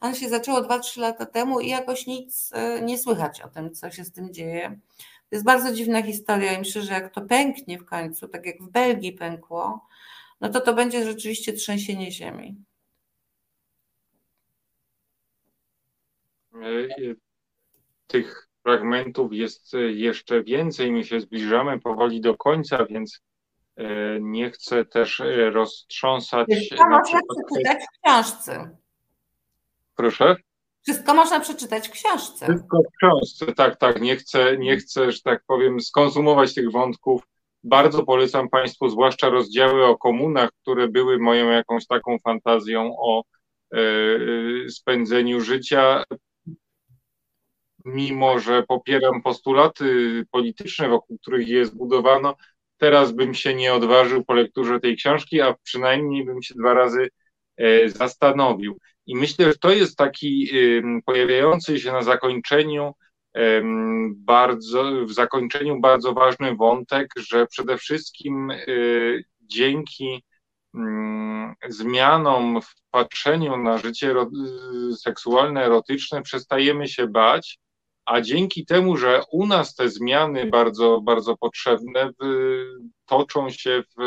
ono 0.00 0.14
się 0.14 0.28
zaczęło 0.28 0.60
2-3 0.62 1.00
lata 1.00 1.26
temu 1.26 1.60
i 1.60 1.68
jakoś 1.68 2.06
nic 2.06 2.50
e, 2.52 2.82
nie 2.82 2.98
słychać 2.98 3.40
o 3.40 3.48
tym, 3.48 3.74
co 3.74 3.90
się 3.90 4.04
z 4.04 4.12
tym 4.12 4.34
dzieje. 4.34 4.78
To 4.98 5.36
jest 5.36 5.44
bardzo 5.44 5.72
dziwna 5.72 6.02
historia 6.02 6.52
i 6.52 6.58
myślę, 6.58 6.82
że 6.82 6.92
jak 6.92 7.14
to 7.14 7.20
pęknie 7.20 7.78
w 7.78 7.84
końcu, 7.84 8.28
tak 8.28 8.46
jak 8.46 8.62
w 8.62 8.70
Belgii 8.70 9.12
pękło, 9.12 9.86
no 10.40 10.48
to 10.48 10.60
to 10.60 10.74
będzie 10.74 11.04
rzeczywiście 11.04 11.52
trzęsienie 11.52 12.12
ziemi. 12.12 12.56
Tych 18.06 18.49
fragmentów 18.62 19.32
jest 19.32 19.74
e, 19.74 19.78
jeszcze 19.78 20.42
więcej. 20.42 20.92
My 20.92 21.04
się 21.04 21.20
zbliżamy 21.20 21.80
powoli 21.80 22.20
do 22.20 22.36
końca, 22.36 22.86
więc 22.86 23.20
e, 23.76 23.84
nie 24.20 24.50
chcę 24.50 24.84
też 24.84 25.20
e, 25.20 25.50
roztrząsać. 25.50 26.46
Wszystko 26.48 26.88
można 26.88 27.02
przeczytać 27.02 27.84
w 27.84 28.00
książce. 28.04 28.76
Proszę? 29.96 30.36
Wszystko 30.82 31.14
można 31.14 31.40
przeczytać 31.40 31.88
w 31.88 31.90
książce. 31.90 32.46
Wszystko 32.46 32.78
w 32.78 32.96
książce, 32.96 33.52
tak, 33.52 33.78
tak. 33.78 34.00
Nie 34.00 34.16
chcę, 34.16 34.58
nie 34.58 34.76
chcę, 34.76 35.12
że 35.12 35.20
tak 35.24 35.42
powiem, 35.46 35.80
skonsumować 35.80 36.54
tych 36.54 36.70
wątków. 36.70 37.22
Bardzo 37.64 38.02
polecam 38.02 38.48
Państwu, 38.48 38.88
zwłaszcza 38.88 39.28
rozdziały 39.28 39.86
o 39.86 39.98
komunach, 39.98 40.50
które 40.62 40.88
były 40.88 41.18
moją 41.18 41.50
jakąś 41.50 41.86
taką 41.86 42.18
fantazją 42.18 42.96
o 42.98 43.22
spędzeniu 44.68 45.40
życia 45.40 46.04
mimo 47.84 48.38
że 48.38 48.62
popieram 48.62 49.22
postulaty 49.22 50.24
polityczne, 50.30 50.88
wokół 50.88 51.18
których 51.18 51.48
je 51.48 51.66
zbudowano, 51.66 52.36
teraz 52.78 53.12
bym 53.12 53.34
się 53.34 53.54
nie 53.54 53.74
odważył 53.74 54.24
po 54.24 54.34
lekturze 54.34 54.80
tej 54.80 54.96
książki, 54.96 55.40
a 55.40 55.54
przynajmniej 55.62 56.24
bym 56.24 56.42
się 56.42 56.54
dwa 56.54 56.74
razy 56.74 57.08
e, 57.56 57.88
zastanowił. 57.88 58.78
I 59.06 59.16
myślę, 59.16 59.44
że 59.44 59.58
to 59.58 59.70
jest 59.70 59.96
taki 59.96 60.50
pojawiający 61.06 61.80
się 61.80 61.92
na 61.92 62.02
zakończeniu 62.02 62.92
bardzo, 64.10 65.06
w 65.06 65.12
zakończeniu 65.12 65.80
bardzo 65.80 66.12
ważny 66.12 66.56
wątek, 66.56 67.08
że 67.16 67.46
przede 67.46 67.78
wszystkim 67.78 68.50
e, 68.50 68.56
dzięki 69.40 70.24
mm, 70.74 71.54
zmianom 71.68 72.62
w 72.62 72.74
patrzeniu 72.90 73.56
na 73.56 73.78
życie 73.78 74.14
seksualne, 74.98 75.64
erotyczne 75.64 76.22
przestajemy 76.22 76.88
się 76.88 77.06
bać 77.06 77.58
a 78.04 78.20
dzięki 78.20 78.66
temu, 78.66 78.96
że 78.96 79.22
u 79.32 79.46
nas 79.46 79.74
te 79.74 79.88
zmiany 79.88 80.46
bardzo, 80.46 81.00
bardzo 81.00 81.36
potrzebne 81.36 82.10
toczą 83.06 83.50
się 83.50 83.82
w, 83.98 84.02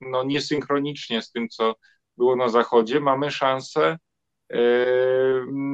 no, 0.00 0.24
niesynchronicznie 0.24 1.22
z 1.22 1.30
tym, 1.30 1.48
co 1.48 1.74
było 2.16 2.36
na 2.36 2.48
Zachodzie, 2.48 3.00
mamy 3.00 3.30
szansę 3.30 3.98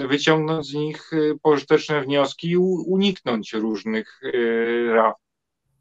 wyciągnąć 0.09 0.67
z 0.67 0.75
nich 0.75 1.11
pożyteczne 1.43 2.01
wnioski 2.01 2.51
i 2.51 2.57
uniknąć 2.57 3.53
różnych 3.53 4.21
raf. 4.89 5.15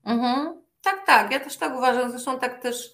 Mhm. 0.03 0.61
Tak, 0.81 1.05
tak, 1.05 1.31
ja 1.31 1.39
też 1.39 1.57
tak 1.57 1.77
uważam. 1.77 2.11
Zresztą 2.11 2.39
tak 2.39 2.61
też 2.61 2.91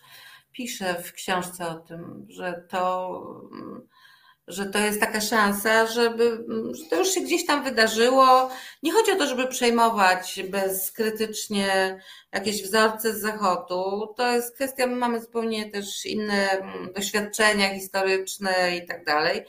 piszę 0.52 1.04
w 1.04 1.14
książce 1.14 1.68
o 1.68 1.76
tym, 1.76 2.26
że 2.30 2.68
to 2.70 3.12
że 4.52 4.66
to 4.66 4.80
jest 4.80 5.00
taka 5.00 5.22
szansa, 5.22 5.88
żeby, 5.88 6.46
że 6.72 6.86
to 6.90 6.96
już 6.96 7.10
się 7.10 7.22
gdzieś 7.22 7.46
tam 7.46 7.64
wydarzyło. 7.64 8.50
Nie 8.84 8.92
chodzi 8.92 9.12
o 9.12 9.16
to, 9.16 9.28
żeby 9.28 9.48
przejmować 9.48 10.40
bezkrytycznie 10.50 12.00
jakieś 12.32 12.64
wzorce 12.64 13.14
z 13.14 13.22
zachodu. 13.22 14.14
To 14.18 14.32
jest 14.32 14.56
kwestia, 14.56 14.88
my 14.88 14.96
mamy 14.96 15.22
zupełnie 15.22 15.72
też 15.72 16.06
inne 16.06 16.50
mm, 16.50 16.94
doświadczenia 16.94 17.74
historyczne 17.74 18.78
i 18.78 18.88
tak 18.88 19.06
dalej. 19.06 19.46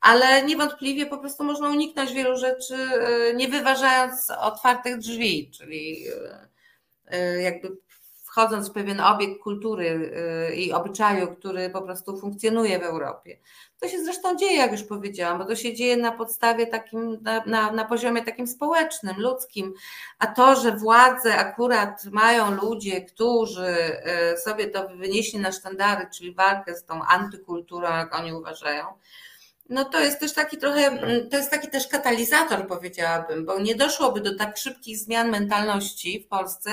Ale 0.00 0.42
niewątpliwie 0.42 1.06
po 1.06 1.18
prostu 1.18 1.44
można 1.44 1.68
uniknąć 1.68 2.12
wielu 2.12 2.36
rzeczy, 2.36 2.74
e, 2.74 3.34
nie 3.34 3.48
wyważając 3.48 4.30
otwartych 4.30 4.98
drzwi, 4.98 5.50
czyli 5.58 6.08
e, 6.08 6.48
e, 7.06 7.42
jakby 7.42 7.68
wchodząc 8.34 8.68
w 8.68 8.72
pewien 8.72 9.00
obiekt 9.00 9.42
kultury 9.42 10.12
y, 10.50 10.54
i 10.54 10.72
obyczaju, 10.72 11.36
który 11.36 11.70
po 11.70 11.82
prostu 11.82 12.20
funkcjonuje 12.20 12.78
w 12.78 12.82
Europie. 12.82 13.38
To 13.80 13.88
się 13.88 14.04
zresztą 14.04 14.36
dzieje, 14.36 14.56
jak 14.56 14.72
już 14.72 14.82
powiedziałam, 14.82 15.38
bo 15.38 15.44
to 15.44 15.56
się 15.56 15.74
dzieje 15.74 15.96
na 15.96 16.12
podstawie 16.12 16.66
takim, 16.66 17.18
na, 17.22 17.44
na, 17.44 17.72
na 17.72 17.84
poziomie 17.84 18.24
takim 18.24 18.46
społecznym, 18.46 19.16
ludzkim, 19.18 19.74
a 20.18 20.26
to, 20.26 20.56
że 20.56 20.72
władze 20.72 21.36
akurat 21.36 22.04
mają 22.04 22.54
ludzie, 22.54 23.02
którzy 23.02 23.76
y, 24.34 24.38
sobie 24.38 24.66
to 24.66 24.88
wynieśli 24.88 25.38
na 25.38 25.52
sztandary, 25.52 26.06
czyli 26.14 26.34
walkę 26.34 26.74
z 26.76 26.84
tą 26.84 27.02
antykulturą, 27.02 27.88
jak 27.88 28.14
oni 28.14 28.32
uważają, 28.32 28.84
no 29.68 29.84
to 29.84 30.00
jest 30.00 30.20
też 30.20 30.32
taki 30.32 30.58
trochę, 30.58 30.86
mm, 30.86 31.30
to 31.30 31.36
jest 31.36 31.50
taki 31.50 31.68
też 31.68 31.88
katalizator, 31.88 32.66
powiedziałabym, 32.66 33.46
bo 33.46 33.60
nie 33.60 33.74
doszłoby 33.74 34.20
do 34.20 34.36
tak 34.36 34.56
szybkich 34.56 34.98
zmian 34.98 35.30
mentalności 35.30 36.20
w 36.20 36.28
Polsce, 36.28 36.70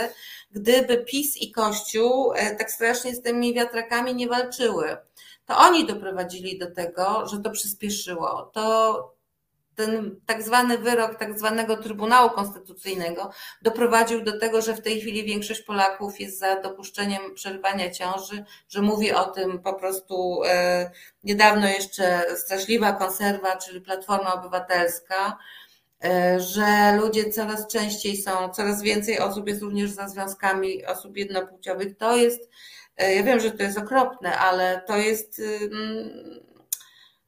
gdyby 0.52 0.98
PiS 0.98 1.38
i 1.38 1.52
Kościół 1.52 2.34
e, 2.36 2.56
tak 2.56 2.72
strasznie 2.72 3.16
z 3.16 3.22
tymi 3.22 3.54
wiatrakami 3.54 4.16
nie 4.16 4.28
walczyły. 4.28 4.98
To 5.46 5.58
oni 5.58 5.86
doprowadzili 5.86 6.58
do 6.58 6.72
tego, 6.72 7.28
że 7.28 7.40
to 7.40 7.52
przyspieszyło. 7.52 8.52
To 8.54 9.21
ten 9.76 10.20
tak 10.26 10.44
zwany 10.44 10.78
wyrok 10.78 11.16
tak 11.16 11.40
zwanego 11.40 11.78
Trybunału 11.78 12.30
Konstytucyjnego 12.30 13.32
doprowadził 13.62 14.24
do 14.24 14.40
tego, 14.40 14.62
że 14.62 14.74
w 14.74 14.82
tej 14.82 15.02
chwili 15.02 15.24
większość 15.24 15.62
Polaków 15.62 16.20
jest 16.20 16.40
za 16.40 16.62
dopuszczeniem 16.62 17.22
przerywania 17.36 17.92
ciąży, 17.92 18.46
że 18.70 18.82
mówi 18.82 19.12
o 19.12 19.26
tym 19.26 19.60
po 19.60 19.74
prostu 19.74 20.42
e, 20.46 20.92
niedawno 21.24 21.68
jeszcze 21.68 22.26
straszliwa 22.36 22.94
konserwa, 22.94 23.58
czyli 23.58 23.82
Platforma 23.82 24.34
Obywatelska, 24.34 25.38
e, 26.04 26.40
że 26.40 26.98
ludzie 27.02 27.30
coraz 27.30 27.68
częściej 27.68 28.18
są, 28.18 28.50
coraz 28.50 28.82
więcej 28.82 29.20
osób 29.20 29.48
jest 29.48 29.62
również 29.62 29.92
za 29.92 30.08
związkami 30.08 30.86
osób 30.86 31.18
jednopłciowych. 31.18 31.98
To 31.98 32.16
jest, 32.16 32.50
e, 32.98 33.16
ja 33.16 33.24
wiem, 33.24 33.40
że 33.40 33.52
to 33.52 33.64
jest 33.64 33.78
okropne, 33.78 34.38
ale 34.38 34.82
to 34.88 34.98
jest 34.98 35.42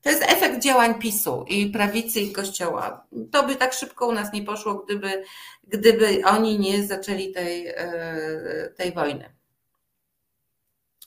to 0.04 0.10
jest 0.10 0.24
efekt 0.24 0.64
działań 0.64 1.00
PiSu 1.00 1.46
i 1.48 1.70
prawicy 1.70 2.20
i 2.22 2.32
kościoła. 2.32 3.08
To 3.32 3.44
by 3.44 3.56
tak 3.56 3.74
szybko 3.74 4.08
u 4.08 4.12
nas 4.12 4.34
nie 4.34 4.44
poszło, 4.44 4.76
gdyby, 4.76 5.24
gdyby 5.64 6.22
oni 6.26 6.60
nie 6.60 6.84
zaczęli 6.84 7.32
tej, 7.32 7.68
e, 7.68 8.70
tej 8.78 8.94
wojny. 8.94 9.34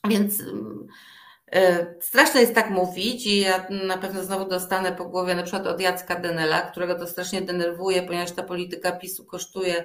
Więc 0.09 0.43
e, 1.53 1.95
straszne 2.01 2.41
jest 2.41 2.55
tak 2.55 2.71
mówić 2.71 3.27
i 3.27 3.41
ja 3.41 3.67
na 3.71 3.99
pewno 3.99 4.25
znowu 4.25 4.49
dostanę 4.49 4.93
po 4.93 5.05
głowie 5.05 5.35
na 5.35 5.43
przykład 5.43 5.67
od 5.67 5.81
Jacka 5.81 6.21
Denela, 6.21 6.61
którego 6.61 6.95
to 6.95 7.07
strasznie 7.07 7.43
denerwuje, 7.43 8.03
ponieważ 8.03 8.33
ta 8.33 8.43
polityka 8.43 8.93
PiSu 8.93 9.25
kosztuje 9.25 9.85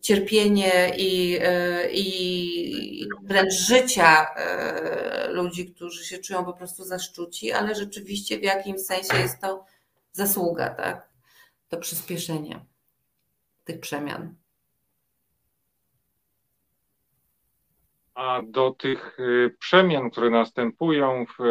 cierpienie 0.00 0.92
i, 0.96 1.38
e, 1.40 1.90
i 1.92 3.08
wręcz 3.22 3.52
życia 3.54 4.26
e, 4.34 5.28
ludzi, 5.32 5.74
którzy 5.74 6.04
się 6.04 6.18
czują 6.18 6.44
po 6.44 6.52
prostu 6.52 6.84
zaszczuci, 6.84 7.52
ale 7.52 7.74
rzeczywiście 7.74 8.38
w 8.38 8.42
jakimś 8.42 8.80
sensie 8.80 9.16
jest 9.16 9.40
to 9.40 9.64
zasługa, 10.12 10.70
tak? 10.70 11.08
To 11.68 11.76
przyspieszenie 11.76 12.60
tych 13.64 13.80
przemian. 13.80 14.34
A 18.14 18.42
do 18.44 18.70
tych 18.70 19.18
e, 19.20 19.50
przemian, 19.50 20.10
które 20.10 20.30
następują 20.30 21.26
w 21.38 21.42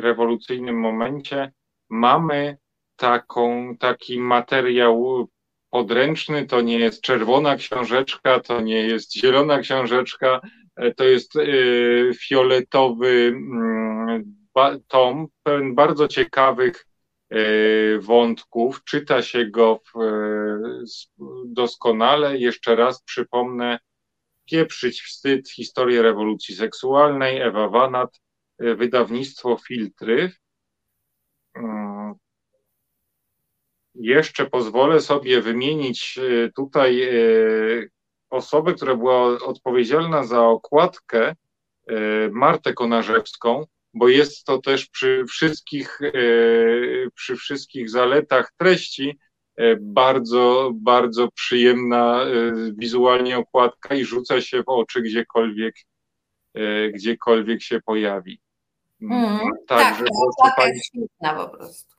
rewolucyjnym 0.00 0.80
momencie, 0.80 1.52
mamy 1.88 2.58
taką, 2.96 3.76
taki 3.76 4.20
materiał 4.20 5.28
podręczny, 5.72 6.46
to 6.46 6.60
nie 6.60 6.78
jest 6.78 7.02
czerwona 7.02 7.56
książeczka, 7.56 8.40
to 8.40 8.60
nie 8.60 8.86
jest 8.86 9.14
zielona 9.14 9.58
książeczka, 9.58 10.40
e, 10.76 10.94
to 10.94 11.04
jest 11.04 11.36
e, 11.36 11.44
fioletowy 12.14 13.32
mm, 13.36 14.36
tom, 14.88 15.26
pełen 15.42 15.74
bardzo 15.74 16.08
ciekawych 16.08 16.86
e, 17.30 17.38
wątków. 17.98 18.84
Czyta 18.84 19.22
się 19.22 19.46
go 19.46 19.80
doskonale. 21.46 22.38
Jeszcze 22.38 22.76
raz 22.76 23.02
przypomnę, 23.02 23.78
Pieprzyć 24.44 25.02
wstyd, 25.02 25.50
historię 25.50 26.02
rewolucji 26.02 26.54
seksualnej, 26.54 27.40
Ewa 27.40 27.68
Wanat, 27.68 28.20
wydawnictwo 28.58 29.56
Filtry. 29.68 30.32
Jeszcze 33.94 34.46
pozwolę 34.46 35.00
sobie 35.00 35.40
wymienić 35.40 36.18
e, 36.18 36.50
tutaj 36.56 37.02
e, 37.02 37.12
osobę, 38.30 38.74
która 38.74 38.96
była 38.96 39.24
odpowiedzialna 39.26 40.24
za 40.24 40.42
okładkę, 40.42 41.28
e, 41.28 41.34
Martę 42.30 42.72
Konarzewską, 42.72 43.66
bo 43.94 44.08
jest 44.08 44.44
to 44.44 44.58
też 44.58 44.86
przy 44.86 45.24
wszystkich, 45.28 46.00
przy 47.14 47.36
wszystkich 47.36 47.90
zaletach 47.90 48.52
treści 48.56 49.18
bardzo, 49.80 50.70
bardzo 50.74 51.28
przyjemna 51.34 52.26
wizualnie 52.76 53.38
okładka 53.38 53.94
i 53.94 54.04
rzuca 54.04 54.40
się 54.40 54.62
w 54.62 54.68
oczy 54.68 55.02
gdziekolwiek, 55.02 55.74
gdziekolwiek 56.94 57.62
się 57.62 57.80
pojawi. 57.80 58.40
Mm, 59.02 59.40
Także 59.66 60.04
tak, 60.04 60.12
proszę 60.36 60.52
Pani. 60.56 60.80
Świetna 60.80 61.34
po 61.34 61.56
prostu. 61.56 61.91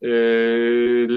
Yy, 0.00 1.08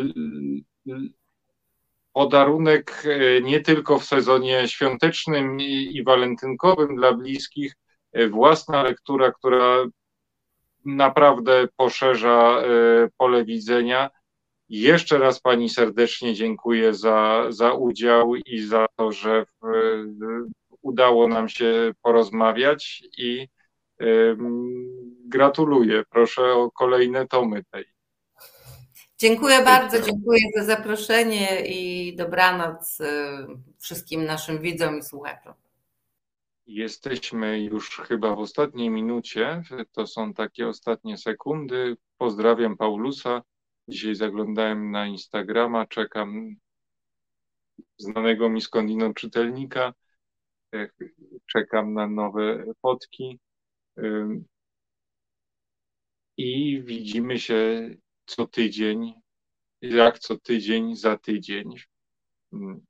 podarunek 2.14 3.04
yy, 3.06 3.42
nie 3.44 3.60
tylko 3.60 4.00
w 4.00 4.06
sezonie 4.06 4.68
świątecznym 4.68 5.62
i, 5.62 6.04
walentynkowym 6.04 6.96
dla 6.96 7.14
bliskich, 7.14 7.76
yy, 8.14 8.30
własna 8.30 8.84
lektura, 8.84 9.32
która 9.32 9.86
naprawdę 10.86 11.68
poszerza 11.78 12.64
pole 13.18 13.46
widzenia. 13.46 14.10
Jeszcze 14.70 15.18
raz 15.18 15.40
Pani 15.40 15.70
serdecznie 15.70 16.34
dziękuję 16.34 16.94
za, 16.94 17.46
za 17.50 17.74
udział 17.74 18.36
i 18.36 18.60
za 18.60 18.86
to, 18.96 19.12
że 19.12 19.46
w, 19.46 19.66
udało 20.82 21.28
nam 21.28 21.50
się 21.50 21.92
porozmawiać 22.02 23.04
i 23.18 23.48
y, 24.02 24.38
gratuluję. 25.26 26.04
Proszę 26.10 26.54
o 26.54 26.72
kolejne 26.72 27.28
tomy 27.28 27.64
tej. 27.72 27.86
Dziękuję 29.22 29.64
bardzo, 29.64 30.02
dziękuję 30.02 30.40
za 30.56 30.64
zaproszenie 30.64 31.66
i 31.66 32.16
dobranoc 32.16 33.00
y, 33.00 33.06
wszystkim 33.80 34.26
naszym 34.26 34.62
widzom 34.62 34.98
i 34.98 35.04
słuchaczom. 35.04 35.54
Jesteśmy 36.68 37.62
już 37.62 37.98
chyba 37.98 38.36
w 38.36 38.40
ostatniej 38.40 38.90
minucie. 38.90 39.64
To 39.92 40.08
są 40.08 40.34
takie 40.34 40.68
ostatnie 40.68 41.18
sekundy. 41.18 41.98
Pozdrawiam 42.18 42.78
Paulusa. 42.78 43.42
Dzisiaj 43.88 44.16
zaglądałem 44.16 44.92
na 44.92 45.08
Instagrama, 45.08 45.88
czekam 45.88 46.56
znanego 47.98 48.50
mi 48.50 48.62
skądinąd 48.62 49.18
czytelnika. 49.18 49.94
Czekam 51.46 51.94
na 51.94 52.08
nowe 52.08 52.64
fotki. 52.82 53.40
I 56.38 56.82
widzimy 56.84 57.40
się 57.40 57.90
co 58.32 58.48
tydzień, 58.48 59.14
jak 59.82 60.20
co 60.20 60.38
tydzień 60.38 60.96
za 60.96 61.18
tydzień. 61.18 61.76
Mm. 62.54 62.86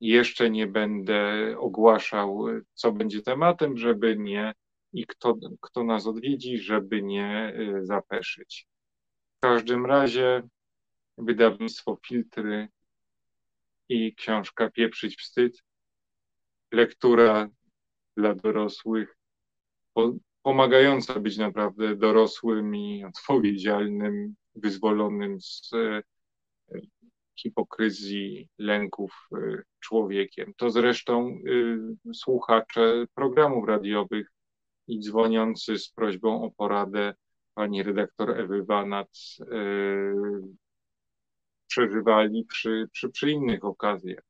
Jeszcze 0.00 0.50
nie 0.50 0.66
będę 0.66 1.54
ogłaszał, 1.58 2.46
co 2.74 2.92
będzie 2.92 3.22
tematem, 3.22 3.76
żeby 3.76 4.16
nie 4.18 4.54
i 4.92 5.06
kto, 5.06 5.36
kto 5.60 5.84
nas 5.84 6.06
odwiedzi, 6.06 6.58
żeby 6.58 7.02
nie 7.02 7.54
y, 7.58 7.86
zapeszyć. 7.86 8.66
W 9.36 9.40
każdym 9.40 9.86
razie 9.86 10.42
wydawnictwo 11.18 11.98
Filtry 12.06 12.68
i 13.88 14.14
książka 14.14 14.70
Pieprzyć 14.70 15.16
Wstyd, 15.16 15.62
lektura 16.72 17.48
dla 18.16 18.34
dorosłych 18.34 19.18
pomagająca 20.42 21.20
być 21.20 21.38
naprawdę 21.38 21.96
dorosłym 21.96 22.76
i 22.76 23.04
odpowiedzialnym, 23.04 24.34
wyzwolonym 24.60 25.40
z 25.40 25.70
e, 25.74 26.02
hipokryzji, 27.36 28.48
lęków 28.58 29.28
e, 29.32 29.62
człowiekiem. 29.80 30.52
To 30.56 30.70
zresztą 30.70 31.28
e, 32.06 32.14
słuchacze 32.14 33.04
programów 33.14 33.68
radiowych 33.68 34.32
i 34.86 35.00
dzwoniący 35.00 35.78
z 35.78 35.90
prośbą 35.90 36.42
o 36.42 36.50
poradę 36.50 37.14
pani 37.54 37.82
redaktor 37.82 38.40
Ewy 38.40 38.64
Wanat 38.64 39.08
przeżywali 41.66 42.44
przy, 42.44 42.88
przy, 42.92 43.08
przy 43.08 43.30
innych 43.30 43.64
okazjach. 43.64 44.24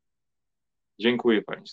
Dziękuję 0.99 1.43
Państwu. 1.43 1.67